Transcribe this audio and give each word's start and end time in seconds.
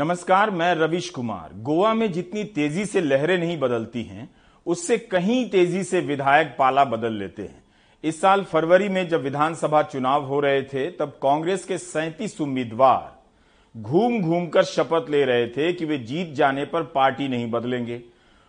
नमस्कार, 0.00 0.50
मैं 0.50 0.74
रविश 0.74 1.08
कुमार। 1.10 1.50
गोवा 1.54 1.94
में 1.94 2.12
जितनी 2.12 2.44
तेज़ी 2.44 2.84
से 2.84 3.00
लहरें 3.00 3.38
नहीं 3.38 3.58
बदलती 3.58 4.02
हैं, 4.02 4.28
उससे 4.66 4.98
कहीं 4.98 5.50
तेज़ी 5.50 5.82
से 5.84 6.00
विधायक 6.00 6.54
पाला 6.58 6.84
बदल 6.84 7.12
लेते 7.12 7.42
हैं। 7.42 7.64
इस 8.04 8.20
साल 8.20 8.42
फरवरी 8.42 8.88
में 8.88 9.08
जब 9.08 9.22
विधानसभा 9.22 9.82
चुनाव 9.82 10.24
हो 10.24 10.40
रहे 10.40 10.62
थे, 10.62 10.90
तब 10.90 11.08
कांग्रेस 11.22 11.64
के 11.64 11.78
सैंतीस 11.78 12.40
उम्मीदवार 12.40 13.80
घूम 13.80 14.20
घूम 14.20 14.46
कर 14.46 14.62
शपथ 14.62 15.10
ले 15.10 15.24
रहे 15.24 15.46
थे 15.48 15.72
कि 15.72 15.84
वे 15.84 15.98
जीत 15.98 16.32
जाने 16.32 16.64
पर 16.64 16.82
पार्टी 16.82 17.28
नहीं 17.28 17.50
बदलेंगे। 17.50 18.02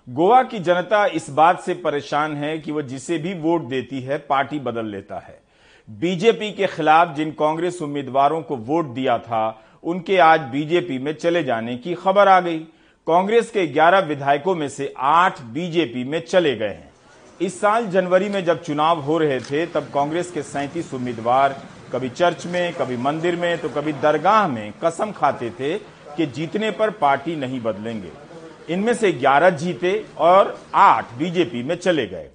गोवा 0.09 0.43
की 0.43 0.59
जनता 0.59 1.05
इस 1.05 1.29
बात 1.29 1.59
से 1.59 1.73
परेशान 1.73 2.36
है 2.36 2.57
कि 2.59 2.71
वह 2.71 2.81
जिसे 2.81 3.18
भी 3.18 3.33
वोट 3.33 3.61
देती 3.61 4.02
है, 4.02 4.18
पार्टी 4.18 4.59
बदल 4.59 4.86
लेता 4.86 5.20
है। 5.20 5.41
बीजेपी 5.89 6.52
के 6.52 6.68
खिलाफ 6.68 7.15
जिन 7.15 7.31
कांग्रेस 7.31 7.81
उम्मीदवारों 7.81 8.41
को 8.41 8.55
वोट 8.55 8.86
दिया 8.86 9.18
था 9.18 9.63
उनके 9.84 10.18
आज 10.18 10.41
बीजेपी 10.41 11.00
में 11.00 11.14
चले 11.14 11.43
जाने 11.43 11.75
की 11.77 11.93
खबर 11.93 12.27
आ 12.27 12.39
गई। 12.39 12.59
कांग्रेस 13.07 13.50
के 13.51 13.65
11 13.68 14.00
विधायकों 14.00 14.55
में 14.55 14.68
से 14.69 14.93
8 14.97 15.42
बीजेपी 15.42 16.04
में 16.04 16.19
चले 16.19 16.55
गए 16.55 16.68
हैं। 16.68 16.92
इस 17.42 17.60
साल 17.61 17.86
जनवरी 17.86 18.29
में 18.29 18.43
जब 18.46 18.61
चुनाव 18.64 19.00
हो 19.00 19.18
रहे 19.18 19.39
थे, 19.39 19.65
तब 19.65 19.89
कांग्रेस 19.93 20.32
के 20.32 20.41
सैंतीस 20.43 20.93
उम्मीदवार 20.93 21.61
कभी 21.93 22.10
चर्च 22.10 22.46
में, 22.46 22.74
कभी 22.74 22.97
मंदिर 22.97 23.36
में 23.36 23.57
तो 23.57 23.69
कभी 23.69 23.93
दरगाह 23.93 24.47
में 24.47 24.74
कसम 24.83 25.11
खाते 25.11 25.50
थे 25.50 25.78
कि 26.18 26.25
जीतने 26.25 26.71
पर 26.71 26.89
पार्टी 26.89 27.36
नहीं 27.36 27.61
बदलेंगे। 27.61 28.11
इनमें 28.69 28.93
से 28.93 29.11
11 29.11 29.50
जीते 29.50 30.05
और 30.18 30.57
8 30.75 31.13
बीजेपी 31.13 31.63
में 31.63 31.75
चले 31.75 32.08
गए। 32.08 32.30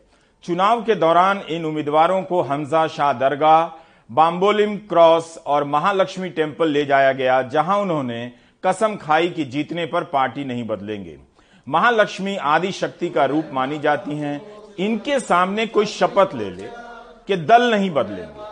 चुनाव 0.45 0.83
के 0.84 0.95
दौरान 0.95 1.41
इन 1.51 1.65
उम्मीदवारों 1.65 2.23
को 2.23 2.42
हमजा 2.42 2.87
शाह 2.87 3.12
दरगाह 3.12 3.67
बाम्बोलिम 4.10 4.77
क्रॉस 4.77 5.37
और 5.46 5.65
महालक्ष्मी 5.65 6.28
टेंपल 6.28 6.69
ले 6.69 6.84
जाया 6.87 7.12
गया, 7.12 7.41
जहाँ 7.42 7.78
उन्होंने 7.78 8.33
कसम 8.66 8.95
खाई 8.97 9.28
कि 9.28 9.45
जीतने 9.45 9.87
पर 9.87 10.05
पार्टी 10.05 10.45
नहीं 10.45 10.64
बदलेंगे। 10.64 11.16
महालक्ष्मी 11.66 12.37
आदि 12.37 12.70
शक्ति 12.72 13.08
का 13.08 13.25
रूप 13.25 13.50
मानी 13.53 13.78
जाती 13.78 14.19
हैं। 14.19 14.41
इनके 14.78 15.19
सामने 15.20 15.66
कोई 15.66 15.86
शपथ 15.86 16.34
ले 16.34 16.50
ले 16.50 16.69
कि 17.28 17.36
दल 17.36 17.70
नहीं 17.70 17.91
बदलेंगे 17.91 18.44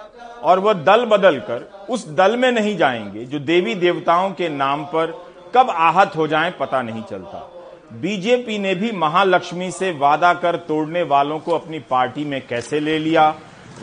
और 0.42 0.58
वह 0.58 0.72
दल 0.72 1.04
बदल 1.04 1.38
कर 1.40 1.86
उस 1.90 2.08
दल 2.08 2.36
में 2.36 2.50
नहीं 2.52 2.76
जाएँगे 2.76 3.24
जो 3.24 3.38
देवी 3.38 3.74
देवताओं 3.74 4.30
के 4.30 4.48
नाम 4.48 4.84
पर 4.84 5.12
कब 5.54 5.70
आहत 5.70 6.16
हो 6.16 6.26
जाए 6.26 6.50
पता 6.50 6.82
नहीं 6.82 7.02
चलता। 7.02 7.50
बीजेपी 7.92 8.58
ने 8.58 8.74
भी 8.74 8.92
महालक्ष्मी 8.92 9.70
से 9.70 9.92
वादा 9.92 10.34
कर 10.34 10.56
तोड़ने 10.56 11.02
वालों 11.02 11.38
को 11.38 11.52
अपनी 11.52 11.78
पार्टी 11.78 12.24
में 12.24 12.40
कैसे 12.46 12.80
ले 12.80 12.98
लिया? 12.98 13.34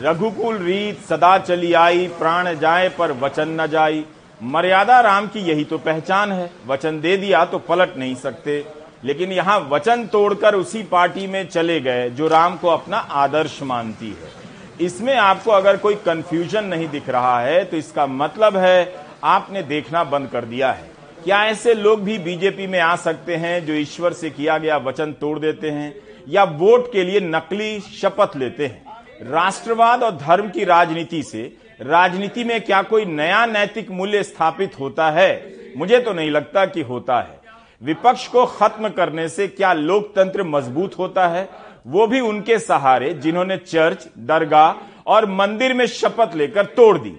रघुकुल 0.02 0.56
रीत 0.58 1.00
सदा 1.08 1.36
चली 1.38 1.72
आई, 1.72 2.06
प्राण 2.18 2.54
जाए 2.54 2.88
पर 2.88 3.12
वचन 3.14 3.48
न 3.60 3.66
जाई। 3.66 4.04
मर्यादा 4.40 5.00
राम 5.00 5.26
की 5.26 5.40
यही 5.40 5.64
तो 5.64 5.78
पहचान 5.78 6.32
है, 6.32 6.50
वचन 6.66 7.00
दे 7.00 7.16
दिया 7.16 7.44
तो 7.44 7.58
पलट 7.60 7.96
नहीं 7.96 8.14
सकते। 8.14 8.64
लेकिन 9.04 9.32
यहाँ 9.32 9.58
वचन 9.70 10.04
तोड़कर 10.06 10.54
उसी 10.54 10.82
पार्टी 10.82 11.26
में 11.26 11.46
चले 11.48 11.80
गए, 11.80 12.08
जो 12.10 12.28
राम 12.28 12.56
को 12.56 12.68
अपना 12.68 12.96
आदर्श 12.96 13.58
मानती 13.62 14.08
है। 14.08 14.40
इसमें 14.80 15.14
आपको 15.16 15.50
अगर 15.50 15.76
कोई 15.76 15.94
कंफ्यूजन 15.96 16.64
नहीं 16.64 16.88
दिख 16.88 17.08
रहा 17.08 17.40
है 17.40 17.64
तो 17.64 17.76
इसका 17.76 18.06
मतलब 18.08 18.56
है, 18.56 18.94
आपने 19.24 19.62
देखना 19.64 20.04
बंद 20.04 20.28
कर 20.28 20.44
दिया 20.44 20.72
है। 20.72 20.90
क्या 21.24 21.44
ऐसे 21.46 21.74
लोग 21.74 22.02
भी 22.04 22.18
बीजेपी 22.18 22.66
में 22.66 22.78
आ 22.80 22.94
सकते 22.98 23.36
हैं, 23.36 23.64
जो 23.66 23.74
ईश्वर 23.74 24.12
से 24.12 24.30
किया 24.30 24.58
गया 24.58 24.76
वचन 24.78 25.12
तोड़ 25.12 25.38
देते 25.38 25.70
हैं, 25.70 25.94
या 26.28 26.44
वोट 26.44 26.92
के 26.92 27.04
लिए 27.04 27.20
नकली 27.20 27.78
शपथ 27.80 28.36
लेते 28.36 28.66
हैं? 28.66 28.91
राष्ट्रवाद 29.22 30.02
और 30.02 30.16
धर्म 30.16 30.48
की 30.50 30.64
राजनीति 30.64 31.22
से 31.22 31.56
राजनीति 31.80 32.44
में 32.44 32.60
क्या 32.60 32.82
कोई 32.82 33.04
नया 33.04 33.46
नैतिक 33.46 33.90
मूल्य 33.90 34.22
स्थापित 34.22 34.78
होता 34.80 35.10
है? 35.10 35.54
मुझे 35.76 35.98
तो 35.98 36.12
नहीं 36.12 36.30
लगता 36.30 36.64
कि 36.66 36.82
होता 36.82 37.20
है। 37.20 37.40
विपक्ष 37.82 38.26
को 38.28 38.46
खत्म 38.46 38.88
करने 38.88 39.28
से 39.28 39.48
क्या 39.48 39.72
लोकतंत्र 39.72 40.42
मज़बूत 40.42 40.98
होता 40.98 41.28
है? 41.28 41.48
वो 41.86 42.06
भी 42.06 42.20
उनके 42.20 42.58
सहारे, 42.58 43.14
जिन्होंने 43.14 43.56
चर्च, 43.56 44.08
दरगाह 44.18 44.72
और 45.06 45.26
मंदिर 45.30 45.74
में 45.74 45.86
शपथ 45.86 46.36
लेकर 46.36 46.64
तोड़ 46.64 46.98
दी। 46.98 47.16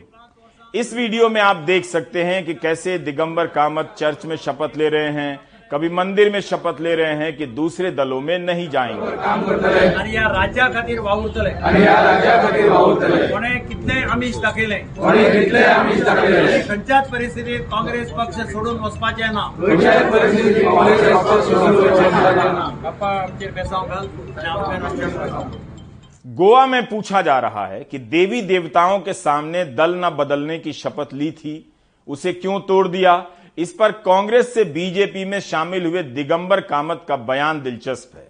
इस 0.75 0.93
वीडियो 0.93 1.29
में 1.29 1.41
आप 1.41 1.55
देख 1.55 1.85
सकते 1.85 2.23
हैं 2.23 2.45
कि 2.45 2.53
कैसे 2.53 2.97
दिगंबर 2.97 3.47
कामत 3.47 3.95
चर्च 3.97 4.25
में 4.25 4.35
शपथ 4.35 4.77
ले 4.77 4.89
रहे 4.89 5.11
हैं 5.11 5.39
कभी 5.71 5.89
मंदिर 5.89 6.29
में 6.31 6.39
शपथ 6.41 6.81
ले 6.81 6.95
रहे 6.95 7.13
हैं 7.13 7.35
कि 7.37 7.45
दूसरे 7.45 7.91
दलों 7.91 8.19
में 8.21 8.37
नहीं 8.39 8.69
जाएँगे। 8.69 9.11
कितले 13.69 14.01
आमिष 14.03 14.35
दाखयले 14.37 14.77
खंयच्याच 16.63 17.09
परिस्थितीत 17.09 17.61
काँग्रेस 17.71 18.11
पक्ष 18.11 18.35
सोडून 18.51 18.79
वचपाचे 18.79 19.31
ना। 19.31 19.43
आमचेर 23.13 23.51
बेसांव 23.51 23.83
घाल 23.87 24.07
आणि 24.47 25.71
गोवा 26.25 26.65
में 26.65 26.85
पूछा 26.85 27.21
जा 27.21 27.39
रहा 27.39 27.65
है 27.67 27.79
कि 27.83 27.97
देवी 27.97 28.41
देवताओं 28.41 28.99
के 28.99 29.13
सामने 29.13 29.63
दल 29.65 29.95
न 29.95 30.09
बदलने 30.09 30.57
की 30.59 30.73
शपथ 30.73 31.13
ली 31.13 31.31
थी 31.31 31.73
उसे 32.07 32.33
क्यों 32.33 32.59
तोड़ 32.59 32.87
दिया? 32.87 33.15
इस 33.57 33.73
पर 33.73 33.91
कांग्रेस 34.05 34.53
से 34.53 34.63
बीजेपी 34.65 35.25
में 35.25 35.39
शामिल 35.39 35.85
हुए 35.85 36.03
दिगंबर 36.03 36.61
कामत 36.61 37.05
का 37.07 37.15
बयान 37.17 37.61
दिलचस्प 37.61 38.15
है। 38.15 38.27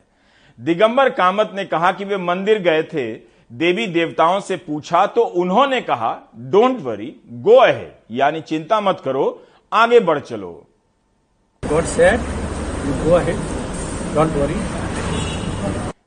दिगंबर 0.59 1.09
कामत 1.09 1.51
ने 1.55 1.65
कहा 1.65 1.91
कि 1.91 2.05
वे 2.05 2.17
मंदिर 2.17 2.59
गए 2.59 2.83
थे 2.83 3.13
देवी 3.51 3.87
देवताओं 3.87 4.39
से 4.39 4.57
पूछा 4.57 5.05
तो 5.05 5.21
उन्होंने 5.21 5.81
कहा 5.81 6.11
डोंट 6.51 6.79
वरी 6.81 7.13
गो 7.29 7.55
अहेड 7.55 7.91
यानी 8.11 8.41
चिंता 8.41 8.81
मत 8.81 9.01
करो 9.05 9.25
आगे 9.71 9.99
बढ़ 9.99 10.19
चलो। 10.19 10.51
You 11.63 12.93
go 13.01 13.11
ahead, 13.17 13.43
don't 14.15 14.33
worry. 14.37 14.57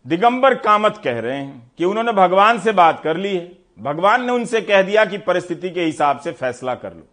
Digambar 0.07 0.55
Kamat 0.55 1.01
कह 1.05 1.19
रहे 1.21 1.37
हैं 1.37 1.73
कि 1.79 1.85
उन्होंने 1.85 2.13
भगवान 2.13 2.59
से 2.61 2.73
बात 2.75 3.01
कर 3.05 3.17
ली 3.17 3.37
है। 3.37 3.51
भगवान 3.81 4.25
ने 4.27 4.33
उनसे 4.33 4.61
कह 4.61 4.83
दिया 4.83 5.05
कि 5.05 5.19
परिस्थिति 5.19 5.71
के 5.71 5.85
हिसाब 5.85 6.21
से 6.21 6.33
फैसला 6.33 6.75
कर 6.75 6.93
लो। 6.93 7.07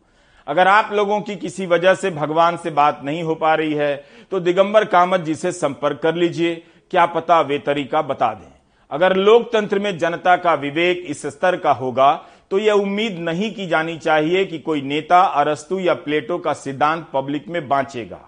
अगर 0.48 0.68
आप 0.68 0.90
लोगों 0.94 1.20
की 1.22 1.36
किसी 1.36 1.66
वजह 1.66 1.94
से 1.94 2.10
भगवान 2.12 2.58
से 2.58 2.70
बात 2.72 3.02
नहीं 3.04 3.24
हो 3.24 3.36
पा 3.36 3.54
रही 3.56 3.74
है 3.74 3.96
तो 4.32 4.40
दिगंबर 4.40 4.86
कामत 4.86 5.22
जी 5.22 5.36
से 5.36 5.52
संपर्क 5.52 6.00
कर 6.00 6.16
लीजिए। 6.16 6.56
क्या 6.92 7.06
पता 7.06 7.40
वे 7.42 7.58
तरीका 7.60 8.02
बता 8.02 8.34
दें। 8.34 8.52
अगर 8.92 9.16
लोकतंत्र 9.16 9.80
में 9.80 9.98
जनता 9.98 10.36
का 10.36 10.54
विवेक 10.56 11.04
इस 11.08 11.26
स्तर 11.28 11.56
का 11.56 11.72
होगा 11.74 12.14
तो 12.52 12.58
यह 12.60 12.74
उम्मीद 12.74 13.18
नहीं 13.20 13.54
की 13.54 13.66
जानी 13.68 13.98
चाहिए 13.98 14.44
कि 14.46 14.60
कोई 14.60 14.82
नेता, 14.82 15.22
अरस्तु 15.22 15.80
या 15.80 15.94
प्लेटो 15.94 16.38
का 16.38 16.54
सिद्धांत 16.54 17.08
पब्लिक 17.14 17.48
में 17.48 17.68
बांचेगा। 17.68 18.20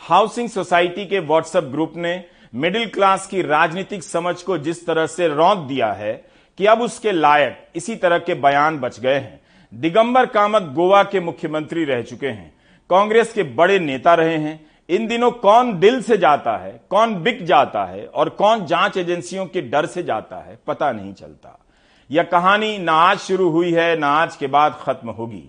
हाउसिंग 0.00 0.48
सोसाइटी 0.48 1.04
के 1.06 1.18
व्हाट्सएप 1.20 1.64
ग्रुप 1.64 1.92
ने 1.96 2.22
मिडिल 2.54 2.86
क्लास 2.86 3.26
की 3.26 3.42
राजनीतिक 3.42 4.02
समझ 4.02 4.34
को 4.42 4.58
जिस 4.58 4.84
तरह 4.86 5.06
से 5.06 5.28
रौंद 5.28 5.58
दिया 5.58 5.92
है, 5.92 6.12
कि 6.58 6.66
अब 6.66 6.82
उसके 6.82 7.12
लायक 7.12 7.66
इसी 7.76 7.96
तरह 7.96 8.18
के 8.18 8.34
बयान 8.36 8.78
बच 8.78 8.98
गए 9.00 9.14
हैं। 9.14 9.40
दिगंबर 9.74 10.26
कामत 10.26 10.62
गोवा 10.62 11.02
के 11.02 11.20
मुख्यमंत्री 11.20 11.84
रह 11.84 12.02
चुके 12.02 12.26
हैं। 12.26 12.54
कांग्रेस 12.90 13.32
के 13.32 13.42
बड़े 13.42 13.78
नेता 13.78 14.14
रहे 14.14 14.36
हैं। 14.36 14.66
इन 14.88 15.06
दिनों 15.06 15.30
कौन 15.30 15.78
दिल 15.78 16.02
से 16.02 16.16
जाता 16.16 16.56
है, 16.56 16.80
कौन 16.90 17.14
बिक 17.14 17.44
जाता 17.44 17.84
है 17.84 18.06
और 18.06 18.28
कौन 18.28 18.66
जाँच 18.66 18.96
एजेंसियों 18.96 19.46
के 19.46 19.60
डर 19.60 19.86
से 19.86 20.02
जाता 20.02 20.36
है, 20.36 20.58
पता 20.66 20.92
नहीं 20.92 21.12
चलता। 21.14 21.58
यह 22.10 22.22
कहानी 22.22 22.78
ना 22.78 22.92
आज 22.92 23.18
शुरू 23.18 23.48
हुई 23.50 23.72
है, 23.72 23.98
ना 23.98 24.08
आज 24.08 24.36
के 24.36 24.46
बाद 24.46 24.78
खत्म 24.80 25.10
होगी। 25.10 25.42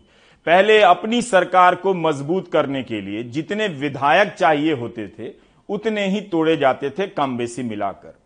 पहले 0.48 0.82
अपनी 0.82 1.22
सरकार 1.22 1.76
को 1.76 1.94
मज़बूत 1.94 2.52
करने 2.52 2.84
के 2.84 3.02
लिए 3.02 3.24
जितने 3.24 3.68
विधायक 3.68 4.34
चाहिए 4.34 4.74
होते 4.74 5.08
थे, 5.08 5.32
उतने 5.70 6.08
ही 6.08 6.22
तोड़े 6.22 6.58
जाते 6.58 6.90
थे 6.90 7.08
कम 7.08 7.38
बेसी 7.38 7.64
मिलाकर। 7.64 8.18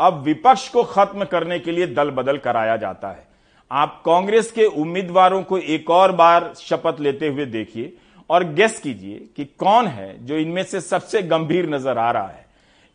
अब 0.00 0.22
विपक्ष 0.22 0.68
को 0.68 0.82
खत्म 0.82 1.24
करने 1.24 1.58
के 1.58 1.72
लिए 1.72 1.86
दल 1.86 2.10
बदल 2.10 2.38
कराया 2.38 2.76
जाता 2.76 3.08
है। 3.08 3.27
आप 3.70 4.02
कांग्रेस 4.04 4.50
के 4.52 4.64
उम्मीदवारों 4.64 5.42
को 5.42 5.58
एक 5.58 5.90
और 5.90 6.12
बार 6.12 6.52
शपथ 6.56 7.00
लेते 7.00 7.28
हुए 7.28 7.46
देखिए 7.46 7.92
और 8.30 8.44
गेस 8.44 8.80
कीजिए 8.80 9.28
कि 9.36 9.44
कौन 9.44 9.86
है 9.86 10.26
जो 10.26 10.36
इनमें 10.36 10.62
से 10.62 10.80
सबसे 10.80 11.22
गंभीर 11.22 11.68
नज़र 11.68 11.98
आ 11.98 12.10
रहा 12.10 12.28
है। 12.28 12.46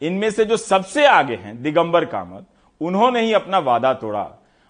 इनमें 0.02 0.30
से 0.32 0.46
जो 0.46 0.58
सबसे 0.58 1.06
आगे 1.06 1.36
हैं, 1.36 1.62
दिगंबर 1.62 2.06
कामत, 2.06 2.46
उन्होंने 2.82 3.22
ही 3.22 3.34
अपना 3.34 3.60
वादा 3.60 3.94
तोड़ा। 3.94 4.28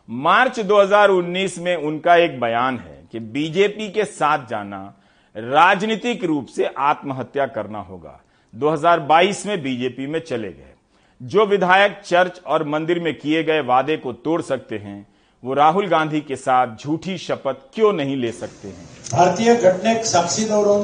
मार्च 0.09 0.59
2019 0.59 1.57
में 1.59 1.75
उनका 1.75 2.15
एक 2.15 2.39
बयान 2.39 2.77
है 2.77 3.07
कि 3.11 3.19
बीजेपी 3.19 3.89
के 3.91 4.05
साथ 4.05 4.47
जाना 4.47 4.97
राजनीतिक 5.35 6.23
रूप 6.23 6.47
से 6.47 6.65
आत्महत्या 6.65 7.45
करना 7.45 7.79
होगा। 7.79 8.19
2022 8.55 9.45
में 9.45 9.61
बीजेपी 9.63 10.07
में 10.07 10.19
चले 10.19 10.51
गए। 10.51 10.73
जो 11.21 11.45
विधायक 11.45 12.01
चर्च 12.05 12.41
और 12.47 12.67
मंदिर 12.67 12.99
में 12.99 13.13
किए 13.17 13.43
गए 13.43 13.61
वादे 13.61 13.97
को 13.97 14.13
तोड़ 14.13 14.41
सकते 14.41 14.77
हैं 14.77 15.12
वो 15.43 15.53
राहुल 15.53 15.87
गांधी 15.87 16.19
के 16.21 16.35
साथ 16.35 16.75
झूठी 16.79 17.17
शपथ 17.17 17.55
क्यों 17.75 17.91
नहीं 17.93 18.15
ले 18.17 18.31
सकते 18.31 18.67
हैं? 18.67 18.85
भारतीय 19.11 19.55
घटनेक 19.55 20.05
साक्षी 20.05 20.45
दवरून 20.45 20.83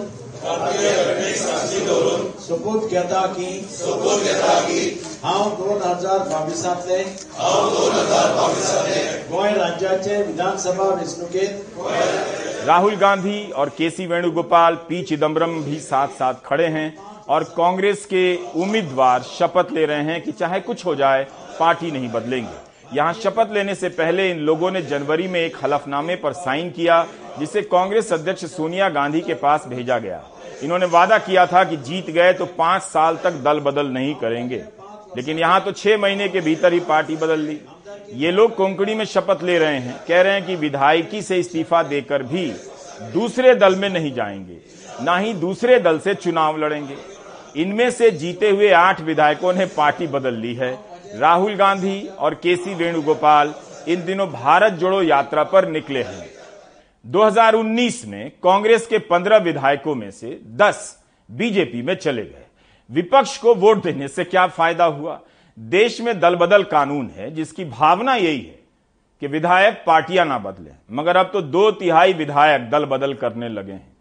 सोपूत 2.40 2.90
घेता 2.90 3.22
की। 3.28 3.62
सोपूत 3.70 4.24
घेता 4.24 4.60
की 4.62 4.82
हांव 5.24 5.50
दोन 5.56 5.82
हज़ार 5.82 6.20
बावीसांतले। 6.30 7.00
हांव 7.38 7.70
दोन 7.70 7.92
हज़ार 7.92 8.36
बावीसांतले 8.36 9.02
गोंय 9.32 9.52
राज्याचे 9.54 10.22
विधानसभा 10.24 10.84
वेंचणुकेत। 10.86 12.66
राहुल 12.68 12.96
गांधी 12.98 13.42
और 13.52 13.70
केसी 13.78 14.06
वेणुगोपाल 14.06 14.76
पी 14.90 15.02
चिदम्बरम 15.04 15.62
भी 15.64 15.80
साथ 15.82 16.08
साथ 16.20 16.34
खड़े 16.46 16.68
हैं 16.70 16.96
और 17.28 17.44
कांग्रेस 17.58 18.06
के 18.06 18.36
उम्मीदवार 18.56 19.22
शपथ 19.30 19.72
ले 19.74 19.86
रहे 19.86 20.04
हैं 20.04 20.22
कि 20.24 20.32
चाहे 20.32 20.60
कुछ 20.62 20.86
हो 20.86 20.96
जाए 20.96 21.28
पार्टी 21.60 21.92
नहीं 21.92 22.10
बदलेंगे। 22.12 22.69
यहाँ 22.94 23.14
शपथ 23.14 23.54
लेने 23.54 23.76
से 23.76 23.90
पहले 23.90 24.30
इन 24.32 24.38
लोगों 24.38 24.72
ने 24.72 24.82
जनवरी 24.82 25.28
में 25.28 25.40
एक 25.40 25.58
हलफनामे 25.64 26.16
पर 26.16 26.34
साइन 26.34 26.70
किया, 26.70 27.06
जिसे 27.40 27.62
कांग्रेस 27.62 28.14
अध्यक्ष 28.14 28.46
सोनिया 28.46 28.90
गांधी 28.90 29.22
के 29.22 29.34
पास 29.34 29.66
भेजा 29.68 29.98
गया। 30.00 30.24
इन्होंने 30.64 30.86
वादा 30.86 31.18
किया 31.18 31.46
था 31.46 31.64
कि 31.64 31.78
जीत 31.78 32.10
गए 32.10 32.34
तो 32.34 32.46
पाँच 32.46 32.82
साल 32.82 33.18
तक 33.24 33.32
दल 33.44 33.60
बदल 33.60 33.88
नहीं 33.88 34.16
करेंगे। 34.16 34.64
लेकिन 35.18 35.40
यहाँ 35.40 35.62
तो 35.62 35.72
छह 35.72 35.98
महीने 35.98 36.28
के 36.30 36.42
भीतर 36.42 36.74
ही 36.74 36.80
पार्टी 36.80 37.16
बदल 37.16 37.40
ली। 37.40 37.60
ये 38.14 38.32
लोग 38.32 38.56
कोंकणी 38.56 38.96
में 38.96 39.06
शपथ 39.06 39.44
ले 39.44 39.58
रहे 39.60 39.78
हैं। 39.78 40.00
कह 40.08 40.22
रहे 40.22 40.34
हैं 40.34 40.46
कि 40.46 40.56
विधायकी 40.56 41.22
से 41.22 41.38
इस्तीफा 41.38 41.84
देकर 41.84 42.24
भी 42.24 42.46
दूसरे 43.14 43.56
दल 43.56 43.76
में 43.76 43.90
नहीं 43.90 44.14
जाएँगे। 44.14 44.58
ना 45.04 45.18
ही 45.18 45.34
दूसरे 45.34 45.80
दल 45.80 46.00
से 46.00 46.14
चुनाव 46.14 46.58
लड़ेंगे। 46.58 46.96
इनमें 47.56 47.90
से 47.92 48.12
जीते 48.12 48.50
हुए 48.50 48.72
आठ 48.72 49.02
विधायकों 49.02 49.54
ने 49.54 49.66
पार्टी 49.66 50.08
बदल 50.08 50.34
ली 50.34 50.54
है। 50.54 50.78
राहुल 51.16 51.56
गांधी 51.56 52.08
और 52.08 52.34
केसी 52.34 52.74
वेणुगोपाल 52.74 53.54
इन 53.88 54.06
दिनों 54.06 54.28
भारत 54.28 54.74
जोड़ो 54.74 55.02
यात्रा 55.02 55.44
पर 55.44 55.68
निकले 55.68 56.04
हैं। 56.04 56.30
2019 57.06 58.06
में 58.06 58.32
कांग्रेस 58.44 58.88
के 58.88 59.00
15 59.00 59.38
विधायकों 59.38 59.96
में 59.96 60.12
से 60.12 60.42
10 60.46 61.04
बीजेपी 61.32 61.82
में 61.82 61.96
चले 61.96 62.22
गए। 62.22 62.46
विपक्ष 62.92 63.38
को 63.38 63.56
वोट 63.56 63.84
देने 63.84 64.08
से 64.08 64.24
क्या 64.24 64.48
फ़ायदा 64.48 64.86
हुआ? 64.86 65.20
देश 65.60 66.02
में 66.02 66.20
दल 66.20 66.36
बदल 66.36 66.64
कानून 66.64 67.12
है, 67.18 67.32
जिसकी 67.32 67.66
भावना 67.66 68.16
यही 68.16 68.42
है 68.42 68.60
कि 69.22 69.28
विधायक 69.28 69.84
पार्टियाँ 69.88 70.26
ना 70.26 70.38
बदले। 70.38 70.72
मगर 70.92 71.18
अब 71.18 71.30
तो 71.34 71.42
दो 71.42 71.72
तिहाई 71.72 72.14
विधायक 72.14 72.70
दल 72.70 72.86
बदल 72.86 73.14
करने 73.14 73.50
लगे 73.50 73.72
हैं। 73.72 73.98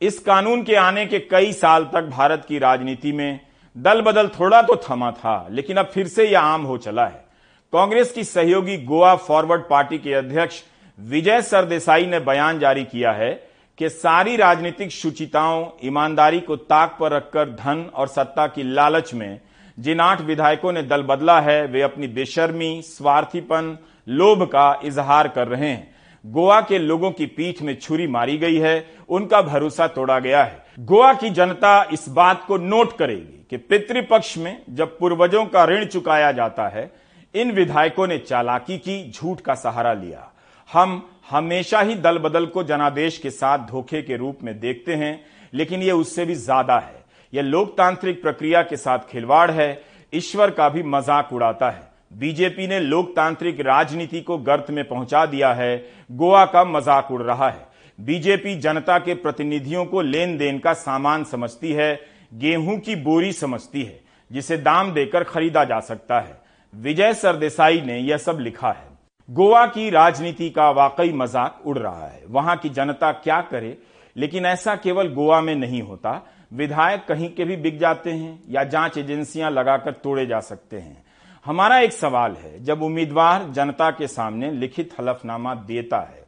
इस 0.00 0.18
कानून 0.18 0.62
के 0.62 0.74
आने 0.74 1.06
के 1.06 1.18
कई 1.18 1.52
साल 1.52 1.84
तक 1.84 2.02
भारत 2.02 2.44
की 2.48 2.58
राजनीति 2.58 3.12
में 3.12 3.40
दल 3.78 4.00
बदल 4.00 4.28
थोड़ा 4.28 4.60
तो 4.62 4.76
थमा 4.84 5.10
था, 5.10 5.46
लेकिन 5.50 5.76
अब 5.76 5.86
फिर 5.86 6.06
से 6.08 6.24
यह 6.24 6.40
आम 6.40 6.62
हो 6.62 6.76
चला 6.78 7.06
है। 7.06 7.24
कांग्रेस 7.72 8.12
की 8.12 8.24
सहयोगी 8.24 8.76
गोवा 8.76 9.14
फॉरवर्ड 9.16 9.62
पार्टी 9.70 9.98
के 9.98 10.14
अध्यक्ष 10.14 10.62
विजय 10.98 11.42
सरदेसाई 11.42 12.06
ने 12.06 12.20
बयान 12.20 12.58
जारी 12.58 12.84
किया 12.84 13.12
है 13.12 13.30
कि 13.78 13.88
सारी 13.88 14.36
राजनीतिक 14.36 14.90
शुचिताओं, 14.90 15.66
ईमानदारी 15.84 16.40
को 16.40 16.56
ताक 16.56 16.96
पर 17.00 17.12
रखकर 17.12 17.50
धन 17.50 17.84
और 17.94 18.08
सत्ता 18.08 18.46
की 18.46 18.62
लालच 18.62 19.14
में 19.14 19.40
जिन 19.78 20.00
आठ 20.00 20.20
विधायकों 20.20 20.72
ने 20.72 20.82
दल 20.82 21.02
बदला 21.02 21.40
है, 21.40 21.66
वे 21.66 21.82
अपनी 21.82 22.06
बेशर्मी, 22.08 22.80
स्वार्थीपन, 22.82 23.76
लोभ 24.08 24.42
का 24.46 24.80
इजहार 24.84 25.28
कर 25.28 25.48
रहे 25.48 25.68
हैं। 25.68 25.97
गोवा 26.24 26.60
के 26.60 26.78
लोगों 26.78 27.10
की 27.10 27.26
पीठ 27.26 27.62
में 27.62 27.74
छुरी 27.80 28.06
मारी 28.06 28.36
गई 28.38 28.58
है, 28.58 28.86
उनका 29.08 29.42
भरोसा 29.42 29.86
तोड़ा 29.86 30.18
गया 30.18 30.42
है। 30.44 30.62
गोवा 30.78 31.12
की 31.12 31.30
जनता 31.30 31.82
इस 31.92 32.08
बात 32.08 32.44
को 32.44 32.56
नोट 32.56 32.96
करेगी 32.96 33.46
कि 33.50 33.56
पितृपक्ष 33.56 34.36
में 34.38 34.62
जब 34.70 34.98
पूर्वजों 34.98 35.44
का 35.46 35.64
ऋण 35.64 35.84
चुकाया 35.84 36.32
जाता 36.32 36.68
है, 36.68 36.90
इन 37.34 37.52
विधायकों 37.52 38.06
ने 38.06 38.18
चालाकी 38.18 38.78
की, 38.78 39.10
झूठ 39.10 39.40
का 39.40 39.54
सहारा 39.54 39.92
लिया। 39.92 40.30
हम 40.70 41.02
हमेशा 41.30 41.80
ही 41.80 41.94
दल 41.94 42.18
बदल 42.18 42.46
को 42.46 42.62
जनादेश 42.62 43.18
के 43.18 43.30
साथ 43.30 43.58
धोखे 43.58 44.02
के 44.02 44.16
रूप 44.16 44.38
में 44.42 44.58
देखते 44.60 44.94
हैं, 44.94 45.20
लेकिन 45.54 45.82
यह 45.82 45.92
उससे 45.92 46.24
भी 46.24 46.34
ज़्यादा 46.34 46.78
है। 46.78 47.04
यह 47.32 47.42
लोकतांत्रिक 47.42 48.22
प्रक्रिया 48.22 48.62
के 48.62 48.76
साथ 48.76 48.98
खिलवाड़ 49.10 49.50
है, 49.50 49.82
ईश्वर 50.12 50.50
का 50.50 50.68
भी 50.68 50.82
मज़ाक 50.82 51.32
उड़ाता 51.32 51.70
है। 51.70 51.87
बीजेपी 52.12 52.66
ने 52.66 52.80
लोकतांत्रिक 52.80 53.60
राजनीति 53.60 54.20
को 54.20 54.38
गर्त 54.38 54.66
में 54.70 54.88
पहुँचा 54.88 55.26
दिया 55.26 55.52
है। 55.52 55.86
गोवा 56.12 56.44
का 56.44 56.64
मज़ाक 56.64 57.10
उड़ 57.10 57.22
रहा 57.22 57.48
है। 57.48 57.66
बीजेपी 58.00 58.54
जनता 58.54 58.98
के 58.98 59.14
प्रतिनिधियों 59.14 59.84
को 59.84 60.00
लेन 60.00 60.36
देन 60.38 60.58
का 60.58 60.72
सामान 60.72 61.24
समझती 61.24 61.72
है, 61.72 62.00
गेहूँ 62.34 62.78
की 62.78 62.96
बोरी 62.96 63.32
समझती 63.32 63.82
है, 63.82 64.00
जिसे 64.32 64.56
दाम 64.56 64.92
देकर 64.92 65.24
खरीदा 65.24 65.64
जा 65.64 65.80
सकता 65.80 66.20
है। 66.20 66.40
विजय 66.74 67.14
सरदेसाई 67.14 67.80
ने 67.80 67.98
यह 67.98 68.16
सब 68.16 68.38
लिखा 68.40 68.68
है। 68.68 68.86
गोवा 69.30 69.66
की 69.66 69.90
राजनीति 69.90 70.50
का 70.50 70.70
वाकई 70.70 71.12
मज़ाक 71.12 71.62
उड़ 71.66 71.78
रहा 71.78 72.06
है। 72.06 72.22
वहाँ 72.28 72.56
की 72.56 72.68
जनता 72.68 73.12
क्या 73.12 73.40
करे? 73.40 73.78
लेकिन 74.16 74.46
ऐसा 74.46 74.76
केवल 74.76 75.08
गोवा 75.08 75.40
में 75.40 75.54
नहीं 75.54 75.82
होता। 75.82 76.26
विधायक 76.52 77.04
कहीं 77.08 77.34
के 77.34 77.44
भी 77.44 77.56
बिक 77.56 77.78
जाते 77.78 78.10
हैं 78.10 78.42
या 78.48 78.64
जाँच 78.64 78.98
एजेंसियाँ 78.98 79.50
लगाकर 79.50 79.92
तोड़े 79.92 80.26
जा 80.26 80.40
सकते 80.40 80.76
हैं। 80.76 81.07
हमारा 81.44 81.78
एक 81.78 81.92
सवाल 81.92 82.32
है, 82.34 82.64
जब 82.64 82.82
उम्मीदवार 82.82 83.48
जनता 83.50 83.90
के 83.90 84.06
सामने 84.06 84.50
लिखित 84.52 84.94
हलफनामा 84.98 85.54
देता 85.54 86.00
है, 86.00 86.26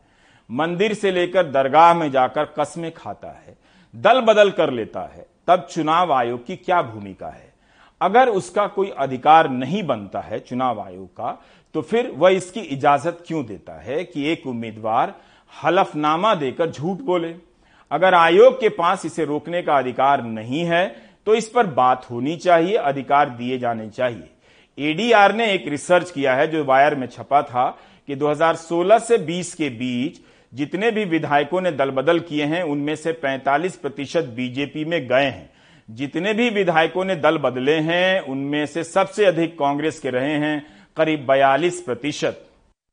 मंदिर 0.50 0.94
से 0.94 1.10
लेकर 1.10 1.50
दरगाह 1.50 1.92
में 1.94 2.10
जाकर 2.10 2.44
कस्में 2.58 2.90
खाता 2.94 3.28
है, 3.28 3.56
दल 3.94 4.20
बदल 4.20 4.50
कर 4.50 4.70
लेता 4.70 5.00
है, 5.06 5.26
तब 5.48 5.66
चुनाव 5.70 6.12
आयोग 6.12 6.46
की 6.46 6.56
क्या 6.56 6.80
भूमिका 6.82 7.28
है? 7.28 7.48
अगर 8.00 8.28
उसका 8.28 8.66
कोई 8.66 8.90
अधिकार 8.98 9.48
नहीं 9.50 9.82
बनता 9.82 10.20
है 10.20 10.38
चुनाव 10.40 10.80
आयोग 10.80 11.08
का 11.08 11.38
तो 11.74 11.82
फिर 11.82 12.10
वह 12.16 12.30
इसकी 12.30 12.60
इजाज़त 12.60 13.22
क्यों 13.26 13.44
देता 13.46 13.72
है 13.80 14.02
कि 14.04 14.26
एक 14.28 14.46
उम्मीदवार 14.46 15.14
हलफनामा 15.52 16.34
देकर 16.34 16.70
झूठ 16.70 17.00
बोले? 17.00 17.34
अगर 17.90 18.14
आयोग 18.14 18.60
के 18.60 18.68
पास 18.68 19.04
इसे 19.06 19.24
रोकने 19.24 19.62
का 19.62 19.76
अधिकार 19.78 20.22
नहीं 20.22 20.64
है 20.64 20.86
तो 21.26 21.34
इस 21.34 21.48
पर 21.48 21.66
बात 21.66 22.10
होनी 22.10 22.36
चाहिए, 22.36 22.74
अधिकार 22.74 23.30
दिए 23.30 23.58
जाने 23.58 23.88
चाहिए। 23.90 24.28
एडीआर 24.78 25.34
ने 25.34 25.52
एक 25.52 25.68
रिसर्च 25.68 26.10
किया 26.10 26.34
है 26.34 26.46
जो 26.46 26.64
वायर 26.64 26.94
में 26.94 27.06
छपा 27.06 27.42
था 27.42 27.68
कि 28.06 28.16
2016 28.16 28.98
से 28.98 29.18
20 29.18 29.54
के 29.54 29.68
बीच 29.68 30.20
जितने 30.54 30.90
भी 30.90 31.04
विधायकों 31.04 31.60
ने 31.60 31.72
दल 31.72 31.90
बदल 31.90 32.18
किए 32.18 32.44
हैं 32.44 32.62
उनमें 32.62 32.94
से 32.96 33.12
45 33.12 33.76
प्रतिशत 33.76 34.24
बीजेपी 34.36 34.84
में 34.84 35.00
गए 35.08 35.24
हैं। 35.24 35.50
जितने 35.90 36.32
भी 36.34 36.48
विधायकों 36.50 37.04
ने 37.04 37.16
दल 37.16 37.38
बदले 37.38 37.74
हैं 37.80 38.20
उनमें 38.20 38.66
से 38.66 38.84
सबसे 38.84 39.24
अधिक 39.24 39.54
कांग्रेस 39.58 39.98
के 40.00 40.10
रहे 40.10 40.34
हैं 40.38 40.66
करीब 40.96 41.26
बयालीस 41.26 41.80
प्रतिशत। 41.80 42.46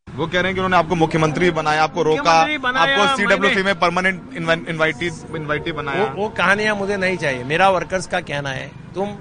वो 0.08 0.28
कह 0.28 0.34
रहे 0.34 0.44
हैं 0.44 0.54
कि 0.54 0.60
उन्होंने 0.60 0.78
आपको 0.78 0.96
मुख्यमंत्री 0.96 1.52
बनाया 1.52 1.84
आपको 1.84 2.04
रोका 2.04 2.32
आपको 2.32 3.18
सीडब्ल्यूसी 3.18 3.64
में 3.64 3.74
परमानेंट 3.80 4.22
इनवाइटी 4.70 5.08
इनवाइटी 5.36 5.72
बनाया। 5.72 6.04
वो, 6.04 6.24
वो 6.24 6.30
कहानियाँ 6.30 6.76
मुझे 6.76 6.98
नहीं 6.98 7.18
चाहिए। 7.18 7.44
मेरा 7.44 7.70
वर्कर्स 7.70 8.08
का 8.08 8.20
कहना 8.22 8.50
है 8.50 8.72
तुम 8.96 9.16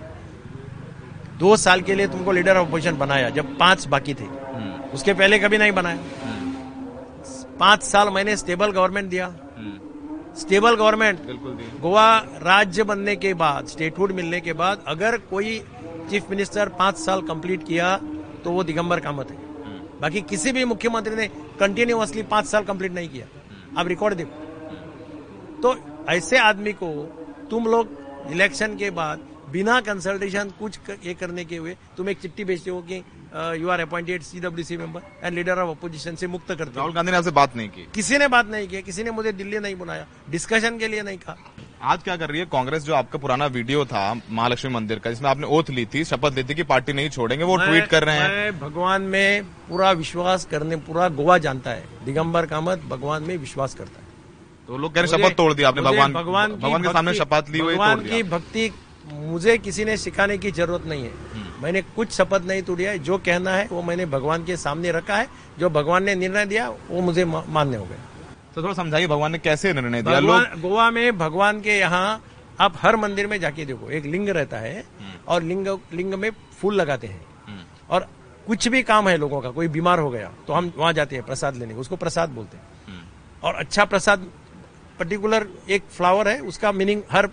दो 1.38 1.56
साल 1.56 1.81
के 1.81 1.94
लिए 1.94 2.06
तुमको 2.06 2.33
लीडर 2.33 2.56
ऑफ़ 2.56 2.69
अपोजिशन 2.69 2.97
बनाया 2.97 3.31
जब 3.31 3.59
पाँच 3.59 3.87
बाकी 3.87 4.15
थे। 4.15 4.25
हम्म। 4.25 4.91
उसके 4.91 5.15
पहले 5.15 5.38
कभी 5.38 5.59
नहीं 5.59 5.73
बनाया। 5.73 5.97
हम्म। 5.97 6.53
पाँच 7.59 7.83
साल 7.83 8.09
मैंने 8.09 8.37
स्टेबल 8.37 8.71
गवर्नमेंट 8.71 9.11
दिया। 9.11 9.35
स्टेबल 10.38 10.75
गवर्नमेंट 10.77 11.21
गोवा 11.81 12.19
राज्य 12.19 12.83
बनने 12.83 13.17
के 13.17 13.35
बाद 13.35 13.67
स्टेटहुड 13.67 14.12
मिलने 14.12 14.41
के 14.41 14.53
बाद 14.53 14.85
अगर 14.87 15.19
कोई 15.19 15.59
चीफ 16.11 16.31
मिनिस्टर 16.31 16.69
पाँच 16.69 16.97
साल 16.97 17.23
कंप्लीट 17.23 17.66
किया 17.66 18.00
तो 18.45 18.50
वो 18.50 18.64
दिगंबर 18.64 19.00
कामत 19.00 19.31
है। 19.31 19.37
हम्म। 19.37 20.00
बाकी 20.00 20.21
किसी 20.21 20.52
भी 20.52 20.64
मुख्यमंत्री 20.64 21.16
ने 21.16 21.26
कंटिन्यूसली 21.61 22.23
पाँच 22.23 22.45
साल 22.45 22.64
कंप्लीट 22.64 22.93
नहीं 22.93 23.09
किया। 23.09 23.26
हम्म। 23.26 23.78
आप 23.78 23.87
रिकॉर्ड 23.87 24.14
देखो। 24.14 24.43
तो 25.62 25.76
ऐसे 26.09 26.38
आदमी 26.38 26.73
को 26.73 26.88
तुम 27.50 27.66
लोग 27.66 27.88
इलेक्शन 28.31 28.76
के 28.76 28.90
बाद 28.90 29.21
बिना 29.47 29.81
कंसल्टेशन 29.81 30.50
कुछ 30.59 30.79
ये 31.05 31.12
करने 31.15 31.45
के 31.45 31.57
हुए 31.57 31.76
तुम 31.97 32.09
एक 32.09 32.19
चिट्ठी 32.21 32.45
भेजते 32.45 32.71
हो 32.71 32.81
कि 32.83 32.97
you 33.62 33.69
are 33.69 33.81
appointed 33.81 34.23
CWC 34.23 34.76
member 34.76 35.03
and 35.23 35.35
leader 35.35 35.59
of 35.59 35.71
opposition 35.71 36.15
से 36.15 36.26
मुक्त 36.26 36.49
करते 36.49 36.76
राहुल 36.76 36.93
गांधी 36.93 37.11
ने 37.11 37.17
आपसे 37.17 37.31
बात 37.33 37.57
नहीं 37.57 37.69
की। 37.69 37.87
किसी 37.95 38.19
ने 38.19 38.29
बात 38.29 38.50
नहीं 38.50 38.69
की 38.69 38.83
किसी 38.83 39.05
ने 39.05 39.11
मुझे 39.11 39.33
दिल्ली 39.35 39.59
नहीं 39.59 39.76
बुलाया 39.76 40.07
डिस्कशन 40.31 40.79
के 40.79 40.88
लिए 40.88 41.03
नहीं 41.03 41.19
कहा। 41.19 41.37
आज 41.83 42.03
क्या 42.03 42.17
कर 42.17 42.31
रही 42.31 42.41
है? 42.41 42.47
कांग्रेस 42.47 42.83
जो 42.83 42.95
आपका 42.95 43.19
पुराना 43.19 43.47
वीडियो 43.49 43.85
था 43.85 44.03
महालक्ष्मी 44.15 44.73
मंदिर 44.73 44.99
का 44.99 45.11
जिसमें 45.11 45.29
आपने 45.31 45.47
ओथ 45.49 45.71
ली 45.71 45.85
थी 45.87 46.05
शपथ 46.05 46.35
ली 46.35 46.45
थी 46.45 46.55
कि 46.55 46.62
पार्टी 46.65 46.93
नहीं 46.93 47.11
छोड़ेंगे 47.11 47.45
वो 47.45 47.57
ट्वीट 47.57 47.87
कर 47.87 48.05
रहे 48.05 48.19
हैं। 48.19 48.59
भगवान 48.61 49.03
में 49.05 49.45
पूरा 49.69 49.91
विश्वास 49.95 50.45
करने 50.50 50.76
पूरा 50.88 51.09
गोवा 51.11 51.38
जानता 51.38 51.71
है। 51.71 51.85
दिगंबर 52.05 52.47
कामत 52.47 52.83
भगवान 52.88 53.23
में 53.23 53.37
विश्वास 53.38 53.75
करता 53.75 54.00
है। 54.00 54.05
तो 54.69 54.79
लोग 54.79 54.95
कह 54.95 55.00
रहे 55.00 55.09
शपथ 55.09 55.37
तोड़ 55.37 55.53
दिया 55.55 55.69
आपने 55.69 55.83
भगवान 55.83 56.12
भगवान 56.12 56.53
भगवान 56.55 56.83
के 56.83 56.88
सामने 56.88 57.15
शपथ 57.15 57.50
ली 57.50 57.59
हुई 57.59 57.75
भगवान 57.75 58.00
की 58.00 58.23
भक्ति 58.25 58.69
मुझे 59.06 59.56
किसी 59.58 59.84
ने 59.84 59.96
सिखाने 59.96 60.36
की 60.38 60.50
ज़रूरत 60.50 60.86
नहीं 60.86 61.04
है। 61.04 61.10
हम्म। 61.34 61.62
मैंने 61.62 61.82
कुछ 61.82 62.10
शपथ 62.12 62.42
नहीं 62.46 62.62
तोड़ी 62.62 62.84
है। 62.84 62.98
जो 62.98 63.18
कहना 63.18 63.50
है 63.50 63.66
वो 63.66 63.82
मैंने 63.82 64.06
भगवान 64.06 64.44
के 64.44 64.56
सामने 64.56 64.92
रखा 64.92 65.16
है। 65.16 65.28
जो 65.58 65.70
भगवान 65.70 66.04
ने 66.04 66.14
निर्णय 66.14 66.46
दिया 66.46 66.68
वो 66.68 67.00
मुझे 67.00 67.25
मान्य 67.25 67.76
हो 67.76 67.84
गया। 67.84 67.98
तो 68.54 68.62
थोड़ा 68.62 68.75
समझाइए 68.75 69.06
भगवान 69.06 69.32
ने 69.32 69.38
कैसे 69.38 69.72
निर्णय 69.72 70.02
दिया? 70.02 70.18
लोग 70.18 70.60
गोवा 70.60 70.90
में 70.90 71.18
भगवान 71.18 71.60
के 71.60 71.78
यहाँ 71.78 72.22
आप 72.60 72.75
हर 72.76 72.96
मंदिर 72.96 73.26
में 73.26 73.38
जाके 73.40 73.64
देखो। 73.64 73.90
एक 73.90 74.04
लिंग 74.04 74.28
रहता 74.28 74.58
है 74.58 74.78
हम्म। 74.78 75.18
और 75.28 75.42
लिंग 75.42 75.66
लिंग 75.92 76.14
में 76.14 76.30
फूल 76.60 76.75
लगाते 76.75 77.06
हैं। 77.06 77.25
हम्म। 77.46 77.64
और 77.90 78.08
कुछ 78.46 78.68
भी 78.68 78.82
काम 78.82 79.08
है 79.08 79.16
लोगों 79.16 79.40
का 79.40 79.50
कोई 79.50 79.68
बीमार 79.68 79.98
हो 79.98 80.10
गया 80.10 80.30
तो 80.46 80.52
हम 80.52 80.72
वहाँ 80.76 80.92
जाते 80.92 81.16
हैं 81.16 81.25
प्रसाद 81.25 81.56
लेने 81.56 81.75
उसको 81.75 81.96
प्रसाद 81.96 82.28
बोलते 82.30 82.56
हैं। 82.56 82.64
और 83.42 83.54
अच्छा 83.54 83.84
प्रसाद 83.84 84.26
पर्टिकुलर 84.98 85.46
एक 85.70 85.82
फ्लावर 85.90 86.28
है 86.28 86.38
उसका 86.42 86.72
मीनिंग 86.72 87.02
हर 87.12 87.26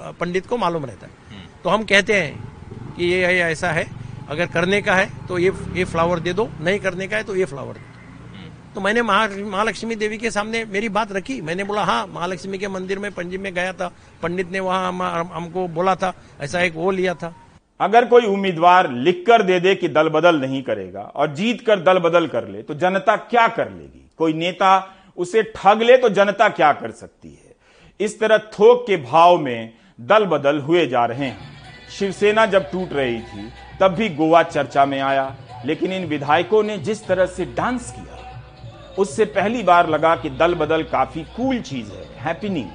पंडित 0.00 0.46
को 0.46 0.56
मालूम 0.56 0.84
रहता 0.84 1.06
है। 1.06 1.19
तो 1.64 1.70
हम 1.70 1.82
कहते 1.84 2.14
हैं 2.14 2.94
कि 2.96 3.06
ये 3.06 3.40
ऐसा 3.40 3.70
है 3.70 3.86
अगर 4.28 4.46
करने 4.46 4.82
का 4.82 4.94
है 4.94 5.10
तो 5.28 5.38
ये 5.38 5.52
ये 5.72 5.84
फ्लावर 5.84 6.20
दे 6.20 6.32
दो 6.32 6.48
नहीं 6.60 6.78
करने 6.80 7.06
का 7.08 7.16
है 7.16 7.24
तो 7.24 7.36
ये 7.36 7.44
फ्लावर 7.44 7.74
दे 7.74 7.80
दो। 7.80 8.74
तो 8.74 8.80
मैंने 8.80 9.02
महालक्ष्मी 9.02 9.94
देवी 9.94 10.18
के 10.18 10.30
सामने 10.30 10.64
मेरी 10.64 10.88
बात 10.88 11.12
रखी। 11.12 11.40
मैंने 11.40 11.64
बोला 11.64 11.84
हाँ 11.84 12.06
महालक्ष्मी 12.06 12.58
के 12.58 12.68
मंदिर 12.68 12.98
में 12.98 13.10
पंजिम 13.12 13.42
में 13.42 13.54
गया 13.54 13.72
था 13.72 13.90
पंडित 14.22 14.50
ने 14.52 14.60
वहाँ 14.60 14.88
हम, 14.88 15.02
हम- 15.02 15.32
हमको 15.32 15.66
बोला 15.68 15.94
था 15.94 16.12
ऐसा 16.40 16.60
एक 16.60 16.74
वो 16.74 16.90
लिया 16.90 17.14
था। 17.14 17.34
अगर 17.80 18.04
कोई 18.04 18.26
उम्मीदवार 18.26 18.90
लिखकर 18.90 19.42
दे 19.42 19.60
दे 19.60 19.74
कि 19.74 19.88
दल 19.88 20.08
बदल 20.08 20.40
नहीं 20.40 20.62
करेगा 20.62 21.00
और 21.00 21.34
जीत 21.34 21.60
कर 21.66 21.80
दल 21.80 21.98
बदल 21.98 22.26
कर 22.26 22.48
ले 22.48 22.62
तो 22.62 22.74
जनता 22.74 23.16
क्या 23.16 23.48
कर 23.48 23.70
लेगी? 23.70 24.10
कोई 24.18 24.32
नेता 24.32 24.96
उसे 25.16 25.42
ठग 25.42 25.82
ले 25.82 25.96
तो 25.96 26.08
जनता 26.08 26.48
क्या 26.48 26.72
कर 26.72 26.90
सकती 26.90 27.30
है? 27.30 27.56
इस 28.00 28.20
तरह 28.20 28.38
थोक 28.38 28.86
के 28.86 28.96
भाव 28.96 29.38
में 29.38 29.72
दल 30.00 30.24
बदल 30.24 30.58
हुए 30.58 30.86
जा 30.86 31.04
रहे 31.04 31.26
हैं। 31.26 31.49
शिवसेना 31.90 32.46
जब 32.46 32.70
टूट 32.70 32.92
रही 32.92 33.18
थी, 33.20 33.48
तब 33.80 33.94
भी 33.94 34.08
गोवा 34.08 34.42
चर्चा 34.42 34.84
में 34.84 35.00
आया, 35.00 35.34
लेकिन 35.66 35.92
इन 35.92 36.04
विधायकों 36.04 36.62
ने 36.62 36.76
जिस 36.78 37.06
तरह 37.06 37.26
से 37.26 37.44
डांस 37.46 37.90
किया, 37.90 38.16
उससे 38.98 39.24
पहली 39.24 39.62
बार 39.62 39.88
लगा 39.88 40.14
कि 40.16 40.30
दल 40.30 40.54
बदल 40.54 40.82
काफ़ी 40.82 41.22
कूल 41.36 41.60
चीज़ 41.60 41.90
है 41.92 42.04
हैपनिंग 42.18 42.68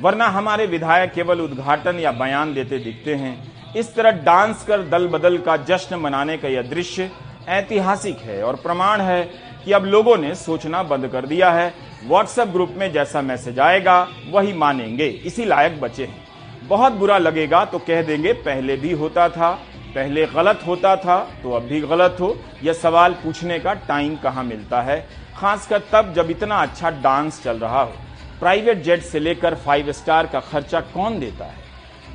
वरना 0.00 0.26
हमारे 0.26 0.66
विधायक 0.66 1.12
केवल 1.12 1.40
उद्घाटन 1.40 1.98
या 1.98 2.12
बयान 2.12 2.54
देते 2.54 2.78
दिखते 2.78 3.14
हैं। 3.14 3.74
इस 3.74 3.94
तरह 3.94 4.10
डांस 4.24 4.64
कर 4.64 4.82
दल 4.82 5.06
बदल 5.08 5.38
का 5.38 5.56
जश्न 5.56 5.96
मनाने 5.96 6.36
का 6.36 6.48
यह 6.48 6.62
दृश्य 6.62 7.10
ऐतिहासिक 7.48 8.18
है 8.18 8.42
और 8.42 8.56
प्रमाण 8.56 9.00
है 9.00 9.22
कि 9.64 9.72
अब 9.72 9.84
लोगों 9.84 10.16
ने 10.16 10.34
सोचना 10.34 10.82
बंद 10.82 11.08
कर 11.08 11.26
दिया 11.26 11.50
है। 11.50 11.72
व्हाट्सएप 12.06 12.48
ग्रुप 12.48 12.74
में 12.78 12.90
जैसा 12.92 13.22
मैसेज 13.22 13.58
आएगा, 13.58 14.06
वही 14.30 14.52
मानेंगे। 14.52 15.06
इसी 15.06 15.44
लायक 15.44 15.80
बचे 15.80 16.04
हैं। 16.04 16.23
बहुत 16.68 16.92
बुरा 16.92 17.16
लगेगा 17.18 17.64
तो 17.64 17.78
कह 17.78 18.02
देंगे, 18.02 18.32
पहले 18.32 18.76
भी 18.76 18.92
होता 18.92 19.28
था, 19.28 19.50
पहले 19.94 20.24
गलत 20.26 20.60
होता 20.66 20.94
था 20.96 21.18
तो 21.42 21.52
अब 21.52 21.62
भी 21.62 21.80
गलत 21.80 22.16
हो। 22.20 22.36
यह 22.62 22.72
सवाल 22.72 23.12
पूछने 23.14 23.58
का 23.58 23.74
टाइम 23.74 24.16
कहाँ 24.16 24.44
मिलता 24.44 24.80
है? 24.82 24.96
खासकर 25.36 25.82
तब 25.92 26.12
जब 26.14 26.30
इतना 26.30 26.56
अच्छा 26.56 26.90
डांस 26.90 27.42
चल 27.42 27.58
रहा 27.58 27.82
हो। 27.82 27.92
प्राइवेट 28.40 28.82
जेट 28.82 29.02
से 29.02 29.20
लेकर 29.20 29.54
फाइव 29.54 29.92
स्टार 29.92 30.26
का 30.26 30.40
खर्चा 30.40 30.80
कौन 30.80 31.18
देता 31.20 31.44
है? 31.44 31.62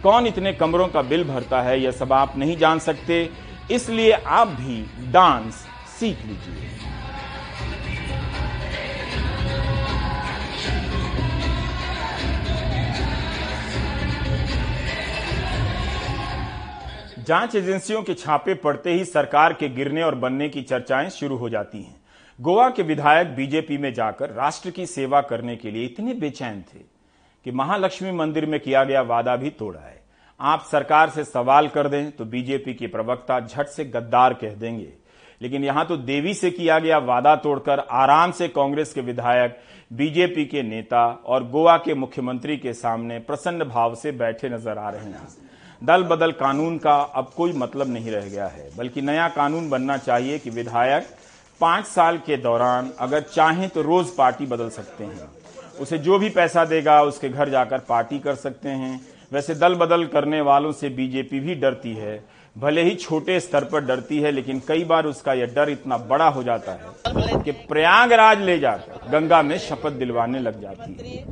कौन 0.04 0.28
इतने 0.28 0.54
कमरों 0.54 0.88
का 0.88 1.02
बिल 1.02 1.24
भरता 1.24 1.62
है? 1.62 1.80
यह 1.82 1.92
सब 1.92 2.14
आप 2.14 2.38
नहीं 2.38 2.58
जान 2.58 2.80
सकते। 2.80 3.30
इसलिए 3.72 4.12
आप 4.12 4.48
भी 4.48 4.82
डांस 5.12 5.66
सीख 6.00 6.26
लीजिए। 6.26 6.70
जाँच 17.30 17.56
एजेंसियों 17.56 18.02
के 18.04 18.14
छापे 18.14 18.54
पड़ते 18.54 18.92
ही 18.92 19.04
सरकार 19.06 19.54
के 19.54 19.68
गिरने 19.70 20.02
और 20.04 20.16
बनने 20.16 20.48
की 20.50 20.62
चर्चाएँ 20.62 21.10
शुरू 21.10 21.36
हो 21.38 21.50
जाती 21.50 21.82
हैं। 21.82 21.96
गोवा 22.40 22.70
के 22.70 22.84
विधायक 22.84 23.36
बीजेपी 23.36 23.78
में 23.78 23.92
जाकर 23.94 24.30
राष्ट्र 24.30 24.70
की 24.70 24.86
सेवा 24.86 25.20
करने 25.22 25.56
के 25.56 25.72
लिए 25.72 25.86
इतने 25.86 26.14
बेचैन 26.14 26.62
थे 26.64 26.80
कि 27.46 27.52
महालक्ष्मी 27.52 28.12
मंदिर 28.12 28.46
में 28.46 28.60
किया 28.60 28.84
गया 28.84 29.02
वादा 29.02 29.36
भी 29.36 29.50
तोड़ा 29.50 29.80
है 29.80 30.02
आप 30.40 30.64
सरकार 30.72 31.10
से 31.10 31.24
सवाल 31.24 31.68
कर 31.68 31.88
दें 31.88 32.10
तो 32.12 32.26
बीजेपी 32.26 32.74
के 32.74 32.88
प्रवक्ता 32.88 33.40
झट 33.40 33.68
से 33.68 33.86
गद्दार 33.88 34.34
कह 34.34 34.56
देंगे। 34.56 34.92
लेकिन 35.42 35.64
यहाँ 35.64 35.86
तो 35.88 35.98
देवी 35.98 36.34
से 36.34 36.52
किया 36.52 36.80
गया 36.80 36.98
वादा 37.00 37.36
तोड़कर 37.36 37.80
आराम 37.80 38.32
से 38.32 38.48
कांग्रेस 38.48 38.94
के 38.94 39.02
विधायक, 39.02 39.60
बीजेपी 39.92 40.46
के 40.46 40.64
नेता 40.64 41.06
और 41.26 41.48
गोवा 41.50 41.78
के 41.78 41.94
मुख्यमंत्री 41.96 42.58
के 42.58 42.74
सामने 42.74 43.20
प्रसन्न 43.20 43.64
भाव 43.66 43.96
से 43.96 44.12
बैठे 44.14 44.50
नज़र 44.50 44.78
आ 44.78 44.90
रहे 44.90 45.06
हैं। 45.06 45.28
दल 45.82 46.04
बदल 46.04 46.32
कानून 46.32 46.78
का 46.78 46.94
अब 46.94 47.32
कोई 47.36 47.52
मतलब 47.54 47.90
नहीं 47.90 48.12
रह 48.12 48.26
गया 48.26 48.48
है, 48.48 48.70
बल्कि 48.78 49.02
नया 49.02 49.28
कानून 49.30 49.70
बनना 49.70 49.98
चाहिए 49.98 50.40
कि 50.40 50.50
विधायक 50.50 51.08
पाँच 51.62 51.86
साल 51.86 52.18
के 52.18 52.38
दौरान 52.38 52.92
अगर 53.00 53.22
चाहें 53.24 53.68
तो 53.70 53.82
रोज 53.82 54.10
पार्टी 54.10 54.46
बदल 54.46 54.70
सकते 54.70 55.04
हैं। 55.04 55.30
उसे 55.80 55.98
जो 55.98 56.18
भी 56.20 56.30
पैसा 56.30 56.66
देगा, 56.66 57.02
उसके 57.04 57.30
घर 57.30 57.50
जाकर 57.50 57.80
पार्टी 57.80 58.20
कर 58.20 58.36
सकते 58.36 58.70
हैं। 58.70 59.00
वैसे 59.32 59.56
दल 59.56 59.76
बदल 59.76 60.06
करने 60.06 60.42
वालों 60.42 60.72
से 60.72 60.90
बीजेपी 60.90 61.40
भी 61.40 61.56
डरती 61.56 61.94
है। 61.94 62.18
भले 62.62 62.82
ही 62.84 62.94
छोटे 63.02 63.40
स्तर 63.40 63.64
पर 63.72 63.82
डरती 63.86 64.20
है 64.22 64.32
लेकिन 64.32 64.62
कई 64.68 64.84
बार 64.92 65.06
उसका 65.06 65.34
यह 65.34 65.54
डर 65.56 65.70
इतना 65.70 65.98
बड़ा 66.12 66.28
हो 66.38 66.44
जाता 66.44 66.72
है 66.72 67.42
कि 67.44 67.52
प्रयागराज 67.70 68.42
ले 68.50 68.58
जाकर 68.60 69.10
गंगा 69.12 69.42
में 69.50 69.58
शपथ 69.68 69.92
दिलवाने 70.00 70.40
लग 70.40 70.62
जाती 70.62 70.94
है। 70.94 71.24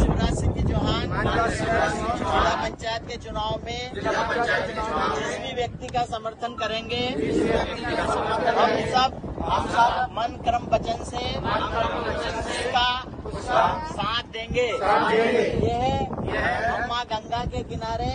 शिवराज 0.00 0.34
सिंह 0.40 0.54
चौहान 0.68 1.06
जिला 1.28 2.54
पंचायत 2.62 3.02
के 3.10 3.16
चुनाव 3.26 3.60
में 3.66 3.80
जिस 3.94 5.38
भी 5.44 5.54
व्यक्ति 5.56 5.86
का 5.94 6.02
समर्थन 6.16 6.54
करेंगे 6.62 7.02
हम 8.58 8.76
सब 8.94 9.20
हम 9.48 9.66
सब 9.76 10.12
मन 10.18 10.36
कर्म 10.48 10.66
वचन 10.74 11.04
से 11.10 11.24
उसका 11.38 12.88
साथ 13.30 14.22
देंगे। 14.32 14.62
ये 14.62 15.78
हम 16.64 16.88
माँ 16.88 17.04
गंगा 17.04 17.44
के 17.44 17.62
किनारे। 17.64 18.10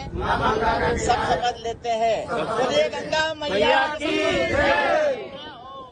सब 0.98 1.24
शपथ 1.24 1.64
लेते 1.64 1.90
हैं। 1.90 2.28
बोलिए 2.28 2.90
गंगा 2.90 3.34
मैया 3.34 3.88
की 3.96 5.32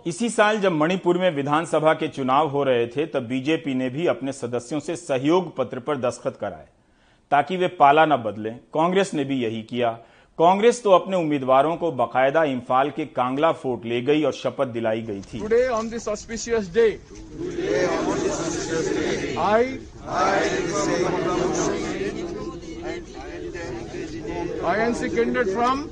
इसी 0.09 0.29
साल 0.29 0.59
जब 0.59 0.71
मणिपुर 0.71 1.17
में 1.17 1.29
विधानसभा 1.31 1.93
के 1.93 2.07
चुनाव 2.07 2.47
हो 2.49 2.63
रहे 2.63 2.85
थे 2.87 3.05
तब 3.05 3.27
बीजेपी 3.27 3.73
ने 3.73 3.89
भी 3.89 4.07
अपने 4.07 4.31
सदस्यों 4.33 4.79
से 4.79 4.95
सहयोग 4.95 5.55
पत्र 5.57 5.79
पर 5.79 5.97
दस्तखत 5.97 6.37
कराए 6.41 6.65
ताकि 7.31 7.57
वे 7.57 7.67
पाला 7.79 8.05
न 8.05 8.17
बदलें। 8.17 8.55
कांग्रेस 8.73 9.13
ने 9.13 9.23
भी 9.23 9.43
यही 9.43 9.61
किया। 9.61 9.97
कांग्रेस 10.41 10.81
तो 10.83 10.91
अपने 10.91 11.17
उम्मीदवारों 11.17 11.75
को 11.77 11.91
बकायदा 11.97 12.43
इम्फाल 12.51 12.89
के 12.95 13.05
कांगला 13.17 13.51
फोर्ट 13.61 13.83
ले 13.85 14.01
गई 14.01 14.23
और 14.25 14.31
शपथ 14.33 14.67
दिलाई 14.77 15.01
गई 15.09 15.21
थी। 15.33 15.39
Today 15.39 15.67
on 15.79 15.89
this 15.89 16.07
auspicious 16.07 16.69
day 16.73 16.85
I 19.39 19.65
I 24.69 24.79
N 24.85 24.93
C 24.93 25.09
candidate 25.09 25.47
from 25.53 25.85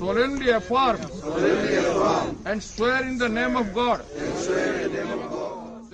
Solan 0.00 0.30
and 2.46 2.60
swear 2.62 3.06
in 3.06 3.18
the 3.18 3.30
name 3.38 3.56
of 3.56 3.72
God 3.74 3.98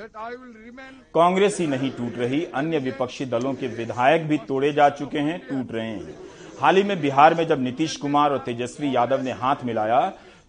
Congress 0.08 1.58
ही 1.60 1.66
नहीं 1.66 1.90
टूट 1.90 2.18
रही 2.18 2.44
अन्य 2.54 2.78
विपक्षी 2.78 3.24
दलों 3.26 3.52
के 3.54 3.66
विधायक 3.68 4.26
भी 4.28 4.38
तोड़े 4.48 4.72
जा 4.72 4.88
चुके 4.90 5.18
हैं 5.18 5.38
टूट 5.40 5.72
रहे 5.72 5.86
हैं। 5.86 6.14
हाल 6.60 6.76
ही 6.76 6.82
में 6.82 7.00
बिहार 7.00 7.34
में 7.34 7.46
जब 7.46 7.62
नीतीश 7.62 7.96
कुमार 7.96 8.32
और 8.32 8.38
तेजस्वी 8.38 8.94
यादव 8.96 9.22
ने 9.22 9.32
हाथ 9.32 9.64
मिलाया 9.64 10.00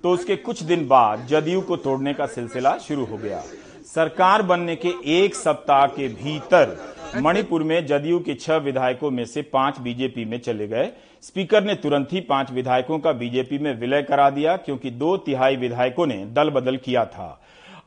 तो 0.04 0.12
उसके 0.12 0.36
कुछ 0.38 0.64
दिन 0.64 0.88
बाद 0.88 1.26
जदयू 1.28 1.62
को 1.62 1.76
तोड़ने 1.78 2.14
का 2.14 2.26
सिलसिला 2.28 2.78
शुरू 2.78 3.06
हो 3.06 3.18
गया। 3.18 3.42
सरकार 3.86 4.42
बनने 4.42 4.76
के 4.76 4.94
एक 5.16 5.36
सप्ताह 5.36 5.86
के 5.88 6.08
भीतर 6.16 6.78
मणिपुर 7.18 7.64
में 7.64 7.86
जदयू 7.86 8.20
के 8.20 8.34
छह 8.36 8.58
विधायकों 8.60 9.12
में 9.12 9.26
से 9.26 9.42
पाँच 9.44 9.80
बीजेपी 9.80 10.26
में 10.26 10.40
चले 10.40 10.68
गए। 10.68 10.90
स्पीकर 11.24 11.64
ने 11.64 11.76
तुरंत 11.76 12.14
ही 12.14 12.22
पाँच 12.22 12.52
विधायकों 12.52 13.00
का 13.00 13.12
बीजेपी 13.14 13.58
में 13.58 13.74
विलय 13.80 14.02
करा 14.02 14.30
दिया 14.30 14.56
क्योंकि 14.58 14.92
दो 14.92 15.16
तिहाई 15.20 15.56
विधायकों 15.58 16.06
ने 16.08 16.26
दल 16.28 16.50
बदल 16.50 16.78
किया 16.78 17.06
था। 17.06 17.30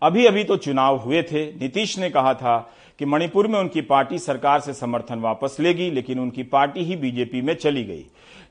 अभी 0.03 0.27
अभी 0.27 0.45
तो 0.45 0.57
चुनाव 0.57 0.97
हुए 0.97 1.23
थे। 1.23 1.45
नीतीश 1.47 1.99
ने 1.99 2.11
कहा 2.11 2.35
था 2.35 2.75
कि 2.99 3.05
मणिपुर 3.05 3.47
में 3.47 3.59
उनकी 3.61 3.81
पार्टी 3.81 4.19
सरकार 4.19 4.61
से 4.61 4.75
समर्थन 4.75 5.19
वापस 5.19 5.57
लेगी, 5.61 5.91
लेकिन 5.91 6.19
उनकी 6.19 6.43
पार्टी 6.43 6.85
ही 6.85 6.97
बीजेपी 6.97 7.41
में 7.41 7.55
चली 7.55 7.85
गई। 7.85 8.05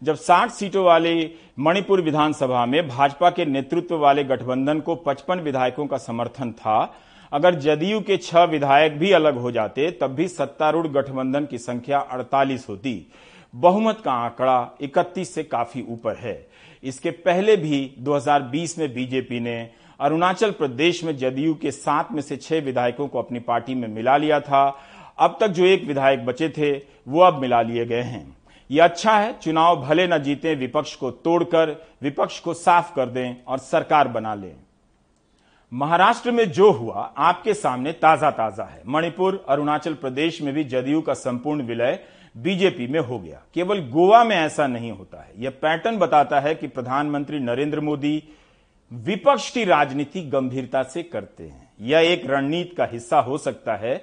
जब 0.04 0.16
60 0.16 0.52
सीटों 0.52 0.86
वाले 0.86 1.32
मणिपुर 1.60 2.02
विधानसभा 2.02 2.66
में 2.66 2.88
भाजपा 2.88 3.30
के 3.30 3.46
नेतृत्व 3.46 3.98
वाले 3.98 4.24
गठबंधन 4.24 4.80
को 4.80 4.96
55 4.96 5.40
विधायकों 5.40 5.88
का 5.88 5.98
समर्थन 5.98 6.52
था, 6.52 6.96
अगर 7.32 7.56
जदयू 7.56 8.00
के 8.02 8.18
छह 8.18 8.44
विधायक 8.44 8.98
भी 9.00 9.12
अलग 9.12 9.38
हो 9.38 9.52
जाते, 9.52 9.92
तब 9.92 10.08
भी 10.08 10.28
सत्तारूढ़ 10.28 10.88
गठबंधन 10.88 11.46
की 11.46 11.58
संख्या 11.58 12.00
48 12.00 12.70
होती। 12.70 13.12
बहुमत 13.56 14.02
का 14.06 14.12
आंकड़ा 14.12 14.78
31 14.82 15.34
से 15.34 15.44
काफ़ी 15.44 15.86
ऊपर 15.90 16.16
है। 16.16 16.48
इसके 16.84 17.12
पहले 17.12 17.58
भी 17.58 17.96
2020 18.00 18.80
में 18.80 18.94
बीजेपी 18.94 19.40
ने 19.40 19.70
अरुणाचल 20.02 20.52
प्रदेश 20.52 21.04
में 21.04 21.18
जदयू 21.18 21.54
के 21.54 21.72
सात 21.72 22.12
में 22.12 22.22
से 22.22 22.38
छह 22.38 22.60
विधायकों 22.60 23.08
को 23.08 23.20
अपनी 23.20 23.40
पार्टी 23.40 23.76
में 23.76 23.88
मिला 23.88 24.18
लिया 24.18 24.40
था। 24.40 24.80
अब 25.20 25.38
तक 25.40 25.48
जो 25.48 25.66
एक 25.66 25.86
विधायक 25.86 26.26
बचे 26.26 26.50
थे, 26.50 26.72
वो 27.08 27.22
अब 27.22 27.42
मिला 27.42 27.62
लिए 27.62 27.86
गए 27.86 28.02
हैं। 28.02 28.38
यह 28.72 28.84
अच्छा 28.84 29.18
है, 29.18 29.40
चुनाव 29.40 29.82
भले 29.82 30.08
न 30.08 30.18
जीते, 30.18 30.56
विपक्ष 30.56 30.96
को 30.96 31.12
तोड़कर, 31.12 31.76
विपक्ष 32.02 32.40
को 32.40 32.54
साफ़ 32.54 32.96
कर 32.96 33.06
दें 33.06 33.36
और 33.48 33.58
सरकार 33.58 34.08
बना 34.08 34.36
लें। 34.36 34.56
महाराष्ट्र 35.74 36.32
में 36.32 36.52
जो 36.52 36.72
हुआ, 36.72 37.14
आपके 37.18 37.54
सामने 37.54 37.92
ताज़ा 37.92 38.32
ताज़ा 38.32 38.64
है। 38.64 38.82
मणिपुर, 38.88 39.46
अरुणाचल 39.50 39.94
प्रदेश 39.94 40.42
में 40.42 40.54
भी 40.54 40.64
जदयू 40.64 41.02
का 41.02 41.14
संपूर्ण 41.14 41.62
विलय 41.62 42.00
बीजेपी 42.38 42.88
में 42.88 43.00
हो 43.00 43.20
गया। 43.20 43.42
केवल 43.54 43.80
गोवा 43.90 44.24
में 44.24 44.36
ऐसा 44.36 44.68
नहीं 44.68 44.92
होता 44.92 45.22
है। 45.22 45.32
यह 45.38 45.50
पैटर्न 45.50 45.98
बताता 45.98 46.40
है 46.40 46.56
कि 46.56 46.68
प्रधानमंत्री 46.68 47.40
नरेंद्र 47.40 47.80
मोदी 47.80 48.24
विपक्ष 48.92 49.50
की 49.50 49.64
राजनीति 49.66 50.22
गंभीरता 50.22 50.84
से 50.84 51.04
करते 51.04 51.44
हैं। 51.44 51.70
यह 51.82 52.12
एक 52.12 52.26
रणनीति 52.26 52.76
का 52.76 52.86
हिस्सा 52.86 53.20
हो 53.20 53.38
सकता 53.38 53.76
है 53.76 53.96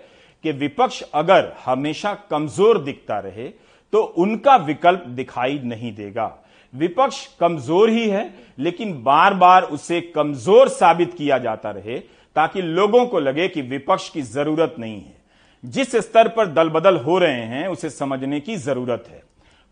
कि 0.44 0.52
विपक्ष 0.52 1.02
अगर 1.14 1.52
हमेशा 1.64 2.14
कमज़ोर 2.30 2.82
दिखता 2.84 3.18
रहे 3.18 3.48
तो 3.92 4.02
उनका 4.18 4.56
विकल्प 4.56 5.04
दिखाई 5.08 5.58
नहीं 5.58 5.94
देगा। 5.94 6.26
विपक्ष 6.72 7.26
कमज़ोर 7.40 7.90
ही 7.90 8.08
है, 8.08 8.34
लेकिन 8.58 8.92
बार 9.02 9.34
बार 9.34 9.62
उसे 9.64 10.00
कमज़ोर 10.14 10.68
साबित 10.68 11.14
किया 11.14 11.38
जाता 11.38 11.70
रहे, 11.70 11.98
ताकि 12.36 12.62
लोगों 12.62 13.04
को 13.06 13.20
लगे 13.20 13.46
कि 13.48 13.62
विपक्ष 13.62 14.08
की 14.10 14.22
ज़रूरत 14.22 14.74
नहीं 14.78 15.00
है। 15.00 15.16
जिस 15.64 15.96
स्तर 15.96 16.28
पर 16.28 16.46
दल 16.46 16.68
बदल 16.70 16.96
हो 16.96 17.18
रहे 17.18 17.42
हैं, 17.42 17.66
उसे 17.68 17.90
समझने 17.90 18.40
की 18.40 18.56
ज़रूरत 18.56 19.04
है। 19.08 19.22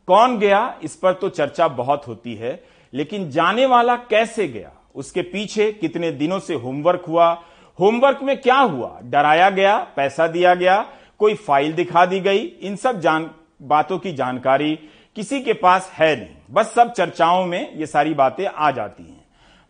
कौन 0.09 0.39
गया? 0.39 0.79
इस 0.83 0.97
पर 0.97 1.13
तो 1.13 1.29
चर्चा 1.29 1.69
बहुत 1.69 2.07
होती 2.09 2.35
है, 2.35 2.63
लेकिन 2.93 3.31
जाने 3.31 3.67
वाला 3.67 3.97
कैसे 3.97 4.49
गया? 4.49 4.73
उसके 4.97 5.23
पीछे 5.23 5.73
कितने 5.73 6.11
दिनों 6.11 6.39
से 6.39 6.55
होमवर्क 6.55 7.05
हुआ। 7.09 7.43
होमवर्क 7.81 8.19
में 8.23 8.41
क्या 8.41 8.59
हुआ? 8.59 9.01
डराया 9.05 9.51
गया, 9.51 9.79
पैसा 9.79 10.27
दिया 10.27 10.55
गया, 10.55 10.87
कोई 11.19 11.35
फ़ाइल 11.35 11.73
दिखा 11.73 12.07
दी 12.07 12.21
गई, 12.21 12.39
इन 12.39 12.77
सब 12.77 13.01
जान, 13.01 13.31
बातों 13.63 13.99
की 13.99 14.13
जानकारी 14.13 14.79
किसी 15.17 15.41
के 15.41 15.53
पास 15.53 15.93
है 15.95 16.17
नहीं। 16.17 16.37
बस 16.51 16.75
सब 16.75 16.93
चर्चाओं 16.93 17.47
में 17.47 17.77
ये 17.77 17.87
सारी 17.87 18.15
बातें 18.15 18.47
आ 18.47 18.71
जाती 18.71 19.03
हैं। 19.03 19.25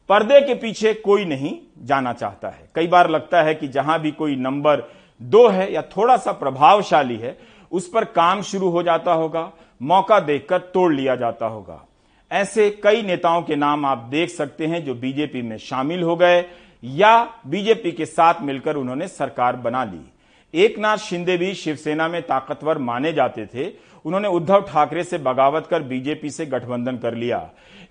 पर्दे 0.08 0.40
के 0.40 0.54
पीछे 0.54 0.94
कोई 0.94 1.24
नहीं 1.24 1.58
जाना 1.82 2.12
चाहता 2.12 2.48
है। 2.48 2.68
कई 2.74 2.86
बार 2.86 3.10
लगता 3.10 3.42
है 3.42 3.54
कि 3.54 3.68
जहाँ 3.68 4.00
भी 4.00 4.10
कोई 4.10 4.36
नंबर 4.36 4.92
दो 5.22 5.48
है 5.48 5.72
या 5.72 5.82
थोड़ा 5.82 6.16
सा 6.16 6.32
प्रभावशाली 6.32 7.16
है, 7.16 7.38
उस 7.72 7.88
पर 7.88 8.04
काम 8.04 8.42
शुरू 8.42 8.68
हो 8.68 8.82
जाता 8.82 9.12
होगा, 9.12 9.52
मौका 9.82 10.20
देखकर 10.20 10.58
तोड़ 10.58 10.94
लिया 10.94 11.16
जाता 11.16 11.46
होगा। 11.46 11.85
ऐसे 12.30 12.70
कई 12.82 13.02
नेताओं 13.02 13.42
के 13.42 13.56
नाम 13.56 13.84
आप 13.86 13.98
देख 13.98 14.30
सकते 14.30 14.66
हैं 14.66 14.84
जो 14.84 14.94
बीजेपी 14.94 15.42
में 15.42 15.56
शामिल 15.58 16.02
हो 16.02 16.16
गए 16.16 16.44
या 16.84 17.28
बीजेपी 17.46 17.92
के 17.92 18.06
साथ 18.06 18.42
मिलकर 18.42 18.76
उन्होंने 18.76 19.08
सरकार 19.08 19.56
बना 19.56 19.84
ली। 19.84 20.00
एक 20.54 20.78
नाथ 20.78 20.96
शिंदे 20.96 21.36
भी 21.36 21.54
शिवसेना 21.54 22.08
में 22.08 22.22
ताकतवर 22.22 22.78
माने 22.78 23.12
जाते 23.12 23.46
थे। 23.46 23.72
उन्होंने 24.04 24.28
उद्धव 24.28 24.62
ठाकरे 24.62 25.04
से 25.04 25.18
बगावत 25.18 25.66
कर 25.66 25.82
बीजेपी 25.82 26.30
से 26.30 26.46
गठबंधन 26.46 26.96
कर 26.96 27.14
लिया। 27.14 27.38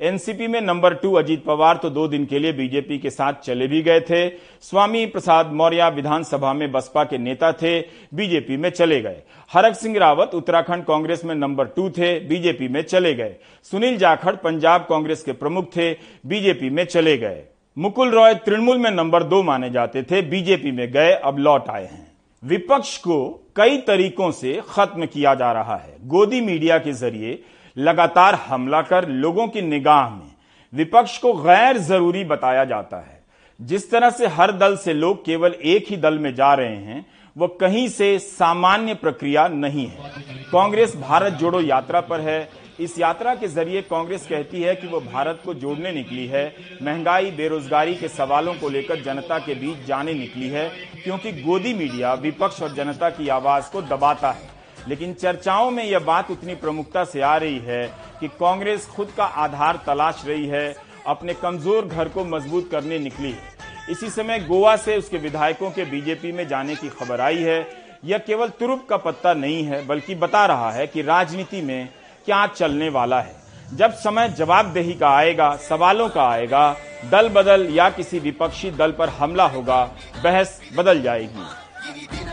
एनसीपी 0.02 0.48
में 0.48 0.60
नंबर 0.62 0.94
टू 0.94 1.14
अजीत 1.14 1.44
पवार 1.46 1.78
तो 1.78 1.90
दो 1.90 2.08
दिन 2.08 2.26
के 2.26 2.40
लिए 2.40 2.54
बीजेपी 2.54 2.98
के 2.98 3.10
साथ 3.10 3.34
चले 3.34 3.68
भी 3.68 3.82
गए 3.82 4.00
थे। 4.00 4.28
स्वामी 4.62 5.06
प्रसाद 5.06 5.52
मौर्य 5.52 5.90
विधानसभा 5.90 6.54
में 6.54 6.72
बसपा 6.72 7.04
के 7.04 7.18
नेता 7.18 7.52
थे, 7.52 7.80
बीजेपी 8.14 8.58
में 8.58 8.70
चले 8.70 9.02
गए। 9.02 9.22
हरक 9.52 9.76
सिंह 9.76 9.98
रावत 9.98 10.32
उत्तराखंड 10.34 10.84
कांग्रेस 10.84 11.26
में 11.26 11.36
नंबर 11.36 11.66
टू 11.66 11.90
थे, 11.90 12.20
बीजेपी 12.20 12.68
में 12.68 12.82
चले 12.82 13.14
गए। 13.14 13.36
सुनील 13.64 13.98
जाखड़ 13.98 14.36
पंजाब 14.36 14.86
कांग्रेस 14.90 15.24
के 15.24 15.32
प्रमुख 15.32 15.72
थे, 15.78 15.92
बीजेपी 16.26 16.70
में 16.70 16.86
चले 16.86 17.18
गए। 17.18 17.44
मुकुल 17.78 18.12
रॉय 18.12 18.34
तृणमूल 18.36 18.78
में 18.78 18.92
नंबर 18.92 19.24
दो 19.24 19.44
माने 19.44 19.70
जाते 19.70 20.04
थे, 20.04 20.22
बीजेपी 20.22 20.72
में 20.72 20.92
गए, 20.92 21.12
अब 21.12 21.40
लौट 21.40 21.70
आए 21.70 21.86
हैं। 21.86 22.08
विपक्ष 22.44 22.98
को 22.98 23.18
कई 23.56 23.78
तरीकों 23.78 24.32
से 24.32 24.62
खत्म 24.70 25.06
किया 25.06 25.34
जा 25.36 25.52
रहा 25.52 25.76
है। 25.76 25.98
गोदी 26.04 26.42
मीडिया 26.42 26.78
के 26.78 26.92
ज़रिए 26.92 27.44
लगातार 27.78 28.36
हमला 28.36 28.82
कर 28.82 29.08
लोगों 29.08 29.48
की 29.48 29.62
निगाह 29.62 30.10
में 30.10 30.32
विपक्ष 30.74 31.18
को 31.18 31.34
गैर 31.34 31.78
ज़रूरी 31.78 32.24
बताया 32.24 32.66
जाता 32.66 32.98
है। 32.98 33.24
जिस 33.62 33.92
तरह 33.92 34.10
से 34.10 34.28
हर 34.28 34.52
दल 34.52 34.76
से 34.78 34.94
लोग 34.94 35.26
केवल 35.26 35.52
एक 35.52 35.86
ही 35.90 35.98
दल 35.98 36.20
में 36.20 36.36
जा 36.36 36.54
रहे 36.54 36.76
हैं, 36.76 37.06
वो 37.38 37.48
कहीं 37.48 37.88
से 37.88 38.20
सामान्य 38.20 38.94
प्रक्रिया 38.94 39.48
नहीं 39.48 39.88
है। 39.88 40.12
कांग्रेस 40.52 40.96
भारत 40.96 41.34
जोड़ो 41.34 41.62
यात्रा 41.62 42.02
पर 42.02 42.20
है। 42.20 42.50
इस 42.80 43.00
यात्रा 43.00 43.36
के 43.36 43.48
ज़रिए 43.48 43.82
कांग्रेस 43.82 44.28
कहती 44.28 44.62
है 44.62 44.76
कि 44.76 44.88
वो 44.88 45.00
भारत 45.00 45.42
को 45.46 45.54
जोड़ने 45.54 45.92
निकली 45.92 46.28
है। 46.28 46.56
महँगाई, 46.84 47.32
बेरोजगारी 47.32 47.96
के 47.96 48.08
सवालों 48.08 48.54
को 48.54 48.70
लेकर 48.70 49.02
जनता 49.02 49.40
के 49.40 49.56
बीच 49.56 49.86
जाने 49.86 50.14
निकली 50.14 50.50
है, 50.50 50.70
क्योंकि 51.04 51.32
गोदी 51.32 51.74
मीडिया 51.74 52.14
विपक्ष 52.14 52.62
और 52.62 52.74
जनता 52.74 53.10
की 53.10 53.28
आवाज़ 53.28 53.72
को 53.72 53.82
दबाता 53.82 54.32
है। 54.32 54.55
लेकिन 54.88 55.14
चर्चाओं 55.14 55.72
में 55.72 55.84
यह 55.84 56.00
बात 56.00 56.32
उतनी 56.32 56.56
प्रमुखता 56.56 57.04
से 57.04 57.22
आ 57.22 57.36
रही 57.38 57.58
है 57.60 57.86
कि 58.20 58.28
कांग्रेस 58.40 58.86
खुद 58.86 59.12
का 59.18 59.24
आधार 59.24 59.80
तलाश 59.86 60.24
रही 60.28 60.46
है, 60.48 60.76
अपने 61.08 61.34
कमज़ोर 61.34 61.86
घर 61.86 62.10
को 62.10 62.26
मज़बूत 62.26 62.70
करने 62.72 63.00
निकली 63.00 63.32
है। 63.32 63.54
इसी 63.90 64.10
समय 64.10 64.40
गोवा 64.40 64.76
से 64.76 64.98
उसके 64.98 65.18
विधायकों 65.18 65.72
के 65.72 65.86
बीजेपी 65.86 66.32
में 66.32 66.48
जाने 66.48 66.76
की 66.76 66.90
खबर 66.90 67.22
आई 67.22 67.42
है। 67.42 67.68
यह 68.06 68.18
केवल 68.18 68.50
तुरुप 68.50 68.86
का 68.90 68.98
पत्ता 68.98 69.34
नहीं 69.34 69.64
है, 69.64 69.86
बल्कि 69.88 70.16
बता 70.16 70.46
रहा 70.46 70.72
है 70.72 70.88
कि 70.88 71.02
राजनीति 71.02 71.62
में 71.62 71.90
क्या 72.26 72.46
चलने 72.48 72.90
वाला 72.90 73.22
है। 73.22 73.44
जब 73.74 73.94
समय 73.94 74.30
जवाबदेही 74.30 74.94
का 74.94 75.10
आएगा, 75.10 75.56
सवालों 75.60 76.10
का 76.10 76.24
आएगा, 76.24 76.76
दल 77.12 77.30
बदल 77.30 77.68
या 77.72 77.90
किसी 77.90 78.20
विपक्षी 78.20 78.72
दल 78.72 78.92
पर 78.92 79.10
हमला 79.10 79.46
होगा, 79.46 79.84
बहस 80.24 80.60
बदल 80.76 81.02
जाएगी। 81.02 82.25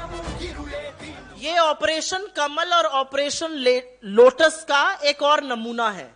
ये 1.43 1.57
ऑपरेशन 1.59 2.27
कमल 2.37 2.73
और 2.73 2.87
ऑपरेशन 2.87 3.53
लोटस 4.05 4.63
का 4.65 4.83
एक 5.05 5.23
और 5.23 5.43
नमूना 5.45 5.89
है। 5.91 6.15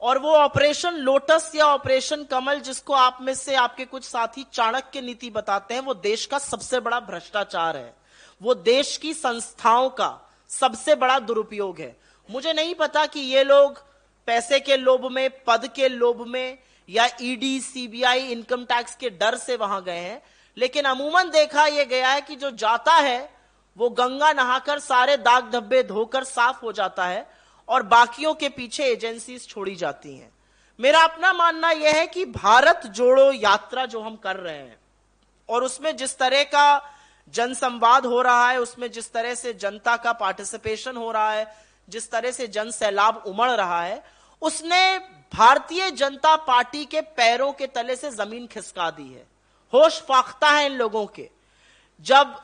और 0.00 0.18
वो 0.18 0.32
ऑपरेशन 0.32 0.96
लोटस 0.96 1.50
या 1.54 1.66
ऑपरेशन 1.66 2.22
कमल 2.24 2.60
जिसको 2.60 2.92
आप 2.94 3.18
में 3.20 3.32
से 3.34 3.54
आपके 3.54 3.84
कुछ 3.84 4.04
साथी 4.04 4.44
चाणक्य 4.52 5.00
नीति 5.00 5.30
बताते 5.30 5.74
हैं, 5.74 5.80
वो 5.80 5.94
देश 5.94 6.26
का 6.26 6.38
सबसे 6.38 6.80
बड़ा 6.80 7.00
भ्रष्टाचार 7.00 7.76
है। 7.76 7.94
वो 8.40 8.54
देश 8.54 8.96
की 8.96 9.12
संस्थाओं 9.14 9.88
का 9.90 10.10
सबसे 10.50 10.94
बड़ा 10.94 11.18
दुरुपयोग 11.18 11.80
है। 11.80 11.96
मुझे 12.28 12.52
नहीं 12.52 12.74
पता 12.74 13.04
कि 13.06 13.20
ये 13.20 13.42
लोग 13.44 13.82
पैसे 14.28 14.60
के 14.60 14.76
लोभ 14.76 15.10
में, 15.12 15.30
पद 15.44 15.66
के 15.76 15.88
लोभ 15.88 16.24
में 16.26 16.58
या 16.88 17.08
ईडी 17.22 17.60
सीबीआई 17.60 18.26
इनकम 18.26 18.64
टैक्स 18.64 18.94
के 18.96 19.10
डर 19.10 19.36
से 19.36 19.56
वहाँ 19.56 19.82
गए 19.84 19.98
हैं, 19.98 20.22
लेकिन 20.56 20.84
अमूमन 20.84 21.30
देखा 21.30 21.66
यह 21.66 21.84
गया 21.84 22.10
है 22.10 22.20
कि 22.20 22.36
जो 22.36 22.50
जाता 22.50 22.92
है 22.92 23.37
वो 23.78 23.88
गंगा 23.90 24.32
नहाकर 24.32 24.78
सारे 24.78 25.16
दाग 25.16 25.50
धब्बे 25.50 25.82
धोकर 25.82 26.24
साफ़ 26.24 26.60
हो 26.62 26.72
जाता 26.72 27.06
है 27.06 27.30
और 27.68 27.82
बाकियों 27.82 28.34
के 28.34 28.48
पीछे 28.48 28.84
एजेंसीज 28.84 29.46
छोड़ी 29.48 29.74
जाती 29.76 30.16
हैं। 30.16 30.30
मेरा 30.78 31.00
अपना 31.00 31.32
मानना 31.32 31.70
यह 31.70 31.96
है 31.96 32.06
कि 32.06 32.24
भारत 32.24 32.86
जोड़ो 32.86 33.32
यात्रा 33.32 33.86
जो 33.86 34.00
हम 34.00 34.16
कर 34.16 34.36
रहे 34.36 34.56
हैं 34.56 34.78
और 35.48 35.64
उसमें 35.64 35.96
जिस 35.96 36.18
तरह 36.18 36.42
का 36.44 36.94
जनसंवाद 37.34 38.06
हो 38.06 38.22
रहा 38.22 38.50
है, 38.50 38.60
उसमें 38.60 38.90
जिस 38.90 39.12
तरह 39.12 39.34
से 39.34 39.52
जनता 39.54 39.96
का 39.96 40.12
पार्टिसिपेशन 40.12 40.96
हो 40.96 41.10
रहा 41.12 41.30
है, 41.32 41.56
जिस 41.88 42.10
तरह 42.10 42.30
से 42.30 42.46
जन 42.48 42.70
सैलाब 42.70 43.22
उमड़ 43.26 43.50
रहा 43.50 43.82
है, 43.82 44.04
उसने 44.42 44.98
भारतीय 45.34 45.90
जनता 45.90 46.36
पार्टी 46.36 46.84
के 46.84 47.00
पैरों 47.00 47.52
के 47.52 47.66
तले 47.66 47.96
से 47.96 48.10
ज़मीन 48.10 48.46
खिसका 48.46 48.90
दी 48.90 49.12
है। 49.12 49.26
होश 49.72 50.00
फाख्ता 50.00 50.50
है 50.50 50.66
इन 50.66 50.72
लोगों 50.72 51.06
के। 51.06 51.30
जब 52.00 52.40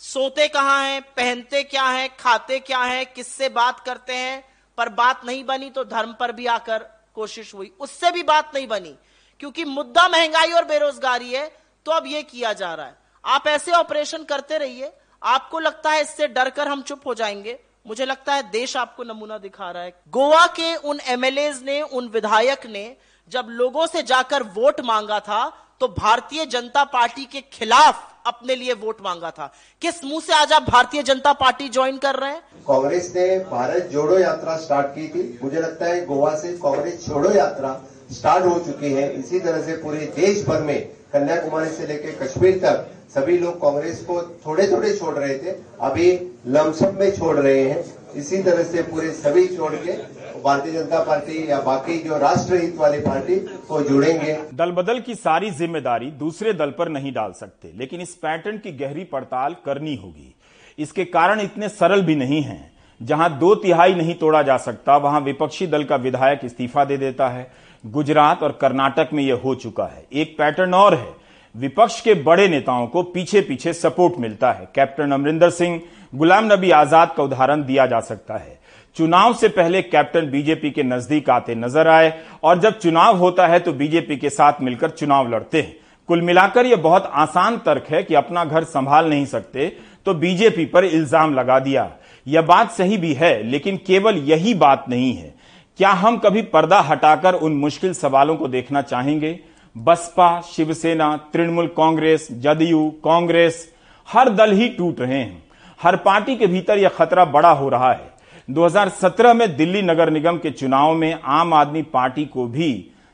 सोते 0.00 0.46
कहाँ 0.48 0.84
हैं, 0.84 1.00
पहनते 1.02 1.62
क्या 1.62 1.84
है, 1.84 2.08
खाते 2.20 2.58
क्या 2.58 2.78
है, 2.78 3.04
किससे 3.04 3.48
बात 3.48 3.80
करते 3.80 4.14
हैं, 4.14 4.44
पर 4.78 4.88
बात 4.88 5.24
नहीं 5.26 5.44
बनी 5.44 5.70
तो 5.70 5.84
धर्म 5.84 6.12
पर 6.12 6.32
भी 6.32 6.46
आकर 6.46 6.86
कोशिश 7.14 7.54
हुई। 7.54 7.72
उससे 7.80 8.10
भी 8.10 8.22
बात 8.22 8.54
नहीं 8.54 8.66
बनी, 8.66 8.94
क्योंकि 9.40 9.64
मुद्दा 9.64 10.06
महँगाई 10.08 10.52
और 10.52 10.64
बेरोजगारी 10.64 11.32
है 11.32 11.46
तो 11.86 11.92
अब 11.92 12.06
यह 12.06 12.22
किया 12.22 12.52
जा 12.52 12.72
रहा 12.74 12.86
है। 12.86 12.96
आप 13.24 13.46
ऐसे 13.46 13.72
ऑपरेशन 13.72 14.24
करते 14.24 14.58
रहिए, 14.58 14.92
आपको 15.22 15.58
लगता 15.58 15.90
है 15.90 16.00
इससे 16.02 16.28
डरकर 16.28 16.68
हम 16.68 16.82
चुप 16.82 17.06
हो 17.06 17.14
जाएँगे। 17.14 17.58
मुझे 17.86 18.04
लगता 18.04 18.34
है 18.34 18.50
देश 18.50 18.76
आपको 18.76 19.04
नमूना 19.04 19.38
दिखा 19.38 19.70
रहा 19.70 19.82
है। 19.82 19.92
गोवा 20.08 20.46
के 20.46 20.74
उन 20.76 21.00
एमएलए 21.06 21.52
ने, 21.62 21.80
उन 21.82 22.08
विधायक 22.08 22.66
ने, 22.66 22.96
जब 23.28 23.46
लोगों 23.50 23.86
से 23.86 24.02
जाकर 24.02 24.42
वोट 24.42 24.80
मांगा 24.80 25.18
था 25.20 25.46
तो 25.80 25.88
भारतीय 25.88 26.44
जनता 26.46 26.82
पार्टी 26.84 27.24
के 27.24 27.40
खिलाफ 27.52 28.06
अपने 28.26 28.54
लिए 28.56 28.72
वोट 28.74 28.96
मांगा 29.02 29.30
था। 29.30 29.52
किस 29.82 30.02
मुँह 30.04 30.20
से 30.20 30.32
आज 30.32 30.52
आप 30.52 30.62
भारतीय 30.62 31.02
जनता 31.02 31.32
पार्टी 31.32 31.68
ज्वाइन 31.68 31.98
कर 31.98 32.14
रहे 32.14 32.30
हैं? 32.30 32.40
कांग्रेस 32.68 33.12
ने 33.16 33.38
भारत 33.50 33.88
जोड़ो 33.92 34.18
यात्रा 34.18 34.56
स्टार्ट 34.56 34.86
की 34.86 35.06
थी। 35.08 35.38
मुझे 35.44 35.60
लगता 35.60 35.86
है 35.86 36.04
गोवा 36.06 36.34
से 36.34 36.52
कांग्रेस 36.58 37.06
छोड़ो 37.06 37.30
यात्रा 37.30 37.70
स्टार्ट 38.12 38.44
हो 38.44 38.58
चुकी 38.58 38.92
है। 38.92 39.12
इसी 39.12 39.40
तरह 39.40 39.62
से 39.62 39.76
पूरे 39.76 40.12
देश 40.16 40.44
भर 40.46 40.62
में 40.62 40.80
कन्याकुमारी 41.12 41.70
से 41.70 41.86
लेकर 41.86 42.24
कश्मीर 42.24 42.58
तक 42.58 42.90
सभी 43.14 43.38
लोग 43.38 43.60
कांग्रेस 43.60 44.04
को 44.04 44.22
थोड़े 44.46 44.70
थोड़े 44.72 44.96
छोड़ 44.96 45.14
रहे 45.14 45.38
थे। 45.38 45.56
अभी 45.80 46.12
लमसम 46.46 46.98
में 46.98 47.10
छोड़ 47.16 47.36
रहे 47.36 47.62
हैं। 47.62 47.84
इसी 48.14 48.42
तरह 48.42 48.64
से 48.64 48.82
पूरे 48.82 49.10
सभी 49.14 49.46
छोड़ 49.56 49.74
के 49.74 49.92
भारतीय 50.38 50.72
जनता 50.72 51.02
पार्टी 51.04 51.50
या 51.50 51.60
बाकी 51.60 51.98
जो 51.98 52.18
राष्ट्र 52.18 52.56
हित 52.56 52.76
वाली 52.76 52.98
पार्टी 53.00 53.36
को 53.68 53.80
जुड़ेंगे। 53.82 54.32
दल 54.54 54.70
बदल 54.72 55.00
की 55.00 55.14
सारी 55.16 55.50
ज़िम्मेदारी 55.52 56.10
दूसरे 56.18 56.52
दल 56.52 56.70
पर 56.70 56.88
नहीं 56.88 57.12
डाल 57.12 57.32
सकते, 57.32 57.72
लेकिन 57.74 58.00
इस 58.00 58.14
पैटर्न 58.16 58.58
की 58.58 58.72
गहरी 58.74 59.04
पड़ताल 59.04 59.56
करनी 59.66 59.94
होगी। 59.96 60.34
इसके 60.78 61.04
कारण 61.06 61.40
इतने 61.40 61.68
सरल 61.68 62.02
भी 62.02 62.16
नहीं 62.16 62.42
है। 62.42 62.60
जहाँ 63.00 63.38
दो 63.38 63.54
तिहाई 63.54 63.94
नहीं 63.94 64.14
तोड़ा 64.14 64.42
जा 64.42 64.56
सकता, 64.58 64.96
वहाँ 64.96 65.20
विपक्षी 65.20 65.66
दल 65.66 65.84
का 65.84 65.96
विधायक 65.98 66.40
इस्तीफा 66.44 66.84
दे 66.84 66.96
देता 66.96 67.28
है। 67.28 67.50
गुजरात 67.84 68.42
और 68.42 68.58
कर्नाटक 68.60 69.08
में 69.12 69.22
यह 69.22 69.40
हो 69.44 69.54
चुका 69.54 69.84
है। 69.86 70.04
एक 70.12 70.36
पैटर्न 70.38 70.74
और 70.74 70.94
है। 70.94 71.16
विपक्ष 71.54 72.00
के 72.00 72.14
बड़े 72.14 72.48
नेताओं 72.48 72.86
को 72.86 73.02
पीछे 73.04 73.40
पीछे 73.40 73.72
सपोर्ट 73.72 74.18
मिलता 74.20 74.50
है। 74.52 74.68
कैप्टन 74.74 75.12
अमरिंदर 75.12 75.50
सिंह, 75.50 75.80
गुलाम 76.12 76.52
नबी 76.52 76.70
आज़ाद 76.70 77.12
का 77.16 77.22
उदाहरण 77.22 77.62
दिया 77.64 77.86
जा 77.86 78.00
सकता 78.00 78.36
है। 78.36 78.57
चुनाव 78.98 79.34
से 79.34 79.48
पहले 79.48 79.80
कैप्टन 79.82 80.30
बीजेपी 80.30 80.70
के 80.70 80.82
नज़दीक 80.82 81.28
आते 81.30 81.54
नज़र 81.54 81.88
आए 81.88 82.12
और 82.44 82.58
जब 82.58 82.78
चुनाव 82.78 83.16
होता 83.16 83.46
है 83.46 83.58
तो 83.60 83.72
बीजेपी 83.72 84.16
के 84.16 84.30
साथ 84.30 84.60
मिलकर 84.62 84.90
चुनाव 84.90 85.28
लड़ते 85.28 85.60
हैं। 85.60 85.76
कुल 86.08 86.22
मिलाकर 86.22 86.66
यह 86.66 86.76
बहुत 86.76 87.10
आसान 87.16 87.58
तर्क 87.58 87.86
है 87.90 88.02
कि 88.02 88.14
अपना 88.14 88.44
घर 88.44 88.64
संभाल 88.64 89.10
नहीं 89.10 89.26
सकते 89.26 89.66
तो 90.06 90.14
बीजेपी 90.16 90.64
पर 90.64 90.84
इल्ज़ाम 90.84 91.34
लगा 91.34 91.58
दिया। 91.60 91.88
यह 92.26 92.42
बात 92.42 92.70
सही 92.72 92.96
भी 92.96 93.12
है, 93.14 93.42
लेकिन 93.42 93.76
केवल 93.86 94.16
यही 94.24 94.54
बात 94.56 94.84
नहीं 94.88 95.14
है। 95.14 95.34
क्या 95.78 95.90
हम 95.92 96.18
कभी 96.18 96.42
पर्दा 96.48 96.80
हटाकर 96.80 97.34
उन 97.34 97.56
मुश्किल 97.56 97.92
सवालों 97.94 98.36
को 98.36 98.48
देखना 98.48 98.82
चाहेंगे? 98.82 99.38
बसपा, 99.76 100.40
शिवसेना, 100.46 101.16
तृणमूल 101.32 101.66
कांग्रेस, 101.76 102.28
जदयू, 102.32 102.88
कांग्रेस, 103.04 103.66
हर 104.08 104.28
दल 104.30 104.52
ही 104.52 104.68
टूट 104.68 105.00
रहे 105.00 105.18
हैं। 105.18 105.42
हर 105.80 105.96
पार्टी 105.98 106.36
के 106.36 106.46
भीतर 106.46 106.78
यह 106.78 106.88
खतरा 106.90 107.24
बड़ा 107.26 107.50
हो 107.50 107.68
रहा 107.68 107.92
है। 107.92 108.07
2017 108.48 109.34
में 109.34 109.56
दिल्ली 109.56 109.80
नगर 109.82 110.10
निगम 110.10 110.36
के 110.38 110.50
चुनाव 110.50 110.94
में 110.94 111.18
आम 111.24 111.52
आदमी 111.54 111.82
पार्टी 111.84 112.24
को 112.24 112.46
भी 112.46 112.68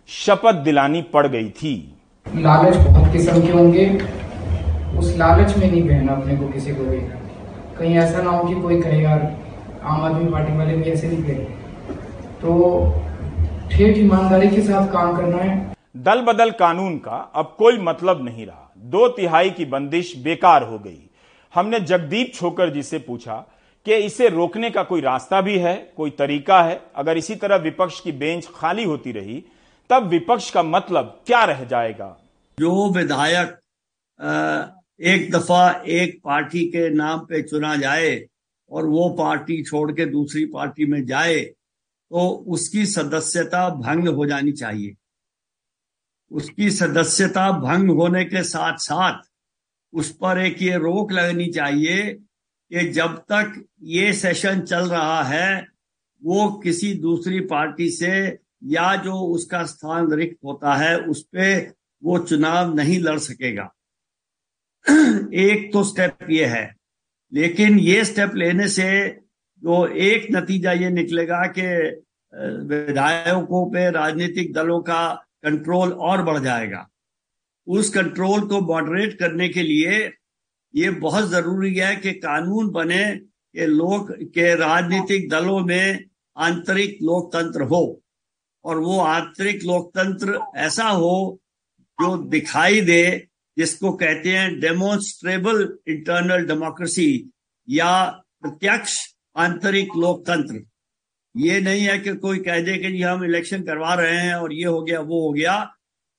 शपथ 0.08 0.54
दिलानी 0.54 1.00
पड़ 1.12 1.26
गई 1.26 1.48
थी। 1.50 1.72
लालच 2.26 2.76
बहुत 2.76 3.12
किस्म 3.12 3.40
के 3.42 3.52
होंगे। 3.52 3.86
उस 4.98 5.16
लालच 5.16 5.56
में 5.56 5.70
नहीं 5.70 5.82
बहना 5.82 6.12
अपने 6.12 6.36
को 6.36 6.48
किसी 6.48 6.74
को 6.74 6.84
भी। 6.84 6.98
कहीं 7.78 7.96
ऐसा 7.96 8.22
ना 8.22 8.30
हो 8.30 8.44
कि 8.44 8.54
कोई 8.54 8.80
कहे 8.80 9.02
यार 9.02 9.22
आम 9.84 10.02
आदमी 10.02 10.30
पार्टी 10.32 10.56
वाले 10.56 10.76
भी 10.76 10.90
ऐसे 10.90 11.08
निकले 11.08 11.34
तो 12.42 12.90
ठेठ 13.72 13.98
ईमानदारी 13.98 14.48
के 14.48 14.62
साथ 14.62 14.86
काम 14.92 15.16
करना 15.16 15.42
है। 15.42 15.56
दल 15.96 16.20
बदल 16.20 16.50
कानून 16.50 16.96
का 16.98 17.16
अब 17.34 17.54
कोई 17.58 17.78
मतलब 17.80 18.24
नहीं 18.24 18.46
रहा। 18.46 18.72
दो 18.78 19.08
तिहाई 19.08 19.50
की 19.50 19.64
बंदिश 19.64 20.14
बेकार 20.18 20.62
हो 20.62 20.78
गई। 20.78 20.98
हमने 21.54 21.80
जगदीप 21.80 22.32
छोकर 22.34 22.70
जी 22.70 22.82
से 22.82 22.98
पूछा 22.98 23.44
कि 23.86 23.94
इसे 23.94 24.28
रोकने 24.28 24.70
का 24.70 24.82
कोई 24.82 25.00
रास्ता 25.00 25.40
भी 25.40 25.56
है, 25.58 25.74
कोई 25.96 26.10
तरीका 26.10 26.62
है। 26.62 26.80
अगर 26.96 27.18
इसी 27.18 27.34
तरह 27.36 27.56
विपक्ष 27.56 28.00
की 28.00 28.12
बेंच 28.12 28.48
खाली 28.54 28.84
होती 28.84 29.12
रही, 29.12 29.44
तब 29.90 30.06
विपक्ष 30.08 30.50
का 30.50 30.62
मतलब 30.62 31.20
क्या 31.26 31.44
रह 31.44 31.64
जाएगा? 31.64 32.16
जो 32.58 32.90
विधायक 32.92 33.58
एक 35.00 35.30
दफ़ा 35.32 35.70
एक 35.88 36.20
पार्टी 36.24 36.64
के 36.66 36.88
नाम 36.90 37.20
पे 37.20 37.42
चुना 37.42 37.74
जाए 37.76 38.24
और 38.70 38.86
वो 38.86 39.08
पार्टी 39.18 39.62
छोड़ 39.62 39.90
के 39.92 40.06
दूसरी 40.06 40.44
पार्टी 40.46 40.86
में 40.86 41.04
जाए 41.06 41.40
तो 41.40 42.28
उसकी 42.48 42.84
सदस्यता 42.86 43.68
भंग 43.70 44.08
हो 44.08 44.26
जानी 44.26 44.52
चाहिए। 44.52 44.94
उसकी 46.30 46.70
सदस्यता 46.70 47.50
भंग 47.60 47.90
होने 47.90 48.24
के 48.24 48.42
साथ 48.44 48.76
साथ 48.80 49.22
उस 49.92 50.10
पर 50.16 50.38
एक 50.38 50.62
ये 50.62 50.76
रोक 50.78 51.12
लगनी 51.12 51.46
चाहिए 51.46 52.02
कि 52.72 52.88
जब 52.88 53.16
तक 53.18 53.64
ये 53.82 54.12
सेशन 54.12 54.60
चल 54.60 54.88
रहा 54.88 55.22
है, 55.22 55.66
वो 56.24 56.50
किसी 56.50 56.94
दूसरी 56.94 57.40
पार्टी 57.40 57.90
से 57.90 58.38
या 58.64 58.96
जो 58.96 59.12
उसका 59.12 59.64
स्थान 59.64 60.12
रिक्त 60.12 60.36
होता 60.44 60.74
है, 60.74 60.98
उस 60.98 61.22
पर 61.22 61.72
वो 62.04 62.18
चुनाव 62.18 62.74
नहीं 62.74 63.00
लड़ 63.00 63.18
सकेगा। 63.18 63.74
एक 65.34 65.70
तो 65.72 65.84
स्टेप 65.84 66.18
ये 66.30 66.44
है। 66.44 66.76
लेकिन 67.32 67.78
ये 67.78 68.04
स्टेप 68.04 68.34
लेने 68.34 68.68
से 68.68 69.10
जो 69.58 69.86
एक 69.86 70.26
नतीजा 70.30 70.72
ये 70.72 70.90
निकलेगा 70.90 71.52
कि 71.58 71.66
विधायकों 72.66 73.70
पे 73.70 73.90
राजनीतिक 73.90 74.52
दलों 74.52 74.80
का 74.80 75.14
कंट्रोल 75.42 75.92
और 75.92 76.22
बढ़ 76.22 76.38
जाएगा। 76.38 76.90
उस 77.66 77.90
कंट्रोल 77.90 78.40
को 78.40 78.60
मॉडरेट 78.60 79.18
करने 79.18 79.48
के 79.48 79.62
लिए 79.62 80.12
ये 80.74 80.90
बहुत 80.90 81.30
ज़रूरी 81.30 81.74
है 81.74 81.96
कि 81.96 82.12
कानून 82.12 82.70
बने 82.70 83.16
कि 83.56 83.66
लोग, 83.66 84.12
के 84.12 84.54
राजनीतिक 84.54 85.28
दलों 85.28 85.60
में 85.60 86.04
आंतरिक 86.36 86.98
लोकतंत्र 87.02 87.62
हो। 87.62 88.00
और 88.64 88.78
वो 88.78 89.00
आंतरिक 89.00 89.64
लोकतंत्र 89.64 90.40
ऐसा 90.56 90.84
हो 90.84 91.40
जो 92.00 92.16
दिखाई 92.16 92.80
दे, 92.80 93.26
जिसको 93.58 93.92
कहते 93.92 94.28
हैं 94.28 94.60
डेमोन्स्ट्रेबल 94.60 95.78
इंटरनल 95.88 96.46
डेमोक्रेसी 96.46 97.30
या 97.70 98.04
प्रत्यक्ष 98.42 99.14
आंतरिक 99.36 99.88
लोकतंत्र। 99.96 100.64
ये 101.36 101.60
नहीं 101.60 101.82
है 101.82 101.98
कि 101.98 102.14
कोई 102.14 102.38
कह 102.38 102.62
दे 102.62 102.78
कि 102.78 102.92
जी 102.92 103.02
हम 103.02 103.24
इलेक्शन 103.24 103.62
करवा 103.62 103.94
रहे 103.94 104.18
हैं 104.18 104.34
और 104.34 104.52
ये 104.52 104.64
हो 104.64 104.82
गया, 104.82 105.00
वो 105.00 105.20
हो 105.20 105.32
गया। 105.32 105.74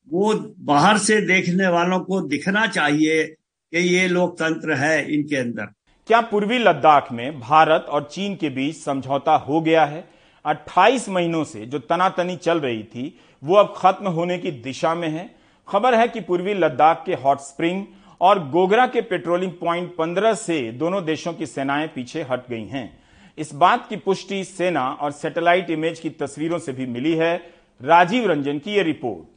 वो 0.10 0.34
बाहर 0.60 0.98
से 0.98 1.22
देखने 1.22 1.68
वालों 1.68 2.00
को 2.00 2.22
दिखना 2.22 2.68
चाहिए 2.68 3.36
कि 3.76 3.82
ये 3.82 4.08
लोकतंत्र 4.08 4.74
है 4.74 5.14
इनके 5.14 5.36
अंदर। 5.36 5.66
क्या 6.08 6.20
पूर्वी 6.22 6.58
लद्दाख 6.58 7.12
में 7.12 7.40
भारत 7.40 7.86
और 7.90 8.04
चीन 8.12 8.36
के 8.36 8.50
बीच 8.50 8.76
समझौता 8.76 9.36
हो 9.38 9.62
गया 9.62 9.86
है? 9.86 10.04
28 10.46 11.08
महीनों 11.10 11.44
से 11.44 11.66
जो 11.66 11.80
तनातनी 11.80 12.36
चल 12.36 12.60
रही 12.60 12.84
थी 12.84 13.20
वो 13.44 13.56
अब 13.56 13.74
खत्म 13.78 14.08
होने 14.08 14.38
की 14.38 14.52
दिशा 14.52 14.94
में 14.96 15.10
है। 15.10 15.36
खबर 15.68 15.96
है 15.96 16.08
कि 16.08 16.22
पूर्वी 16.22 16.54
लद्दाख 16.54 17.04
के 17.06 17.14
हॉट 17.14 17.40
स्प्रिंग 17.40 17.84
और 18.22 18.40
गोगरा 18.50 18.86
के 18.88 19.02
पेट्रोलिंग 19.02 19.52
पॉइंट 19.52 19.96
15 19.96 20.34
से 20.34 20.72
दोनों 20.72 21.06
देशों 21.06 21.34
की 21.34 21.46
सेनाएँ 21.46 21.88
पीछे 21.88 22.22
हट 22.22 22.50
गई 22.50 22.66
हैं। 22.66 23.00
इस 23.38 23.54
बात 23.54 23.88
की 23.90 23.96
पुष्टि 23.96 24.44
सेना 24.44 24.88
और 24.92 25.12
सैटेलाइट 25.12 25.70
इमेज 25.70 26.00
की 26.00 26.10
तस्वीरों 26.10 26.60
से 26.60 26.72
भी 26.72 26.86
मिली 26.86 27.14
है। 27.16 27.36
राजीव 27.82 28.30
रंजन 28.32 28.60
की 28.60 28.72
यह 28.72 28.84
रिपोर्ट। 28.84 29.28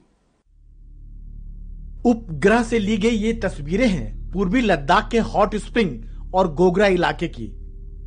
उपग्रह 2.07 2.63
से 2.63 2.79
ली 2.79 2.97
गई 2.97 3.17
ये 3.17 3.33
तस्वीरें 3.33 3.89
हैं 3.89 4.18
पूर्वी 4.33 4.61
लद्दाख 4.61 5.09
के 5.11 5.19
हॉट 5.19 5.57
स्प्रिंग 5.57 6.03
और 6.35 6.55
गोगरा 6.55 6.87
इलाके 6.87 7.29
की। 7.29 7.53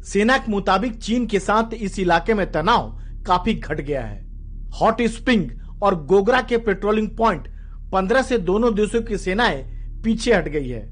सेना 0.04 0.38
के 0.38 0.52
मुताबिक 0.52 0.96
चीन 0.96 1.26
के 1.26 1.40
साथ 1.40 1.74
इस 1.74 2.00
इलाके 2.00 2.34
में 2.34 2.52
तनाव 2.52 3.00
काफ़ी 3.28 3.54
घट 3.54 3.82
गया 3.82 4.02
है। 4.02 4.26
हॉट 4.82 5.02
स्प्रिंग 5.02 5.50
और 5.84 6.06
गोगरा 6.06 6.42
के 6.42 6.58
पेट्रोलिंग 6.58 7.10
पॉइंट 7.10 7.48
पंद्रह 7.92 8.22
से 8.22 8.38
दोनों 8.38 8.74
देशों 8.76 9.02
की 9.02 9.18
सेनाएँ 9.18 9.64
पीछे 10.04 10.34
हट 10.34 10.48
गई 10.48 10.68
है। 10.68 10.90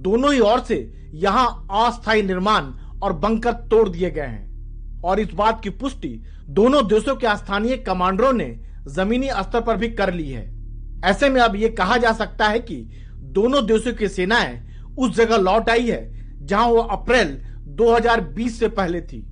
दोनों 0.00 0.32
ही 0.32 0.40
ओर 0.40 0.60
से 0.60 1.08
यहाँ 1.14 1.66
अस्थायी 1.70 2.22
निर्माण 2.22 2.64
और 3.02 3.12
बंकर 3.12 3.52
तोड़ 3.52 3.88
दिए 3.88 4.10
गए 4.10 4.20
हैं। 4.20 5.00
और 5.04 5.20
इस 5.20 5.32
बात 5.32 5.60
की 5.62 5.70
पुष्टि 5.70 6.22
दोनों 6.48 6.86
देशों 6.86 7.16
के 7.16 7.36
स्थानीय 7.36 7.76
कमांडरों 7.76 8.32
ने 8.32 8.60
जमीनी 8.88 9.28
स्तर 9.30 9.60
पर 9.60 9.76
भी 9.76 9.88
कर 9.88 10.14
ली 10.14 10.28
है। 10.30 10.60
ऐसे 11.04 11.28
में 11.28 11.40
अब 11.40 11.56
ये 11.56 11.68
कहा 11.68 11.96
जा 11.96 12.12
सकता 12.12 12.48
है 12.48 12.58
कि 12.58 12.90
दोनों 13.14 13.66
देशों 13.66 13.92
की 13.92 14.08
सेनाएँ 14.08 14.69
उस 15.00 15.16
जगह 15.16 15.36
लौट 15.36 15.70
आई 15.70 15.86
है 15.86 16.02
जहाँ 16.46 16.66
वो 16.66 16.80
अप्रैल 16.90 17.36
2020 17.76 18.58
से 18.58 18.68
पहले 18.68 19.00
थी। 19.00 19.22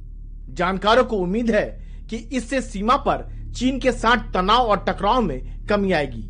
जानकारों 0.50 1.04
को 1.04 1.16
उम्मीद 1.16 1.50
है 1.50 1.66
कि 2.10 2.16
इससे 2.32 2.60
सीमा 2.60 2.96
पर 2.96 3.28
चीन 3.56 3.78
के 3.78 3.92
साथ 3.92 4.32
तनाव 4.34 4.66
और 4.66 4.84
टकराव 4.88 5.20
में 5.22 5.66
कमी 5.66 5.92
आएगी। 5.92 6.28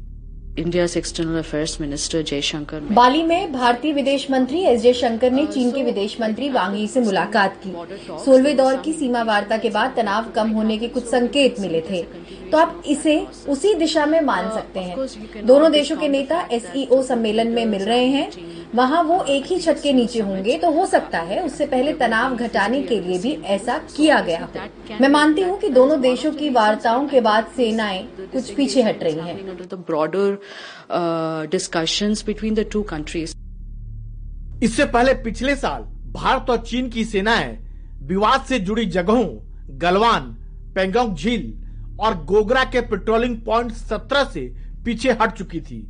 India 0.59 0.85
external 0.99 1.39
affairs 1.39 1.81
minister 1.81 2.23
Jaishankar 2.23 2.81
Bali 2.93 3.23
में 3.23 3.53
भारतीय 3.53 3.93
विदेश 3.93 4.27
मंत्री 4.31 4.61
एस 4.61 4.81
जयशंकर 4.83 5.31
ने 5.31 5.45
चीन 5.47 5.71
के 5.71 5.83
विदेश 5.83 6.17
मंत्री 6.21 6.49
वांग 6.49 6.79
यी 6.79 6.87
से 6.87 7.01
मुलाकात 7.01 7.61
की। 7.67 7.73
सोलवे 8.25 8.55
दौर 8.55 8.77
की 8.77 8.93
सीमा 8.93 9.23
वार्ता 9.23 9.57
के 9.57 9.71
बाद 9.71 9.95
तनाव 9.97 10.31
कम 10.31 10.51
होने 10.51 10.79
के 10.79 10.89
कुछ 10.89 11.05
संकेत 11.05 11.61
मिले 11.61 11.81
थे। 11.81 12.03
तो 12.51 12.59
आप 12.59 12.83
इसे 12.87 13.19
उसी 13.49 13.75
दिशा 13.75 14.07
में 14.07 14.21
मान 14.21 14.51
सकते 14.51 14.81
हैं। 14.81 15.47
दोनों 15.47 15.73
देशों 15.73 15.97
के 15.97 16.09
नेता 16.09 16.41
एसईओ 16.53 17.03
सम्मेलन 17.03 17.49
में 17.49 17.65
मिल 17.67 17.83
रहे 17.83 18.07
हैं। 18.07 18.31
वहाँ 18.75 19.03
वो 19.03 19.23
एक 19.25 19.45
ही 19.47 19.59
छत 19.59 19.81
के 19.83 19.93
नीचे 19.93 20.21
होंगे 20.21 20.57
तो 20.59 20.71
हो 20.71 20.85
सकता 20.87 21.19
है 21.19 21.43
उससे 21.45 21.67
पहले 21.67 21.93
तनाव 21.93 22.35
घटाने 22.37 22.83
के 22.83 23.01
लिए 23.01 23.19
भी 23.19 23.33
ऐसा 23.47 23.77
किया 23.97 24.21
गया 24.21 24.41
हो। 24.45 24.99
मैं 25.01 25.09
मानती 25.09 25.43
हूँ 25.43 25.59
कि 25.59 25.69
दोनों 25.69 26.01
देशों 26.01 26.33
की 26.33 26.51
वार्ताओं 26.51 27.07
के 27.09 27.21
बाद 27.21 27.47
सेनाएँ 27.57 28.03
कुछ 28.33 28.51
पीछे 28.55 28.83
हट 28.83 29.03
रही 29.03 29.19
हैं। 29.19 29.37
Broader 29.75 30.39
discussions 31.51 32.25
between 32.27 32.55
the 32.55 32.67
two 32.73 32.83
countries 32.83 33.35
इससे 34.65 34.85
पहले 34.87 35.15
पिछले 35.25 35.57
साल 35.57 35.83
भारत 36.13 36.51
और 36.51 36.59
चीन 36.59 36.89
की 36.91 37.05
सेनाएँ 37.05 37.57
विवाद 38.03 38.45
से 38.45 38.59
जुड़ी 38.59 38.85
जगहों, 38.87 39.27
गलवान, 39.79 40.23
पेंगोंग 40.75 41.15
झील 41.17 41.53
और 42.01 42.25
गोगरा 42.25 42.65
के 42.65 42.81
पेट्रोलिंग 42.81 43.37
पॉइंट 43.39 43.73
17 43.73 44.25
से 44.25 44.41
पीछे 44.85 45.13
हट 45.13 45.33
चुकी 45.33 45.61
थी। 45.61 45.81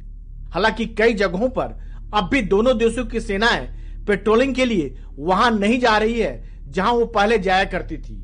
हालाँकि 0.55 0.87
कई 0.99 1.15
जगहों 1.15 1.49
पर 1.49 1.77
अब 2.15 2.29
भी 2.29 2.43
दोनों 2.43 2.77
देशों 2.79 3.05
की 3.05 3.21
सेनाएँ 3.21 3.67
पेट्रोलिंग 4.07 4.55
के 4.55 4.65
लिए 4.65 4.95
वहाँ 5.19 5.51
नहीं 5.51 5.79
जा 5.81 5.97
रही 5.99 6.21
है, 6.21 6.63
जहाँ 6.69 6.93
वो 6.93 7.05
पहले 7.07 7.39
जाया 7.39 7.65
करती 7.65 7.97
थी। 7.99 8.15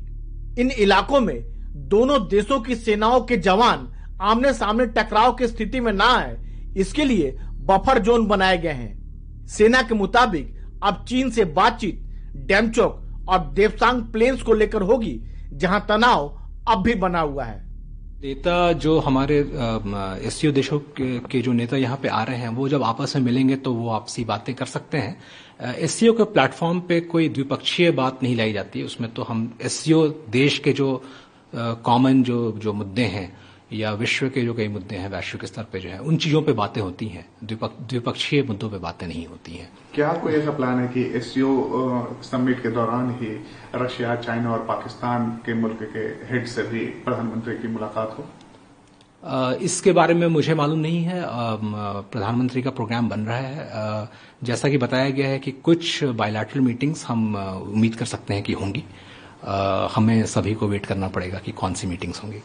इन 0.59 0.71
इलाकों 0.71 1.19
में 1.21 1.43
दोनों 1.89 2.19
देशों 2.27 2.59
की 2.59 2.75
सेनाओं 2.75 3.21
के 3.21 3.37
जवान 3.37 3.87
आमने 4.21 4.53
सामने 4.53 4.85
टकराव 4.87 5.33
की 5.33 5.47
स्थिति 5.47 5.79
में 5.79 5.91
ना 5.93 6.05
आए, 6.15 6.37
इसके 6.77 7.05
लिए 7.05 7.35
बफर 7.61 7.99
जोन 7.99 8.25
बनाए 8.27 8.57
गए 8.57 8.71
हैं। 8.71 9.47
सेना 9.47 9.81
के 9.81 9.95
मुताबिक 9.95 10.79
अब 10.83 11.03
चीन 11.07 11.29
से 11.29 11.45
बातचीत 11.45 12.01
डेमचोक 12.47 13.27
और 13.29 13.51
देवसांग 13.53 14.01
प्लेन्स 14.03 14.41
को 14.41 14.53
लेकर 14.53 14.81
होगी, 14.81 15.19
जहाँ 15.53 15.85
तनाव 15.89 16.27
अब 16.67 16.81
भी 16.83 16.95
बना 16.95 17.19
हुआ 17.19 17.43
है। 17.43 17.64
नेता 18.25 18.71
जो 18.73 18.97
हमारे 18.99 19.37
एस 20.27 20.41
देशों 20.53 20.79
के, 20.97 21.41
जो 21.41 21.51
नेता 21.53 21.77
यहाँ 21.77 21.97
पे 22.01 22.07
आ 22.09 22.23
रहे 22.23 22.37
हैं 22.37 22.49
वो 22.49 22.67
जब 22.69 22.83
आपस 22.83 23.15
में 23.15 23.23
मिलेंगे 23.23 23.55
तो 23.55 23.73
वो 23.73 23.89
आपसी 23.89 24.23
बातें 24.25 24.53
कर 24.55 24.65
सकते 24.65 24.97
हैं। 24.97 25.75
एस 25.77 25.99
के 26.01 26.23
प्लेटफॉर्म 26.33 26.79
पे 26.87 26.99
कोई 27.05 27.29
द्विपक्षीय 27.29 27.91
बात 27.91 28.23
नहीं 28.23 28.35
लाई 28.35 28.53
जाती। 28.53 28.83
उसमें 28.83 29.13
तो 29.13 29.23
हम 29.23 29.57
एस 29.61 29.83
देश 30.31 30.57
के 30.59 30.73
जो 30.73 30.89
कॉमन 31.55 32.23
जो 32.23 32.39
जो 32.63 32.73
मुद्दे 32.73 33.05
हैं 33.15 33.27
या 33.75 33.91
विश्व 33.93 34.27
के 34.29 34.41
जो 34.41 34.53
कई 34.53 34.67
मुद्दे 34.67 34.95
हैं 34.95 35.09
वैश्विक 35.09 35.45
स्तर 35.45 35.63
पे 35.71 35.79
जो 35.79 35.89
है 35.89 35.99
उन 36.01 36.17
चीज़ों 36.17 36.41
पे 36.41 36.53
बातें 36.53 36.81
होती 36.81 37.07
हैं। 37.07 37.25
द्विपक्षीय 37.43 38.43
मुद्दों 38.43 38.69
पे 38.69 38.77
बातें 38.79 39.07
नहीं 39.07 39.25
होती 39.27 39.55
हैं। 39.55 39.69
क्या 39.93 40.11
कोई 40.13 40.33
ऐसा 40.33 40.51
प्लान 40.51 40.79
है 40.79 40.87
कि 40.87 41.03
एस 41.17 41.33
समिट 42.29 42.61
के 42.63 42.69
दौरान 42.71 43.11
ही 43.19 43.35
रशिया 43.75 44.15
चाइना 44.17 44.51
और 44.51 44.65
पाकिस्तान 44.67 45.29
के 45.45 45.53
मुल्क 45.53 45.79
के 45.93 46.07
हेड 46.29 46.47
से 46.47 46.63
भी 46.63 46.85
प्रधानमंत्री 47.05 47.57
की 47.57 47.67
मुलाकात 47.67 48.17
हो? 48.17 48.25
इसके 49.63 49.91
बारे 49.91 50.13
में 50.13 50.27
मुझे 50.27 50.53
मालूम 50.53 50.79
नहीं 50.79 51.03
है। 51.03 51.21
प्रधानमंत्री 52.11 52.61
का 52.61 52.69
प्रोग्राम 52.69 53.09
बन 53.09 53.19
रहा 53.19 53.37
है। 53.37 54.09
जैसा 54.43 54.69
कि 54.69 54.77
बताया 54.77 55.09
गया 55.09 55.27
है 55.27 55.39
कि 55.39 55.51
कुछ 55.63 56.03
बायोलैटरल 56.03 56.61
मीटिंग्स 56.61 57.05
हम 57.05 57.35
उम्मीद 57.35 57.95
कर 57.95 58.05
सकते 58.05 58.33
हैं 58.33 58.43
कि 58.43 58.53
होंगी। 58.53 58.83
हमें 59.95 60.25
सभी 60.25 60.53
को 60.53 60.67
वेट 60.67 60.85
करना 60.85 61.07
पड़ेगा 61.07 61.39
कि 61.39 61.51
कौन 61.51 61.73
सी 61.73 61.87
मीटिंग्स 61.87 62.23
होंगी। 62.23 62.41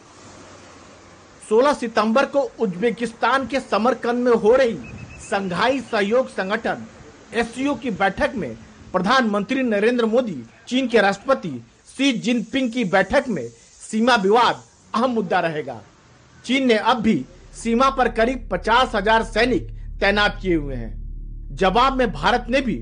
16 1.51 1.73
सितंबर 1.73 2.25
को 2.25 2.39
उज्बेकिस्तान 2.59 3.45
के 3.47 3.59
समरकंद 3.59 4.25
में 4.25 4.33
हो 4.33 4.55
रही 4.55 4.77
संघाई 5.21 5.79
सहयोग 5.81 6.29
संगठन 6.29 6.85
एस 7.33 7.53
की 7.81 7.91
बैठक 7.91 8.35
में 8.35 8.53
प्रधानमंत्री 8.93 9.63
नरेंद्र 9.63 10.05
मोदी, 10.05 10.43
चीन 10.67 10.87
के 10.87 11.01
राष्ट्रपति 11.01 11.49
सी 11.87 12.11
जिनपिंग 12.19 12.71
की 12.71 12.83
बैठक 12.85 13.27
में 13.27 13.47
सीमा 13.81 14.15
विवाद 14.15 14.63
अहम 14.95 15.11
मुद्दा 15.11 15.39
रहेगा। 15.39 15.79
चीन 16.45 16.67
ने 16.67 16.77
अब 16.77 17.01
भी 17.01 17.25
सीमा 17.53 17.89
पर 17.89 18.09
करीब 18.11 18.47
पचास 18.51 18.95
हज़ार 18.95 19.23
सैनिक 19.23 19.67
तैनात 19.99 20.39
किए 20.41 20.55
हुए 20.55 20.75
हैं। 20.75 21.55
जवाब 21.55 21.97
में 21.97 22.11
भारत 22.13 22.45
ने 22.49 22.61
भी 22.61 22.75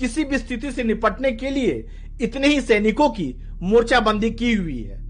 किसी 0.00 0.24
भी 0.24 0.38
स्थिति 0.38 0.72
से 0.72 0.84
निपटने 0.84 1.32
के 1.32 1.50
लिए 1.50 1.84
इतने 2.20 2.48
ही 2.48 2.60
सैनिकों 2.60 3.08
की 3.10 3.34
मोर्चाबंदी 3.62 4.30
की 4.32 4.52
हुई 4.54 4.82
है। 4.82 5.04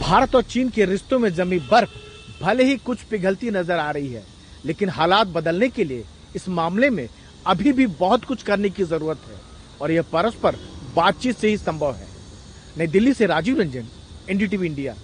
भारत 0.00 0.34
और 0.34 0.42
चीन 0.44 0.68
के 0.68 0.84
रिश्तों 0.84 1.18
में 1.18 1.32
जमी 1.34 1.58
बर्फ़ 1.70 2.04
भले 2.42 2.64
ही 2.64 2.76
कुछ 2.76 3.02
पिघलती 3.02 3.50
नज़र 3.50 3.78
आ 3.78 3.90
रही 3.90 4.08
है, 4.08 4.22
लेकिन 4.64 4.88
हालात 4.88 5.26
बदलने 5.26 5.68
के 5.68 5.84
लिए 5.84 6.04
इस 6.36 6.48
मामले 6.48 6.90
में 6.90 7.08
अभी 7.46 7.72
भी 7.72 7.86
बहुत 7.86 8.24
कुछ 8.24 8.42
करने 8.42 8.70
की 8.70 8.84
ज़रूरत 8.84 9.20
है, 9.28 9.40
और 9.80 9.90
यह 9.90 10.02
परस्पर 10.02 10.56
बातचीत 10.96 11.36
से 11.36 11.48
ही 11.48 11.56
संभव 11.56 11.94
है। 11.94 12.06
नई 12.78 12.86
दिल्ली 12.86 13.12
से 13.12 13.26
राजीव 13.26 13.60
रंजन, 13.60 13.86
एनडीटीवी 14.30 14.66
इंडिया। 14.66 14.94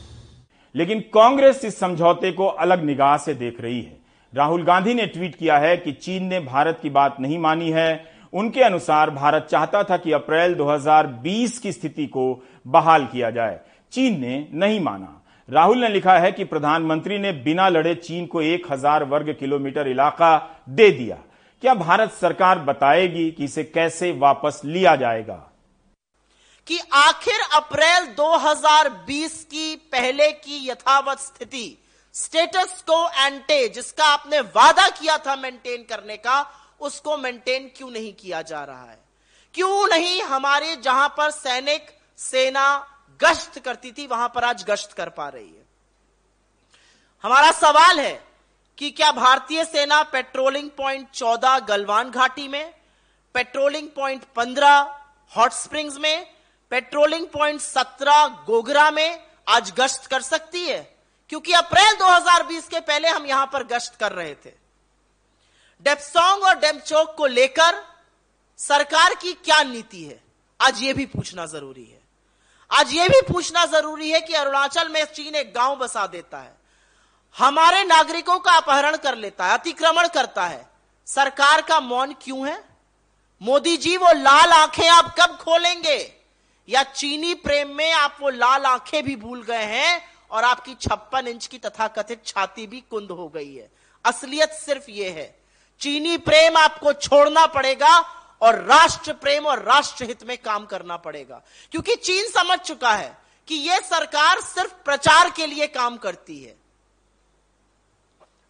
लेकिन 0.75 1.01
कांग्रेस 1.01 1.65
इस 1.65 1.79
समझौते 1.79 2.33
को 2.33 2.47
अलग 2.47 2.85
निगाह 2.85 3.17
से 3.17 3.35
देख 3.35 3.61
रही 3.61 3.81
है। 3.81 4.01
राहुल 4.35 4.63
गांधी 4.65 4.95
ने 4.95 5.07
ट्वीट 5.07 5.35
किया 5.35 5.59
है 5.59 5.77
कि 5.77 5.93
चीन 5.93 6.25
ने 6.25 6.41
भारत 6.41 6.79
की 6.83 6.91
बात 6.91 7.17
नहीं 7.21 7.39
मानी 7.39 7.71
है। 7.71 8.05
उनके 8.33 8.63
अनुसार 8.63 9.11
भारत 9.11 9.49
चाहता 9.51 9.83
था 9.85 9.97
कि 9.97 10.13
अप्रैल 10.13 10.55
2020 10.55 11.59
की 11.59 11.73
स्थिति 11.73 12.07
को 12.07 12.25
बहाल 12.67 13.05
किया 13.07 13.31
जाए। 13.31 13.59
चीन 13.93 14.21
ने 14.21 14.49
नहीं 14.55 14.81
माना। 14.81 15.22
राहुल 15.51 15.79
ने 15.79 15.89
लिखा 15.89 16.19
है 16.19 16.33
कि 16.33 16.45
प्रधानमंत्री 16.45 17.19
ने 17.19 17.33
बिना 17.33 17.69
लड़े 17.69 17.95
चीन 17.95 18.27
को 18.27 18.43
एक 18.43 18.67
हज़ार 18.71 19.05
वर्ग 19.05 19.37
किलोमीटर 19.41 19.89
इलाका 19.89 20.63
दे 20.69 20.91
दिया। 20.91 21.17
क्या 21.61 21.75
भारत 21.75 22.13
सरकार 22.13 22.59
बताएगी 22.59 23.31
कि 23.31 23.45
इसे 23.45 23.65
कैसे 23.65 24.13
वापस 24.13 24.61
लिया 24.65 24.97
जाएगा? 24.97 25.53
कि 26.67 26.79
आखिर 26.93 27.41
अप्रैल 27.53 28.07
2020 28.07 29.45
की 29.45 29.77
पहले 29.77 30.33
की 30.33 30.71
यथावत 30.71 31.19
स्थिति 31.19 31.79
स्टेटस 32.15 32.85
को 32.91 33.27
एंटे 33.27 33.69
जिसका 33.69 34.05
आपने 34.05 34.41
वादा 34.41 34.89
किया 34.89 35.19
था 35.19 35.37
मेंटेन 35.37 35.83
करने 35.83 36.17
का, 36.17 36.51
उसको 36.81 37.17
मेंटेन 37.17 37.71
क्यों 37.77 37.91
नहीं 37.91 38.13
किया 38.13 38.43
जा 38.43 38.65
रहा 38.65 38.83
है? 38.83 38.99
क्यों 39.55 39.89
नहीं 39.89 40.23
हमारे 40.23 40.77
जहाँ 40.77 41.09
पर 41.09 41.31
सैनिक, 41.31 41.87
सेना 42.19 42.92
गश्त 43.23 43.59
करती 43.59 43.93
थी, 43.93 44.07
वहाँ 44.07 44.33
पर 44.35 44.45
आज 44.45 44.65
गश्त 44.65 44.93
कर 44.93 45.09
पा 45.09 45.29
रही 45.29 45.49
है। 45.49 45.63
हमारा 47.23 47.53
सवाल 47.53 48.01
है 48.01 48.25
कि 48.79 48.91
क्या 48.91 49.13
भारतीय 49.13 49.65
सेना 49.65 50.03
पेट्रोलिंग 50.03 50.71
पॉइंट 50.71 51.11
14 51.11 51.59
गलवान 51.59 52.11
घाटी 52.11 52.49
में, 52.49 52.75
पेट्रोलिंग 53.35 53.89
पॉइंट 53.89 54.25
15 54.25 55.01
हॉट 55.37 55.53
स्प्रिंग्स 55.53 55.97
में, 55.97 56.35
पेट्रोलिंग 56.71 57.27
पॉइंट 57.27 57.61
17 57.61 58.27
गोगरा 58.27 58.91
में 58.91 59.27
आज 59.49 59.73
गश्त 59.79 60.07
कर 60.07 60.23
सकती 60.23 60.65
है? 60.65 60.97
क्योंकि 61.29 61.53
अप्रैल 61.53 61.97
2020 61.97 62.69
के 62.69 62.81
पहले 62.81 63.09
हम 63.09 63.27
यहाँ 63.27 63.51
पर 63.53 63.65
गश्त 63.65 63.95
कर 63.95 64.13
रहे 64.13 64.35
थे। 64.35 64.53
डेपसोंग 65.83 66.43
और 66.43 66.59
डेमचौक 66.59 67.15
को 67.15 67.27
लेकर 67.27 67.85
सरकार 68.59 69.15
की 69.15 69.33
क्या 69.33 69.63
नीति 69.63 70.05
है? 70.05 70.23
आज 70.61 70.83
यह 70.83 70.95
भी 70.95 71.07
पूछना 71.07 71.47
ज़रूरी 71.47 71.85
है। 71.85 72.02
आज 72.73 72.93
यह 72.93 73.09
भी 73.09 73.21
पूछना 73.33 73.67
ज़रूरी 73.67 74.11
है 74.11 74.21
कि 74.21 74.35
अरुणाचल 74.35 74.89
में 74.89 75.05
चीन 75.05 75.35
एक 75.35 75.55
गाँव 75.55 75.77
बसा 75.77 76.07
देता 76.07 76.39
है। 76.39 76.57
हमारे 77.39 77.85
नागरिकों 77.85 78.39
का 78.39 78.53
अपहरण 78.53 78.97
कर 78.97 79.17
लेता 79.17 79.47
है, 79.47 79.53
अतिक्रमण 79.53 80.09
करता 80.09 80.47
है। 80.47 80.71
सरकार 81.07 81.61
का 81.61 81.81
मौन 81.81 82.13
क्यों 82.13 82.49
है? 82.49 82.65
मोदी 83.43 83.77
जी, 83.77 83.97
वो 83.97 84.07
लाल 84.07 84.51
आँखें 84.51 84.89
आप 84.89 85.15
कब 85.21 85.37
खोलेंगे? 85.37 86.13
या 86.69 86.83
चीनी 86.83 87.35
प्रेम 87.35 87.69
में 87.69 87.93
आप 87.93 88.17
वो 88.21 88.31
लाल 88.31 88.65
आँखें 88.65 89.05
भी 89.05 89.17
भूल 89.17 89.43
गए 89.43 89.63
हैं 89.63 90.03
और 90.31 90.45
आपकी 90.45 90.75
छप्पन 90.75 91.27
इंच 91.27 91.47
की 91.47 91.59
तथाकथित 91.59 92.27
छाती 92.27 92.67
भी 92.67 92.81
कुंद 92.81 93.11
हो 93.11 93.29
गई 93.29 93.55
है? 93.55 93.71
असलियत 94.05 94.51
सिर्फ़ 94.51 94.91
ये 94.91 95.11
है। 95.11 95.43
चीनी 95.81 96.17
प्रेम 96.17 96.57
आपको 96.57 96.93
छोड़ना 96.93 97.47
पड़ेगा 97.47 98.22
और 98.43 98.57
राष्ट्र 98.65 99.13
प्रेम 99.13 99.47
और 99.47 99.63
राष्ट्र 99.63 100.05
हित 100.05 100.25
में 100.25 100.37
काम 100.39 100.65
करना 100.65 100.97
पड़ेगा। 100.97 101.43
क्योंकि 101.71 101.95
चीन 101.97 102.29
समझ 102.31 102.59
चुका 102.59 102.93
है 102.93 103.17
कि 103.49 103.55
यह 103.55 103.81
सरकार 103.81 104.41
सिर्फ़ 104.41 104.75
प्रचार 104.85 105.31
के 105.31 105.47
लिए 105.47 105.67
काम 105.67 105.97
करती 105.97 106.43
है। 106.43 106.55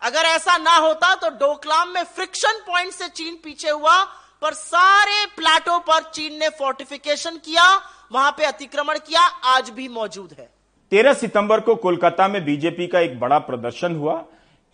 अगर 0.02 0.24
ऐसा 0.26 0.56
ना 0.58 0.76
होता 0.76 1.14
तो 1.14 1.28
डोकलाम 1.28 1.88
में 1.88 2.02
फ्रिक्शन 2.04 2.60
पॉइंट 2.66 2.92
से 2.92 3.08
चीन 3.08 3.38
पीछे 3.44 3.70
हुआ, 3.70 4.02
पर 4.42 4.54
सारे 4.54 5.26
प्लाटो 5.26 5.78
पर 5.78 6.10
चीन 6.10 6.38
ने 6.38 6.48
फोर्टिफिकेशन 6.48 7.36
किया, 7.36 7.64
वहाँ 8.12 8.30
पे 8.30 8.44
अतिक्रमण 8.44 8.98
किया, 8.98 9.20
आज 9.20 9.70
भी 9.70 9.88
मौजूद 9.88 10.34
है। 10.38 10.50
तेरह 10.92 11.14
सितंबर 11.14 11.60
को 11.60 11.74
कोलकाता 11.74 12.28
में 12.28 12.44
बीजेपी 12.44 12.86
का 12.86 13.00
एक 13.00 13.18
बड़ा 13.20 13.38
प्रदर्शन 13.38 13.96
हुआ। 13.96 14.24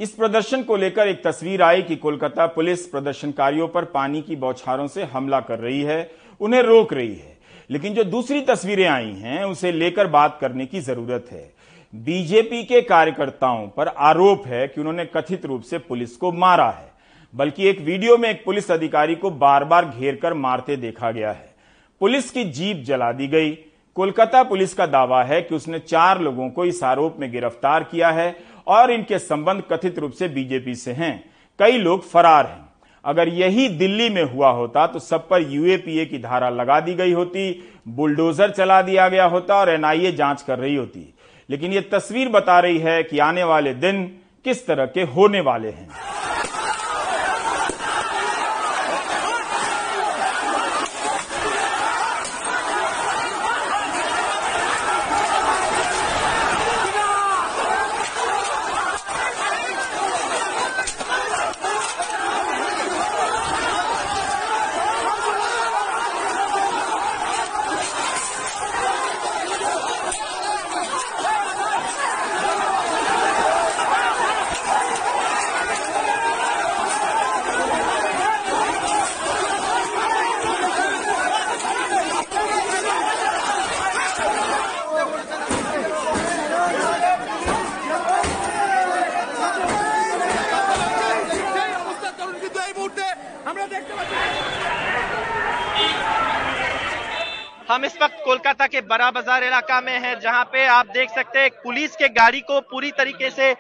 इस 0.01 0.11
प्रदर्शन 0.11 0.63
को 0.63 0.77
लेकर 0.77 1.09
एक 1.09 1.23
तस्वीर 1.25 1.63
आई 1.63 1.83
कि 1.83 1.95
कोलकाता 1.97 2.47
पुलिस 2.47 2.87
प्रदर्शनकारियों 2.87 3.67
पर 3.69 3.85
पानी 3.85 4.21
की 4.23 4.37
बौछारों 4.37 4.87
से 4.87 5.05
हमला 5.05 5.41
कर 5.41 5.59
रही 5.59 5.81
है, 5.83 6.11
उन्हें 6.41 6.63
रोक 6.63 6.93
रही 6.93 7.15
है। 7.15 7.37
लेकिन 7.71 7.95
जो 7.95 8.05
दूसरी 8.05 8.41
तस्वीरें 8.41 8.87
आई 8.87 9.11
हैं 9.13 9.45
उसे 9.45 9.73
लेकर 9.73 10.07
बात 10.07 10.39
करने 10.41 10.67
की 10.67 10.81
ज़रूरत 10.81 11.27
है। 11.33 11.51
बीजेपी 11.95 12.63
के 12.65 12.81
कार्यकर्ताओं 12.81 13.67
पर 13.69 13.89
आरोप 13.89 14.47
है 14.47 14.67
कि 14.69 14.81
उन्होंने 14.81 15.05
कथित 15.07 15.47
रूप 15.47 15.63
से 15.63 15.79
पुलिस 15.79 16.17
को 16.17 16.33
मारा 16.33 16.71
है, 16.71 16.91
बल्कि 17.35 17.69
एक 17.69 17.81
वीडियो 17.81 18.17
में 18.17 18.29
एक 18.31 18.45
पुलिस 18.45 18.71
अधिकारी 18.71 19.15
को 19.15 19.31
बार 19.31 19.65
बार 19.65 19.85
घेर 19.89 20.19
कर 20.23 20.35
मारते 20.35 20.77
देखा 20.77 21.11
गया 21.11 21.33
है। 21.33 21.55
पुलिस 22.01 22.31
की 22.31 22.45
जीप 22.45 22.85
जला 22.87 23.13
दी 23.13 23.29
गई। 23.29 23.59
कोलकाता 23.97 24.43
पुलिस 24.43 24.75
का 24.75 24.87
दावा 24.87 25.23
है 25.25 25.41
कि 25.43 25.55
उसने 25.55 25.79
चार 25.79 26.21
लोगों 26.21 26.49
को 26.51 26.65
इस 26.65 26.83
आरोप 26.85 27.17
में 27.21 27.31
गिरफ़्तार 27.33 27.85
किया 27.85 28.11
है। 28.11 28.29
और 28.69 28.91
इनके 28.91 29.19
संबंध 29.19 29.63
कथित 29.73 29.99
रूप 29.99 30.13
से 30.13 30.29
बीजेपी 30.29 30.75
से 30.75 30.93
हैं। 30.93 31.25
कई 31.59 31.79
लोग 31.79 32.09
फरार 32.11 32.47
हैं। 32.47 32.69
अगर 33.05 33.29
यही 33.29 33.69
दिल्ली 33.69 34.09
में 34.11 34.23
हुआ 34.23 34.51
होता 34.51 34.87
तो 34.87 34.99
सब 34.99 35.29
पर 35.29 35.43
यूएपीए 35.43 36.05
की 36.07 36.19
धारा 36.19 36.49
लगा 36.51 36.81
दी 36.81 36.95
गई 36.95 37.13
होती, 37.13 37.71
बुलडोजर 37.89 38.51
चला 38.51 38.83
दिया 38.83 39.09
गया 39.09 39.25
होता 39.25 39.55
और 39.55 39.69
एनआईए 39.69 40.13
जाँच 40.13 40.43
कर 40.43 40.59
रही 40.59 40.77
होती। 40.77 41.15
लेकिन 41.51 41.73
यह 41.73 41.85
तस्वीर 41.93 42.29
बता 42.29 42.61
रही 42.61 42.79
है 42.79 43.03
कि 43.03 43.19
आने 43.19 43.45
वाले 43.45 43.75
दिन 43.75 44.05
किस 44.45 44.67
तरह 44.67 44.87
के 44.87 45.03
होने 45.03 45.41
वाले 45.41 45.69
हैं। 45.69 45.89
बड़ा 98.99 99.11
बाज़ार 99.13 99.45
इलाका 99.45 99.81
में 99.81 99.93
है, 99.95 100.19
जहाँ 100.21 100.45
पे 100.53 100.65
आप 100.67 100.87
देख 100.89 101.11
सकते 101.11 101.39
हैं 101.39 101.51
पुलिस 101.63 101.95
के 101.97 102.09
गाड़ी 102.11 102.41
को 102.41 102.61
पूरी 102.63 102.91
तरीके 102.93 103.29
से 103.31 103.55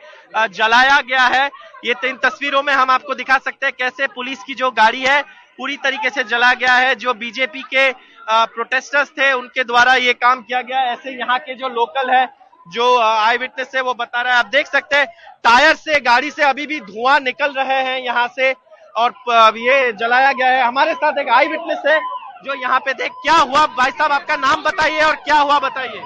जलाया 0.51 1.01
गया 1.03 1.27
है। 1.27 1.45
ये 1.85 1.95
इन 2.07 2.17
तस्वीरों 2.25 2.63
में 2.63 2.73
हम 2.73 2.91
आपको 2.91 3.15
दिखा 3.15 3.37
सकते 3.39 3.67
हैं 3.67 3.75
कैसे 3.79 4.07
पुलिस 4.09 4.43
की 4.43 4.55
जो 4.55 4.71
गाड़ी 4.73 5.03
है, 5.03 5.21
पूरी 5.59 5.77
तरीके 5.85 6.11
से 6.11 6.25
जला 6.25 6.53
गया 6.55 6.75
है। 6.77 6.95
जो 6.97 7.15
बीजेपी 7.15 7.63
के 7.65 7.91
प्रोटेस्टर्स 8.27 9.11
थे, 9.11 9.33
उनके 9.35 9.65
द्वारा 9.65 9.95
ये 9.97 10.13
काम 10.17 10.43
किया 10.43 10.63
गया। 10.63 10.83
ऐसे 10.93 11.11
यहाँ 11.13 11.39
के 11.39 11.55
जो 11.55 11.69
लोकल 11.71 12.11
है, 12.11 12.27
जो 12.67 12.99
आई 12.99 13.37
विटनेस 13.39 13.73
है, 13.75 13.83
वो 13.83 13.95
बता 13.95 14.23
रहा 14.23 14.33
है। 14.33 14.39
आप 14.39 14.47
देख 14.49 14.67
सकते 14.69 14.97
हैं, 14.97 15.07
टायर 15.45 15.75
से, 15.77 16.01
गाड़ी 16.03 16.31
से 16.33 16.43
अभी 16.45 16.67
भी 16.67 16.81
धुआँ 16.83 17.19
निकल 17.23 17.53
रहे 17.55 17.83
हैं 17.85 17.99
यहाँ 18.01 18.29
से 18.37 18.53
और 18.97 19.59
ये 19.59 19.93
जलाया 19.95 20.33
गया 20.33 20.47
है। 20.49 20.63
हमारे 20.63 20.95
साथ 20.97 21.19
एक 21.19 21.29
आई 21.31 21.47
विटनेस 21.49 21.83
है 21.87 22.01
जो 22.45 22.55
यहाँ 22.55 22.79
पे 22.81 22.93
थे, 22.95 23.09
क्या 23.09 23.35
हुआ? 23.35 23.67
भाई 23.69 23.91
साहब, 23.91 24.13
आपका 24.13 24.37
नाम 24.39 24.63
बताइए 24.63 25.01
और 25.03 25.15
क्या 25.25 25.39
हुआ 25.39 25.59
बताइए। 25.61 26.03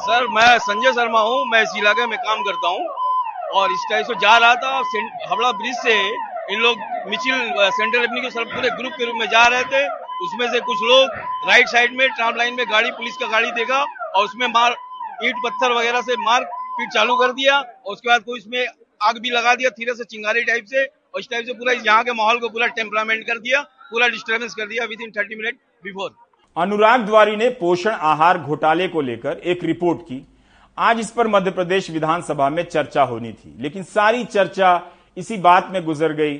सर, 0.00 0.26
मैं 0.30 0.58
संजय 0.60 0.92
शर्मा 0.92 1.20
हूँ, 1.20 1.44
मैं 1.50 1.62
इस 1.62 1.72
इलाके 1.76 2.06
में 2.06 2.18
काम 2.18 2.42
करता 2.42 2.68
हूँ 2.68 2.86
और 3.54 3.72
इस 3.72 3.86
टाइम 3.90 4.04
से 4.04 4.14
जा 4.20 4.36
रहा 4.38 4.54
था 4.56 4.70
हावड़ा 5.28 5.52
ब्रिज 5.52 5.76
से 5.76 5.94
इन 6.52 6.60
लोग 6.60 6.78
मिचिल 7.08 7.34
सेंट्रल 7.70 7.98
एवेन्यू 7.98 8.22
के 8.22 8.30
सर 8.30 8.44
पूरे 8.46 8.70
ग्रुप 8.72 8.92
के 8.92 9.04
रूप 9.04 9.16
में 9.18 9.26
जा 9.28 9.46
रहे 9.46 9.64
थे। 9.64 9.86
उसमें 10.24 10.46
से 10.52 10.60
कुछ 10.60 10.78
लोग 10.82 11.10
राइट 11.48 11.68
साइड 11.68 11.96
में 11.96 12.08
ट्राम 12.10 12.36
लाइन 12.36 12.54
में 12.54 12.64
गाड़ी, 12.70 12.90
पुलिस 12.90 13.16
का 13.16 13.26
गाड़ी 13.28 13.50
देखा 13.52 13.80
और 13.80 14.24
उसमें 14.24 14.46
मार, 14.48 14.76
ईट, 15.24 15.36
पत्थर 15.44 15.72
वगैरह 15.72 16.00
से 16.02 16.16
मार 16.20 16.44
पीट 16.44 16.92
चालू 16.94 17.16
कर 17.16 17.32
दिया 17.32 17.56
और 17.56 17.92
उसके 17.92 18.08
बाद 18.08 18.22
कोई 18.22 18.38
उसमें 18.38 18.66
आग 19.00 19.18
भी 19.18 19.30
लगा 19.30 19.54
दिया 19.54 19.70
धीरे 19.78 19.94
से 19.94 20.04
चिंगारी 20.06 20.42
टाइप 20.44 20.64
से 20.66 20.84
और 20.84 21.20
इस 21.20 21.28
टाइप 21.30 21.46
से 21.46 21.52
पूरा 21.54 21.72
यहाँ 21.74 22.04
के 22.04 22.12
माहौल 22.12 22.38
को 22.38 22.48
पूरा 22.48 22.66
टेम्परामेंट 22.74 23.26
कर 23.26 23.38
दिया, 23.40 23.60
पूरा 23.90 24.08
डिस्टर्बेंस 24.08 24.54
कर 24.54 24.66
दिया 24.66 24.84
within 25.00 25.10
thirty 25.12 25.36
minute. 25.36 25.58
Before 25.84 26.14
Anurag 26.56 27.00
Dwari 27.00 27.36
ने 27.36 27.48
पोषण 27.50 27.90
आहार 27.90 28.38
घोटाले 28.38 28.88
को 28.88 29.00
लेकर 29.00 29.40
एक 29.44 29.64
रिपोर्ट 29.64 30.00
की। 30.00 30.26
आज 30.78 30.98
इस 31.00 31.10
पर 31.10 31.28
मध्य 31.28 31.50
प्रदेश 31.50 31.90
विधानसभा 31.90 32.48
में 32.50 32.62
चर्चा 32.64 33.02
होनी 33.02 33.32
थी 33.32 33.54
लेकिन 33.60 33.82
सारी 33.82 34.24
चर्चा 34.24 34.80
इसी 35.16 35.36
बात 35.38 35.68
में 35.72 35.84
गुजर 35.84 36.12
गई 36.12 36.34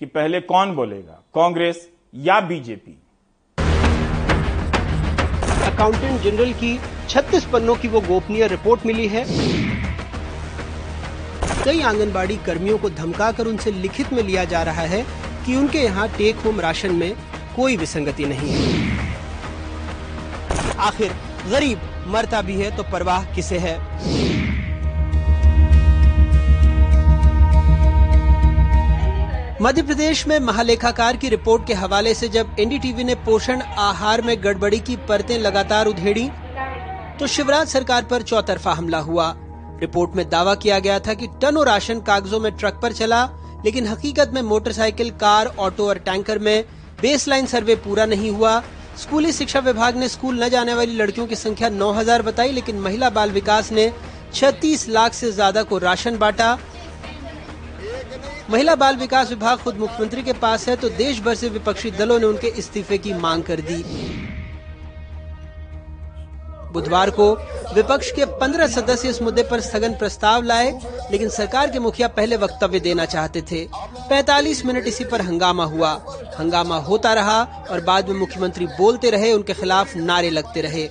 कि 0.00 0.06
पहले 0.06 0.40
कौन 0.42 0.74
बोलेगा 0.74 1.20
कांग्रेस 1.34 1.88
या 2.14 2.38
बीजेपी? 2.40 2.98
अकाउंटेंट 5.64 6.20
जनरल 6.20 6.52
की 6.52 6.78
36 7.08 7.44
पन्नों 7.44 7.76
की 7.76 7.88
वो 7.88 8.00
गोपनीय 8.00 8.46
रिपोर्ट 8.48 8.86
मिली 8.86 9.06
है। 9.08 9.24
कई 11.64 11.80
आंगनबाड़ी 11.82 12.36
कर्मियों 12.36 12.78
को 12.78 12.90
धमकाकर 12.92 13.46
उनसे 13.46 13.70
लिखित 13.72 14.12
में 14.12 14.22
लिया 14.22 14.44
जा 14.44 14.62
रहा 14.62 14.82
है 14.86 15.04
कि 15.46 15.56
उनके 15.56 15.78
यहाँ 15.78 16.08
टेक 16.08 16.36
होम 16.36 16.60
राशन 16.60 16.94
में 16.94 17.14
कोई 17.56 17.76
विसंगति 17.76 18.24
नहीं 18.24 18.50
है। 18.50 18.73
आखिर 20.84 21.12
गरीब 21.50 21.80
मरता 22.06 22.40
भी 22.42 22.54
है 22.54 22.76
तो 22.76 22.82
परवाह 22.82 23.24
किसे 23.34 23.58
है? 23.58 23.76
मध्य 29.62 29.82
प्रदेश 29.82 30.26
में 30.26 30.38
महालेखाकार 30.40 31.16
की 31.16 31.28
रिपोर्ट 31.28 31.66
के 31.66 31.74
हवाले 31.74 32.14
से 32.14 32.28
जब 32.28 32.56
एनडीटीवी 32.60 33.04
ने 33.04 33.14
पोषण 33.26 33.60
आहार 33.60 34.22
में 34.22 34.36
गड़बड़ी 34.44 34.78
की 34.80 34.96
परतें 35.08 35.38
लगातार 35.38 35.86
उधेड़ी 35.86 36.28
तो 37.20 37.26
शिवराज 37.26 37.68
सरकार 37.68 38.04
पर 38.04 38.22
चौतरफा 38.22 38.72
हमला 38.72 38.98
हुआ। 38.98 39.32
रिपोर्ट 39.80 40.16
में 40.16 40.28
दावा 40.30 40.54
किया 40.54 40.78
गया 40.78 40.98
था 40.98 41.14
कि 41.14 41.26
टनों 41.42 41.64
राशन 41.66 42.00
कागजों 42.00 42.40
में 42.40 42.50
ट्रक 42.52 42.78
पर 42.82 42.92
चला, 42.92 43.24
लेकिन 43.64 43.86
हकीकत 43.86 44.30
में 44.34 44.40
मोटरसाइकिल, 44.42 45.10
कार, 45.12 45.46
ऑटो 45.58 45.88
और 45.88 45.98
टैंकर 45.98 46.38
में 46.38 46.64
बेसलाइन 47.02 47.46
सर्वे 47.46 47.74
पूरा 47.76 48.06
नहीं 48.06 48.30
हुआ। 48.30 48.62
स्कूली 48.98 49.32
शिक्षा 49.32 49.60
विभाग 49.60 49.96
ने 49.96 50.08
स्कूल 50.08 50.42
न 50.42 50.48
जाने 50.48 50.74
वाली 50.74 50.94
लड़कियों 50.96 51.26
की 51.26 51.36
संख्या 51.36 51.68
9000 51.70 52.22
बताई, 52.22 52.52
लेकिन 52.52 52.78
महिला 52.80 53.10
बाल 53.10 53.30
विकास 53.30 53.70
ने 53.72 53.90
36 54.34 54.88
लाख 54.88 55.14
से 55.14 55.30
ज़्यादा 55.32 55.62
को 55.62 55.78
राशन 55.78 56.18
बांटा। 56.18 56.58
महिला 58.50 58.74
बाल 58.76 58.96
विकास 58.96 59.30
विभाग 59.30 59.58
खुद 59.58 59.76
मुख्यमंत्री 59.76 60.22
के 60.22 60.32
पास 60.38 60.68
है 60.68 60.76
तो 60.76 60.88
देश 60.88 61.20
भर 61.20 61.34
से 61.34 61.48
विपक्षी 61.48 61.90
दलों 61.90 62.18
ने 62.18 62.26
उनके 62.26 62.48
इस्तीफे 62.58 62.98
की 62.98 63.14
मांग 63.16 63.42
कर 63.42 63.60
दी। 63.60 63.82
बुधवार 66.74 67.10
को 67.10 67.30
विपक्ष 67.74 68.10
के 68.10 68.24
पंद्रह 68.24 68.66
सदस्य 68.66 69.08
इस 69.08 69.22
मुद्दे 69.22 69.42
पर 69.42 69.60
स्थगन 69.60 69.92
प्रस्ताव 69.94 70.42
लाए, 70.42 70.70
लेकिन 71.12 71.28
सरकार 71.28 71.70
के 71.70 71.78
मुखिया 71.78 72.08
पहले 72.08 72.36
वक्तव्य 72.36 72.80
देना 72.80 73.04
चाहते 73.04 73.42
थे। 73.42 73.66
45 74.10 74.64
मिनट 74.66 74.86
इसी 74.86 75.04
पर 75.04 75.20
हंगामा 75.20 75.64
हुआ। 75.64 75.90
हंगामा 76.38 76.76
होता 76.76 77.12
रहा 77.12 77.42
और 77.70 77.80
बाद 77.80 78.08
में 78.08 78.16
मुख्यमंत्री 78.16 78.66
बोलते 78.66 79.10
रहे, 79.10 79.32
उनके 79.32 79.54
खिलाफ 79.54 79.96
नारे 79.96 80.30
लगते 80.30 80.60
रहे। 80.60 80.88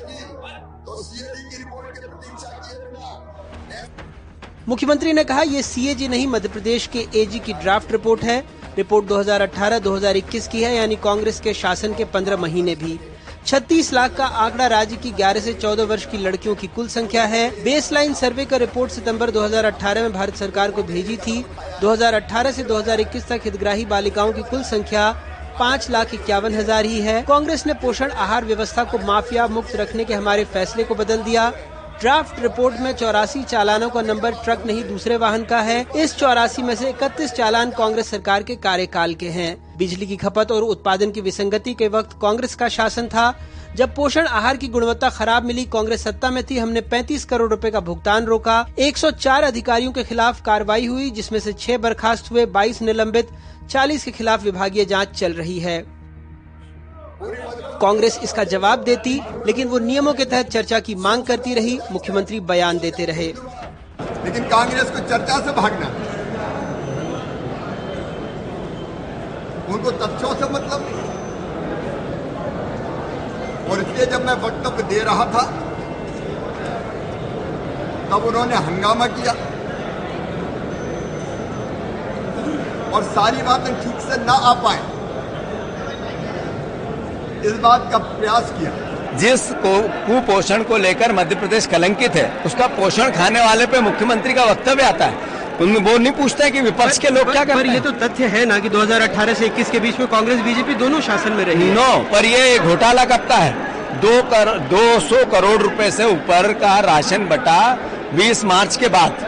मुख्यमंत्री 4.68 5.14
ने 5.14 5.24
कहा, 5.24 5.42
ये 5.42 5.62
सीएजी 5.64 6.08
नहीं 6.08 6.28
मध्य 6.28 6.50
प्रदेश 6.50 6.88
के 6.88 7.08
एजी 7.16 7.40
की 7.40 7.54
ड्राफ्ट 7.54 7.92
रिपोर्ट 7.92 8.24
है। 8.24 8.44
रिपोर्ट 8.78 9.06
2018-2021 9.06 10.48
की 10.48 10.64
है, 10.64 10.76
यानी 10.76 10.96
कांग्रेस 10.96 11.40
के 11.40 11.54
शासन 11.54 11.94
के 11.94 12.06
15 12.06 12.38
महीने 12.38 12.76
भी। 12.76 13.00
36 13.46 13.92
लाख 13.94 14.16
का 14.16 14.26
आंकड़ा 14.26 14.68
राज्य 14.68 14.96
की 14.96 15.12
11 15.12 15.42
से 15.42 15.54
14 15.54 15.86
वर्ष 15.86 16.06
की 16.06 16.18
लड़कियों 16.18 16.54
की 16.56 16.68
कुल 16.68 16.88
संख्या 16.88 17.24
है। 17.26 17.50
बेसलाइन 17.64 18.14
सर्वे 18.14 18.46
का 18.46 18.58
रिपोर्ट 18.58 18.92
सितंबर 18.92 19.32
2018 19.32 20.02
में 20.02 20.14
भारत 20.14 20.36
सरकार 20.36 20.72
को 20.72 20.84
भेजी 20.84 21.18
थी। 21.18 21.44
2018 21.82 22.52
से 22.52 22.64
2021 22.64 23.28
तक 23.28 23.42
हितग्राही 23.46 23.86
बालिकाओं 23.86 24.32
की 24.34 24.42
कुल 24.42 24.64
संख्या 24.64 25.12
पाँच 25.60 25.90
लाख 25.92 26.14
इक्यावन 26.14 26.54
हज़ार 26.54 26.86
ही 26.86 27.00
है। 27.02 27.22
कांग्रेस 27.24 27.66
ने 27.68 27.74
पोषण 27.74 28.12
आहार 28.12 28.46
व्यवस्था 28.46 28.84
को 28.84 28.98
माफिया 28.98 29.48
मुक्त 29.50 29.76
रखने 29.76 30.06
के 30.06 30.14
हमारे 30.14 30.46
फैसले 30.46 30.84
को 30.84 30.96
बदल 30.96 31.24
दिया। 31.24 31.52
ड्राफ्ट 32.04 32.40
रिपोर्ट 32.40 32.80
में 32.80 32.92
चौरासी 32.94 33.44
चालानों 33.44 33.90
का 33.90 34.02
नंबर 34.02 34.32
ट्रक 34.32 34.64
नहीं, 34.66 34.84
दूसरे 34.84 35.18
वाहन 35.18 35.44
का 35.44 35.60
है। 35.60 35.86
इस 35.96 36.16
चौरासी 36.16 36.62
में 36.62 36.76
से 36.76 36.90
इकतीस 36.90 37.32
चालान 37.32 37.72
कांग्रेस 37.72 38.10
सरकार 38.10 38.44
के 38.44 38.56
कार्यकाल 38.56 39.14
के 39.14 39.30
हैं। 39.30 39.78
बिजली 39.78 40.08
की 40.08 40.18
खपत 40.18 40.52
और 40.52 40.64
उत्पादन 40.64 41.12
की 41.12 41.22
विसंगति 41.22 41.74
के 41.74 41.88
वक्त 41.88 42.18
कांग्रेस 42.22 42.56
का 42.56 42.70
शासन 42.70 43.08
था। 43.08 43.40
जब 43.76 43.96
पोषण 43.96 44.28
आहार 44.28 44.58
की 44.58 44.68
गुणवत्ता 44.68 45.10
खराब 45.10 45.46
मिली, 45.46 45.66
कांग्रेस 45.66 46.04
सत्ता 46.04 46.32
में 46.32 46.44
थी, 46.44 46.58
हमने 46.58 46.82
35 46.82 47.26
करोड़ 47.26 47.50
रुपए 47.50 47.72
का 47.72 47.80
भुगतान 47.80 48.26
रोका। 48.26 48.68
104 48.80 49.44
अधिकारियों 49.44 49.92
के 49.92 50.04
खिलाफ 50.04 50.42
कार्रवाई 50.42 50.86
हुई, 50.86 51.10
जिसमें 51.10 51.40
से 51.40 51.54
छह 51.54 51.78
बर्खास्त 51.78 52.32
हुए 52.32 52.46
22 52.46 52.82
निलंबित 52.82 53.30
40 53.70 54.04
के 54.04 54.12
खिलाफ 54.12 54.44
विभागीय 54.44 54.86
जाँच 54.86 55.08
चल 55.08 55.34
रही 55.34 55.60
है। 55.60 56.03
कांग्रेस 57.82 58.20
इसका 58.24 58.44
जवाब 58.44 58.84
देती, 58.84 59.22
लेकिन 59.46 59.68
वो 59.68 59.80
नियमों 59.80 60.14
के 60.14 60.26
तहत 60.26 60.50
चर्चा 60.50 60.80
की 60.80 60.96
मांग 60.96 61.24
करती 61.24 61.54
रही, 61.54 61.80
मुख्यमंत्री 61.92 62.40
बयान 62.40 62.78
देते 62.78 63.06
रहे। 63.06 63.34
लेकिन 64.26 64.44
कांग्रेस 64.44 64.84
को 64.84 65.00
चर्चा 65.00 65.40
से 65.40 65.52
भागना। 65.52 65.86
उनको 69.74 69.92
तथ्यों 69.92 70.36
से 70.36 70.46
मतलब 70.46 70.86
नहीं। 70.86 71.04
और 73.72 73.82
इसलिए 73.82 74.06
जब 74.06 74.26
मैं 74.26 74.34
वक्तव्य 74.34 74.84
दे 74.84 75.00
रहा 75.00 75.26
था, 75.26 75.60
तब 78.10 78.26
उन्होंने 78.26 78.56
हंगामा 78.56 79.06
किया। 79.08 79.34
और 82.92 83.04
सारी 83.04 83.42
बातें 83.42 83.82
ठीक 83.82 84.02
से 84.02 84.26
ना 84.26 84.34
आ 84.34 84.54
पाए। 84.54 84.93
इस 87.46 87.54
बात 87.60 87.88
का 87.92 87.98
प्रयास 87.98 88.52
किया। 88.60 88.72
जिस 89.20 89.42
को 89.64 89.74
कुपोषण 90.06 90.64
को 90.64 90.78
लेकर 90.78 91.12
मध्य 91.12 91.36
प्रदेश 91.36 91.66
कलंकित 91.66 92.16
है 92.16 92.32
उसका 92.46 92.68
पोषण 92.76 93.12
खाने 93.12 93.42
वाले 93.42 93.66
पे 93.66 93.80
मुख्यमंत्री 93.82 94.34
का 94.34 94.44
वक्तव्य 94.44 94.84
आता 94.84 95.06
है। 95.06 95.32
उनमें 95.62 95.80
वो 95.82 95.98
नहीं 95.98 96.12
पूछते 96.14 96.50
कि 96.52 96.62
विपक्ष 96.62 96.98
के 96.98 97.10
लोग 97.10 97.32
क्या 97.32 97.44
करते 97.44 97.60
पर 97.60 97.68
ये 97.68 97.80
तो 97.80 97.92
तथ्य 98.00 98.28
है 98.28 98.46
ना 98.46 98.58
कि 98.60 98.70
2018 98.70 99.34
से 99.34 99.46
21 99.46 99.70
के 99.70 99.80
बीच 99.80 100.00
में 100.00 100.08
कांग्रेस 100.08 100.40
बीजेपी 100.42 100.74
दोनों 100.76 101.02
शासन 101.02 101.34
में 101.34 101.44
रही 101.46 101.72
नो 101.74 101.92
पर 102.14 102.26
ये 102.26 102.58
घोटाला 102.60 103.06
कब 103.06 103.28
का 103.30 103.36
है। 103.38 103.54
दो 104.02 104.22
कर 104.30 104.58
दो 104.70 105.00
सौ 105.00 105.24
करोड़ 105.32 105.62
रुपए 105.62 105.92
से 105.92 106.06
ऊपर 106.06 106.52
का 106.62 106.80
राशन 106.82 107.28
बटा 107.28 107.60
20 108.16 108.44
मार्च 108.46 108.76
के 108.76 108.88
बाद 108.90 109.26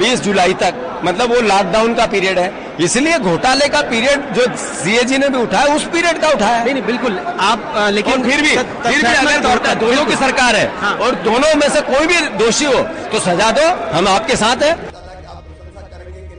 20 0.00 0.20
जुलाई 0.20 0.54
तक। 0.62 0.74
मतलब 1.04 1.34
वो 1.34 1.40
लॉकडाउन 1.42 1.94
का 1.94 2.06
पीरियड 2.06 2.38
है। 2.38 2.50
इसलिए 2.82 3.18
घोटाले 3.20 3.68
का 3.68 3.80
पीरियड 3.90 4.32
जो 4.34 4.44
सीएजी 4.58 5.18
ने 5.18 5.28
भी 5.28 5.38
उठाया 5.38 5.74
उस 5.74 5.84
पीरियड 5.88 6.20
का 6.20 6.28
उठाया 6.30 6.62
नहीं 6.64 6.74
नहीं 6.74 6.84
बिल्कुल 6.84 7.18
आप 7.42 7.72
आ, 7.74 7.88
लेकिन 7.90 8.22
फिर 8.22 8.42
भी 8.42 8.56
फिर 8.56 8.98
भी 8.98 9.14
अगर 9.16 9.74
दोनों 9.80 10.04
की 10.06 10.16
सरकार 10.16 10.56
है 10.56 10.66
हाँ। 10.78 10.94
और 10.98 11.14
दोनों 11.24 11.54
में 11.56 11.68
से 11.68 11.80
कोई 11.84 12.06
भी 12.06 12.20
दोषी 12.38 12.64
हो 12.66 12.82
तो 13.12 13.20
सजा 13.20 13.50
दो 13.52 13.68
हम 13.92 14.08
आपके 14.08 14.36
साथ 14.36 14.62
है 14.62 14.74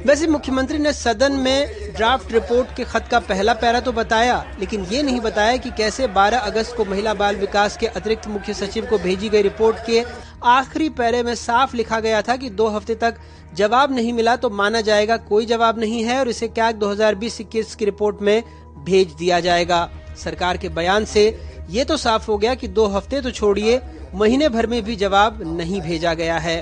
वैसे 0.05 0.27
मुख्यमंत्री 0.29 0.77
ने 0.79 0.93
सदन 0.93 1.33
में 1.39 1.82
ड्राफ्ट 1.95 2.31
रिपोर्ट 2.31 2.75
के 2.75 2.83
खत 2.83 3.07
का 3.11 3.19
पहला 3.21 3.53
पैरा 3.53 3.79
तो 3.79 3.91
बताया, 3.91 4.43
लेकिन 4.59 4.83
ये 4.83 5.01
नहीं 5.03 5.19
बताया 5.21 5.57
कि 5.57 5.69
कैसे 5.77 6.07
12 6.09 6.39
अगस्त 6.41 6.75
को 6.77 6.85
महिला 6.85 7.13
बाल 7.13 7.35
विकास 7.35 7.77
के 7.77 7.87
अतिरिक्त 7.89 8.27
मुख्य 8.27 8.53
सचिव 8.53 8.85
को 8.85 8.97
भेजी 8.97 9.29
गई 9.29 9.41
रिपोर्ट 9.41 9.85
के 9.85 10.03
आखिरी 10.47 10.89
पैरे 10.91 11.21
में 11.23 11.33
साफ़ 11.35 11.75
लिखा 11.75 11.99
गया 11.99 12.21
था 12.21 12.35
कि 12.35 12.49
दो 12.51 12.67
हफ़्ते 12.67 12.95
तक 12.95 13.19
जवाब 13.55 13.95
नहीं 13.95 14.13
मिला 14.13 14.35
तो 14.35 14.49
माना 14.51 14.81
जाएगा 14.81 15.17
कोई 15.23 15.45
जवाब 15.45 15.79
नहीं 15.79 16.03
है 16.03 16.19
और 16.19 16.29
इसे 16.29 16.47
क्या 16.49 16.71
2020-21 16.73 17.75
की 17.75 17.85
रिपोर्ट 17.85 18.21
में 18.21 18.43
भेज 18.85 19.13
दिया 19.13 19.39
जाएगा। 19.39 19.89
सरकार 20.17 20.57
के 20.57 20.69
बयान 20.71 21.05
से 21.05 21.27
ये 21.69 21.83
तो 21.85 21.97
साफ़ 21.97 22.25
हो 22.27 22.37
गया 22.37 22.55
कि 22.55 22.67
दो 22.69 22.85
हफ़्ते 22.87 23.21
तो 23.21 23.31
छोड़िए, 23.31 23.81
महीने 24.15 24.49
भर 24.49 24.67
में 24.67 24.81
भी 24.83 24.95
जवाब 24.95 25.39
नहीं 25.49 25.81
भेजा 25.81 26.13
गया 26.13 26.37
है। 26.37 26.61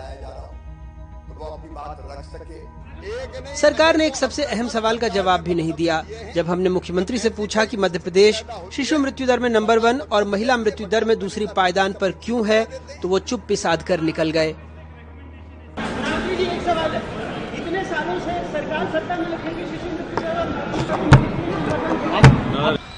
सरकार 3.61 3.97
ने 3.97 4.05
एक 4.07 4.15
सबसे 4.15 4.43
अहम 4.45 4.67
सवाल 4.67 4.97
का 4.97 5.07
जवाब 5.07 5.41
भी 5.41 5.55
नहीं 5.55 5.73
दिया, 5.73 6.03
जब 6.35 6.49
हमने 6.49 6.69
मुख्यमंत्री 6.69 7.17
से 7.17 7.29
पूछा 7.29 7.65
कि 7.65 7.77
मध्य 7.77 7.99
प्रदेश 7.99 8.43
शिशु 8.73 8.99
मृत्यु 8.99 9.27
दर 9.27 9.39
में 9.39 9.49
नंबर 9.49 9.79
वन 9.79 9.99
और 10.11 10.23
महिला 10.27 10.57
मृत्यु 10.57 10.87
दर 10.87 11.05
में 11.05 11.17
दूसरी 11.19 11.47
पायदान 11.55 11.93
पर 12.01 12.11
क्यों 12.23 12.47
है 12.47 12.63
तो 13.01 13.07
वो 13.07 13.19
चुप 13.21 13.45
पिसाद 13.47 13.83
कर 13.83 14.01
निकल 14.01 14.31
गए 14.31 14.49
इतने 17.57 17.83
सालों 17.85 18.19
से 18.19 18.33
सरकार 18.53 18.91
सत्ता 18.93 19.17
में 19.17 19.27
रखेगी 19.27 19.65
शिशु 19.71 19.89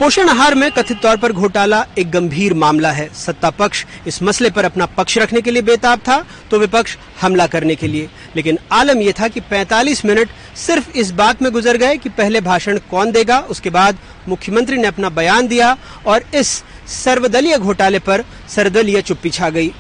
पोषण 0.04 0.30
आहार 0.30 0.56
में 0.56 0.72
कथित 0.72 0.98
तौर 1.02 1.18
पर 1.18 1.32
घोटाला 1.32 1.78
एक 1.98 2.10
गंभीर 2.12 2.54
मामला 2.54 2.92
है। 2.92 3.08
सत्ता 3.16 3.50
पक्ष 3.50 3.86
इस 4.08 4.22
मसले 4.24 4.50
पर 4.50 4.66
अपना 4.66 4.86
पक्ष 4.98 5.18
रखने 5.18 5.42
के 5.42 5.52
लिए 5.52 5.62
बेताब 5.62 6.00
था 6.00 6.18
तो 6.52 6.60
विपक्ष 6.60 6.98
हमला 7.22 7.46
करने 7.48 7.76
के 7.76 7.88
लिए। 7.88 8.10
लेकिन 8.36 8.58
आलम 8.72 9.02
यह 9.02 9.14
था 9.20 9.28
कि 9.28 9.40
45 9.42 10.04
मिनट 10.06 10.30
सिर्फ़ 10.56 10.98
इस 10.98 11.12
बात 11.12 11.42
में 11.42 11.52
गुजर 11.52 11.78
गए 11.78 11.98
कि 11.98 12.10
पहले 12.10 12.42
भाषण 12.42 12.78
कौन 12.92 13.12
देगा, 13.12 13.40
उसके 13.40 13.70
बाद 13.70 13.98
मुख्यमंत्री 14.30 14.78
ने 14.78 14.88
अपना 14.88 15.10
बयान 15.12 15.48
दिया 15.48 15.76
और 16.08 16.24
इस 16.36 16.48
सर्वदलीय 16.96 17.58
घोटाले 17.58 18.00
पर 18.00 18.24
सर्वदलीय 18.50 19.02
चुप्पी 19.02 19.30
छा 19.30 19.50
गई। 19.50 19.72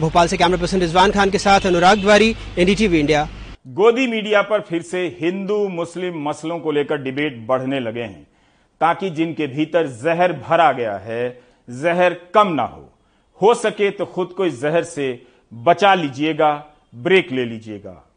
भोपाल 0.00 0.28
से 0.28 0.36
कैमरा 0.36 0.58
पर्सन 0.58 0.80
रिजवान 0.80 1.10
खान 1.10 1.30
के 1.30 1.38
साथ 1.38 1.66
अनुराग 1.66 2.00
द्वारी 2.00 2.34
एनडीटीवी 2.58 3.00
इंडिया। 3.00 3.28
गोदी 3.66 4.06
मीडिया 4.06 4.42
पर 4.42 4.60
फिर 4.60 4.82
से 4.82 5.06
हिंदू, 5.22 5.68
मुस्लिम 5.68 6.28
मसलों 6.28 6.58
को 6.58 6.72
लेकर 6.72 7.02
डिबेट 7.02 7.46
बढ़ने 7.48 7.80
लगे 7.80 8.02
हैं। 8.02 8.29
ताकि 8.80 9.10
जिनके 9.10 9.46
भीतर 9.46 9.86
जहर 9.86 10.32
भरा 10.32 10.72
गया 10.72 10.96
है, 10.96 11.40
जहर 11.68 12.14
कम 12.34 12.48
ना 12.48 12.62
हो। 12.62 12.88
हो 13.40 13.54
सके 13.54 13.90
तो 13.90 14.06
खुद 14.06 14.28
को 14.28 14.46
इस 14.46 14.60
जहर 14.60 14.84
से 14.84 15.22
बचा 15.52 15.94
लीजिएगा, 15.94 16.66
ब्रेक 16.94 17.32
ले 17.32 17.44
लीजिएगा। 17.44 18.09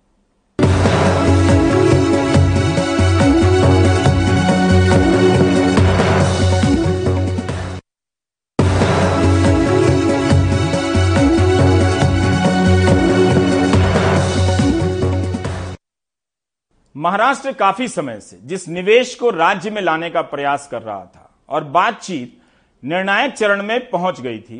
महाराष्ट्र 17.03 17.51
काफ़ी 17.51 17.87
समय 17.87 18.19
से 18.19 18.37
जिस 18.43 18.67
निवेश 18.69 19.13
को 19.15 19.29
राज्य 19.29 19.69
में 19.69 19.81
लाने 19.81 20.09
का 20.09 20.21
प्रयास 20.23 20.67
कर 20.71 20.81
रहा 20.81 21.05
था 21.05 21.29
और 21.49 21.63
बातचीत 21.63 22.37
निर्णायक 22.83 23.33
चरण 23.33 23.63
में 23.63 23.89
पहुँच 23.89 24.21
गई 24.21 24.39
थी, 24.39 24.59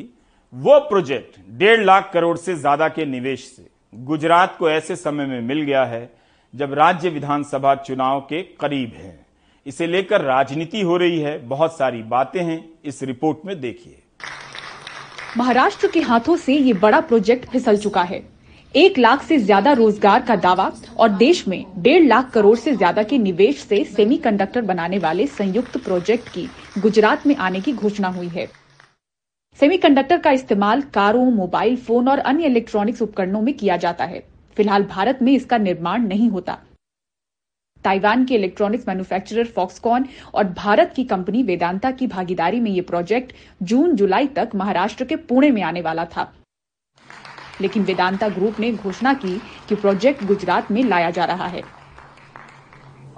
वो 0.52 0.78
प्रोजेक्ट 0.80 1.38
डेढ़ 1.58 1.84
लाख 1.84 2.10
करोड़ 2.14 2.36
से 2.36 2.54
ज़्यादा 2.54 2.88
के 2.88 3.04
निवेश 3.06 3.44
से 3.46 3.66
गुजरात 3.92 4.56
को 4.58 4.68
ऐसे 4.70 4.96
समय 4.96 5.26
में 5.26 5.40
मिल 5.40 5.60
गया 5.60 5.84
है 5.84 6.10
जब 6.54 6.74
राज्य 6.74 7.10
विधानसभा 7.10 7.74
चुनाव 7.76 8.20
के 8.20 8.42
करीब 8.60 8.92
है। 8.96 9.18
इसे 9.66 9.86
लेकर 9.86 10.20
राजनीति 10.20 10.80
हो 10.80 10.96
रही 10.96 11.18
है, 11.20 11.38
बहुत 11.38 11.76
सारी 11.78 12.02
बातें 12.04 12.42
हैं, 12.42 12.64
इस 12.84 13.02
रिपोर्ट 13.02 13.46
में 13.46 13.60
देखिए। 13.60 14.02
महाराष्ट्र 15.36 15.88
के 15.88 16.00
हाथों 16.02 16.36
से 16.36 16.54
ये 16.54 16.72
बड़ा 16.74 17.00
प्रोजेक्ट 17.00 17.48
फिसल 17.50 17.78
चुका 17.78 18.02
है। 18.02 18.22
एक 18.74 18.98
लाख 18.98 19.22
से 19.22 19.36
ज़्यादा 19.38 19.72
रोज़गार 19.72 20.22
का 20.22 20.34
दावा 20.36 20.70
और 20.98 21.08
देश 21.08 21.46
में 21.48 21.64
डेढ़ 21.82 22.04
लाख 22.04 22.30
करोड़ 22.30 22.56
से 22.58 22.72
ज़्यादा 22.72 23.02
के 23.02 23.18
निवेश 23.18 23.58
से 23.58 23.82
सेमीकंडक्टर 23.86 24.62
बनाने 24.62 24.98
वाले 24.98 25.26
संयुक्त 25.28 25.76
प्रोजेक्ट 25.84 26.28
की 26.28 26.46
गुजरात 26.78 27.26
में 27.26 27.34
आने 27.36 27.60
की 27.60 27.72
घोषणा 27.72 28.08
हुई 28.08 28.28
है। 28.28 28.46
सेमीकंडक्टर 29.58 30.18
का 30.18 30.30
इस्तेमाल 30.32 30.82
कारों, 30.94 31.30
मोबाइल 31.32 31.76
फ़ोन 31.78 32.08
और 32.08 32.18
अन्य 32.20 32.46
इलेक्ट्रॉनिक्स 32.46 33.02
उपकरणों 33.02 33.42
में 33.42 33.54
किया 33.54 33.76
जाता 33.78 34.04
है। 34.04 34.22
फ़िलहाल 34.56 34.84
भारत 34.86 35.18
में 35.22 35.32
इसका 35.32 35.58
निर्माण 35.60 36.06
नहीं 36.08 36.28
होता। 36.30 36.58
ताइवान 37.84 38.24
के 38.24 38.34
इलेक्ट्रॉनिक्स 38.34 38.88
मैन्युफैक्चरर 38.88 39.44
फॉक्सकॉन 39.46 40.06
और 40.34 40.44
भारत 40.54 40.92
की 40.96 41.04
कंपनी 41.06 41.42
वेदांता 41.44 41.90
की 41.92 42.06
भागीदारी 42.08 42.60
में 42.60 42.70
ये 42.70 42.80
प्रोजेक्ट 42.82 43.32
जून 43.62 43.94
जुलाई 43.96 44.26
तक 44.36 44.50
महाराष्ट्र 44.54 45.04
के 45.04 45.16
पुणे 45.18 45.50
में 45.50 45.62
आने 45.62 45.80
वाला 45.82 46.04
था। 46.06 46.32
लेकिन 47.60 47.82
वेदांता 47.82 48.28
ग्रुप 48.28 48.60
ने 48.60 48.72
घोषणा 48.72 49.12
की 49.14 49.36
कि 49.68 49.74
प्रोजेक्ट 49.74 50.24
गुजरात 50.24 50.70
में 50.70 50.82
लाया 50.84 51.10
जा 51.10 51.24
रहा 51.24 51.46
है। 51.46 51.62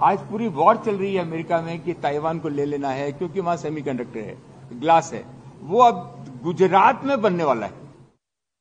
आज 0.01 0.19
पूरी 0.21 0.47
वॉर 0.47 0.77
चल 0.85 0.95
रही 0.95 1.13
है 1.15 1.21
अमेरिका 1.21 1.61
में 1.61 1.79
कि 1.79 1.93
ताइवान 1.93 2.39
को 2.39 2.49
ले 2.49 2.65
लेना 2.65 2.89
है 2.89 3.11
क्योंकि 3.11 3.39
वहाँ 3.39 3.57
सेमीकंडक्टर 3.57 4.19
है 4.19 4.37
ग्लास 4.79 5.11
है। 5.13 5.23
वो 5.61 5.81
अब 5.81 6.25
गुजरात 6.43 7.01
में 7.05 7.21
बनने 7.21 7.43
वाला 7.43 7.65
है। 7.65 7.85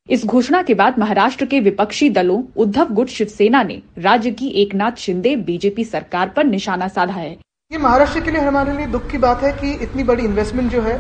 इस 0.09 0.25
घोषणा 0.27 0.63
के 0.63 0.75
बाद 0.75 0.99
महाराष्ट्र 0.99 1.47
के 1.47 1.61
विपक्षी 1.61 2.09
दलों 2.11 2.43
उद्धव 2.57 2.93
गुट 2.95 3.09
शिवसेना 3.09 3.63
ने 3.63 3.81
राज्य 3.99 4.31
की 4.31 4.49
एकनाथ 4.63 4.97
शिंदे 4.99 5.35
बीजेपी 5.37 5.85
सरकार 5.85 6.29
पर 6.29 6.45
निशाना 6.45 6.89
साधा 6.89 7.15
है। 7.15 7.31
ये 7.71 7.79
महाराष्ट्र 7.79 8.21
के 8.21 8.31
लिए 8.31 8.41
हमारे 8.41 8.73
लिए 8.73 8.87
दुख 8.87 9.11
की 9.11 9.19
बात 9.19 9.43
है 9.43 9.53
कि 9.53 9.73
इतनी 9.85 10.05
बड़ी 10.05 10.25
इन्वेस्टमेंट 10.25 10.71
जो 10.73 10.83
है 10.83 10.95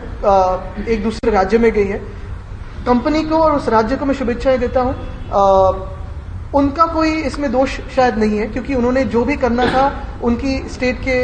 एक 0.88 1.02
दूसरे 1.02 1.30
राज्य 1.30 1.58
में 1.58 1.70
गई 1.72 1.84
है। 1.84 2.00
कंपनी 2.86 3.22
को 3.24 3.38
और 3.38 3.52
उस 3.52 3.68
राज्य 3.68 3.96
को 3.96 4.04
मैं 4.04 4.14
शुभेच्छाएँ 4.14 4.58
देता 4.58 4.80
हूँ। 4.80 4.94
उनका 6.54 6.84
कोई 6.86 7.10
इसमें 7.22 7.50
दोष 7.52 7.78
शायद 7.96 8.18
नहीं 8.18 8.38
है, 8.38 8.46
क्योंकि 8.46 8.74
उन्होंने 8.74 9.04
जो 9.06 9.24
भी 9.24 9.36
करना 9.36 9.66
था, 9.66 9.90
उनकी 10.22 10.58
स्टेट 10.68 10.98
के 10.98 11.18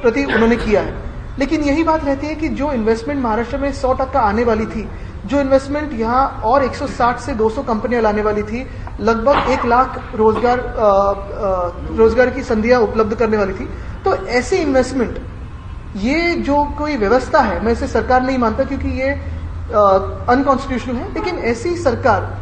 प्रति 0.00 0.24
उन्होंने 0.24 0.56
किया 0.56 0.80
है। 0.80 1.06
लेकिन 1.38 1.62
यही 1.62 1.84
बात 1.84 2.04
रहती 2.04 2.26
है 2.26 2.34
कि 2.34 2.48
जो 2.50 2.72
इन्वेस्टमेंट 2.72 3.22
महाराष्ट्र 3.22 3.58
में 3.58 3.72
सौ 3.72 3.92
टक्का 3.92 4.20
आने 4.20 4.44
वाली 4.44 4.66
थी, 4.66 4.88
जो 5.26 5.40
इन्वेस्टमेंट 5.40 5.92
यहाँ 5.92 6.26
और 6.44 6.64
160 6.64 7.18
से 7.20 7.34
200 7.34 7.62
कंपनियाँ 7.62 8.02
लाने 8.02 8.22
वाली 8.22 8.42
थी, 8.42 8.66
लगभग 9.00 9.50
एक 9.52 9.64
लाख 9.66 10.00
रोज़गार 10.14 10.58
रोज़गार 11.98 12.30
की 12.30 12.42
संधियाँ 12.42 12.80
उपलब्ध 12.80 13.14
करने 13.14 13.36
वाली 13.36 13.52
थी। 13.54 13.68
तो 14.04 14.14
ऐसी 14.16 14.56
इन्वेस्टमेंट 14.56 15.18
ये 15.96 16.34
जो 16.40 16.64
कोई 16.78 16.96
व्यवस्था 16.96 17.40
है, 17.40 17.64
मैं 17.64 17.72
इसे 17.72 17.86
सरकार 17.88 18.22
नहीं 18.22 18.38
मानता, 18.38 18.64
क्योंकि 18.64 18.88
ये 19.00 19.14
अनकॉन्स्टिट्यूशनल 19.70 20.96
है 20.96 21.14
लेकिन 21.14 21.38
ऐसी 21.46 21.76
सरकार 21.78 22.36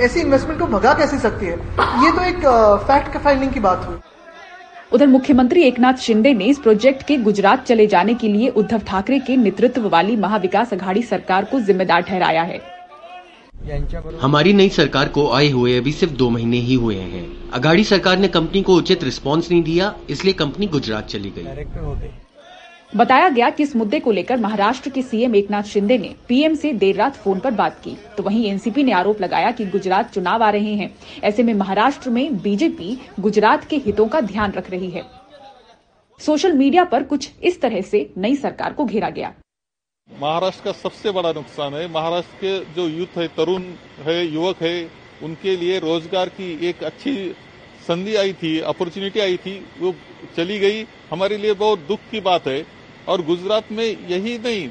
ऐसी 0.00 0.20
इन्वेस्टमेंट 0.20 0.58
को 0.60 0.66
भगा 0.68 0.92
कैसे 0.94 1.18
सकती 1.18 1.46
है? 1.46 1.52
ये 2.04 2.10
तो 2.12 2.24
एक 2.24 2.46
फैक्ट 2.86 3.16
फाइंडिंग 3.18 3.52
की 3.52 3.60
बात 3.60 3.86
हुई। 3.88 3.96
उधर 4.92 5.06
मुख्यमंत्री 5.06 5.62
एकनाथ 5.62 6.00
शिंदे 6.00 6.32
ने 6.34 6.44
इस 6.44 6.58
प्रोजेक्ट 6.58 7.06
के 7.06 7.16
गुजरात 7.18 7.64
चले 7.66 7.86
जाने 7.86 8.14
के 8.14 8.28
लिए 8.28 8.48
उद्धव 8.48 8.78
ठाकरे 8.86 9.18
के 9.18 9.36
नेतृत्व 9.36 9.88
वाली 9.88 10.16
महाविकास 10.16 10.72
अघाड़ी 10.72 11.02
सरकार 11.02 11.44
को 11.44 11.60
जिम्मेदार 11.60 12.02
ठहराया 12.02 12.42
है। 12.42 12.60
हमारी 14.22 14.52
नई 14.52 14.68
सरकार 14.70 15.08
को 15.08 15.28
आए 15.30 15.48
हुए 15.50 15.76
अभी 15.78 15.92
सिर्फ़ 15.92 16.14
दो 16.14 16.28
महीने 16.30 16.56
ही 16.58 16.74
हुए 16.74 16.96
हैं। 16.96 17.24
अघाड़ी 17.52 17.84
सरकार 17.84 18.18
ने 18.18 18.28
कंपनी 18.30 18.62
को 18.62 18.74
उचित 18.74 19.04
रिस्पांस 19.04 19.50
नहीं 19.50 19.62
दिया 19.62 19.94
इसलिए 20.10 20.34
कंपनी 20.34 20.66
गुजरात 20.68 21.06
चली 21.06 21.32
गई। 21.36 22.10
बताया 22.96 23.28
गया 23.28 23.48
कि 23.50 23.62
इस 23.62 23.74
मुद्दे 23.76 23.98
को 24.00 24.10
लेकर 24.10 24.36
महाराष्ट्र 24.36 24.90
के 24.90 25.02
सीएम 25.02 25.34
एकनाथ 25.36 25.62
शिंदे 25.62 25.96
ने 25.98 26.14
पीएम 26.28 26.54
से 26.54 26.72
देर 26.72 26.96
रात 26.96 27.14
फ़ोन 27.16 27.38
पर 27.40 27.50
बात 27.50 27.80
की। 27.84 27.96
तो 28.16 28.22
वहीं 28.22 28.44
एनसीपी 28.46 28.82
ने 28.82 28.92
आरोप 28.92 29.20
लगाया 29.20 29.50
कि 29.50 29.64
गुजरात 29.66 30.12
चुनाव 30.12 30.42
आ 30.42 30.50
रहे 30.50 30.74
हैं। 30.74 30.92
ऐसे 31.24 31.42
में 31.42 31.52
महाराष्ट्र 31.54 32.10
में 32.10 32.36
बीजेपी 32.38 32.98
गुजरात 33.20 33.64
के 33.64 33.76
हितों 33.76 34.06
का 34.08 34.20
ध्यान 34.20 34.52
रख 34.52 34.70
रही 34.70 34.90
है। 34.90 35.04
सोशल 36.20 36.52
मीडिया 36.52 36.84
पर 36.84 37.02
कुछ 37.02 37.30
इस 37.42 37.60
तरह 37.60 37.80
से 37.82 38.08
नई 38.18 38.36
सरकार 38.36 38.72
को 38.72 38.84
घेरा 38.84 39.10
गया। 39.10 39.32
महाराष्ट्र 40.10 40.64
का 40.64 40.72
सबसे 40.72 41.10
बड़ा 41.10 41.32
नुकसान 41.32 41.74
है। 41.74 41.86
महाराष्ट्र 41.88 42.36
के 42.36 42.74
जो 42.74 42.88
यूथ 42.88 43.16
है, 43.18 43.26
तरुण 43.28 43.62
है, 44.00 44.24
युवक 44.26 44.62
है, 44.62 44.90
उनके 45.22 45.56
लिए 45.56 45.78
रोज़गार 45.78 46.28
की 46.28 46.68
एक 46.68 46.84
अच्छी 46.84 47.14
संधि 47.88 48.14
आई 48.16 48.32
थी, 48.32 48.58
अपॉर्चुनिटी 48.60 49.20
आई 49.20 49.36
थी, 49.36 49.58
वो 49.80 49.94
चली 50.36 50.58
गई। 50.58 50.84
हमारे 51.10 51.36
लिए 51.36 51.54
बहुत 51.54 51.78
दुख 51.78 52.00
की 52.10 52.20
बात 52.20 52.46
है। 52.46 52.60
और 53.08 53.22
गुजरात 53.22 53.72
में 53.72 53.84
यही 53.84 54.36
नहीं 54.38 54.68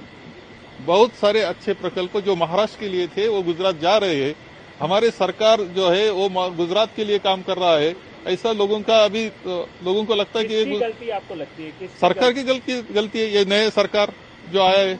बहुत 0.81 1.13
सारे 1.15 1.41
अच्छे 1.43 1.73
प्रकल्प 1.75 2.17
जो 2.19 2.35
महाराष्ट्र 2.35 2.79
के 2.79 2.87
लिए 2.87 3.07
थे 3.07 3.27
वो 3.27 3.41
गुजरात 3.43 3.79
जा 3.79 3.97
रहे 3.97 4.23
हैं। 4.23 4.35
हमारे 4.79 5.09
सरकार 5.11 5.61
जो 5.75 5.89
है 5.89 6.09
वो 6.11 6.29
गुजरात 6.53 6.95
के 6.95 7.03
लिए 7.03 7.19
काम 7.21 7.41
कर 7.41 7.57
रहा 7.57 7.75
है। 7.77 7.95
ऐसा 8.27 8.51
लोगों 8.53 8.79
का 8.81 8.97
अभी 9.05 9.25
लोगों 9.45 10.03
को 10.05 10.15
लगता 10.15 10.39
है 10.39 10.45
कि 10.45 10.65
गलती 10.67 11.09
आपको 11.11 11.35
लगती 11.35 11.63
है? 11.63 11.87
सरकार 12.01 12.33
की 12.33 12.43
गलती? 12.43 12.81
गलती 12.93 13.19
है 13.19 13.29
ये 13.29 13.45
नए 13.45 13.69
सरकार 13.71 14.13
जो 14.51 14.61
आया 14.61 14.79
है। 14.79 14.99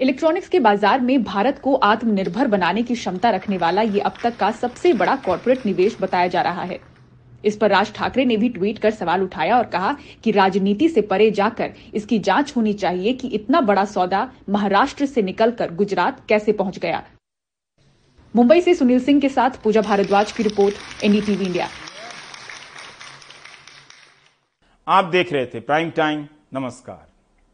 इलेक्ट्रॉनिक्स 0.00 0.48
के 0.48 0.58
बाज़ार 0.60 1.00
में 1.00 1.22
भारत 1.24 1.58
को 1.58 1.74
आत्मनिर्भर 1.86 2.46
बनाने 2.48 2.82
की 2.82 2.94
क्षमता 2.94 3.30
रखने 3.30 3.56
वाला 3.58 3.82
ये 3.82 4.00
अब 4.00 4.14
तक 4.22 4.36
का 4.36 4.50
सबसे 4.52 4.92
बड़ा 4.94 5.16
कॉरपोरेट 5.26 5.66
निवेश 5.66 5.96
बताया 6.00 6.26
जा 6.28 6.42
रहा 6.42 6.62
है। 6.62 6.80
इस 7.44 7.56
पर 7.56 7.70
राज 7.70 7.92
ठाकरे 7.94 8.24
ने 8.24 8.36
भी 8.36 8.48
ट्वीट 8.48 8.78
कर 8.78 8.90
सवाल 8.90 9.22
उठाया 9.22 9.58
और 9.58 9.66
कहा 9.66 9.96
कि 10.24 10.30
राजनीति 10.30 10.88
से 10.88 11.00
परे 11.02 11.30
जाकर 11.30 11.72
इसकी 11.94 12.18
जाँच 12.18 12.56
होनी 12.56 12.72
चाहिए 12.74 13.12
कि 13.12 13.28
इतना 13.28 13.60
बड़ा 13.60 13.84
सौदा 13.84 14.30
महाराष्ट्र 14.48 15.06
से 15.06 15.22
निकलकर 15.22 15.74
गुजरात 15.74 16.24
कैसे 16.28 16.52
पहुँच 16.52 16.78
गया। 16.78 17.02
मुंबई 18.34 18.60
से 18.60 18.74
सुनील 18.74 19.00
सिंह 19.00 19.20
के 19.20 19.28
साथ 19.28 19.62
पूजा 19.64 19.80
भारद्वाज 19.80 20.32
की 20.32 20.42
रिपोर्ट, 20.42 20.74
एनडीटीवी 21.04 21.44
इंडिया। 21.44 21.68
आप 24.86 25.04
देख 25.04 25.32
रहे 25.32 25.46
थे 25.46 25.60
प्राइम 25.60 25.90
टाइम, 25.90 26.26
नमस्कार। 26.54 27.11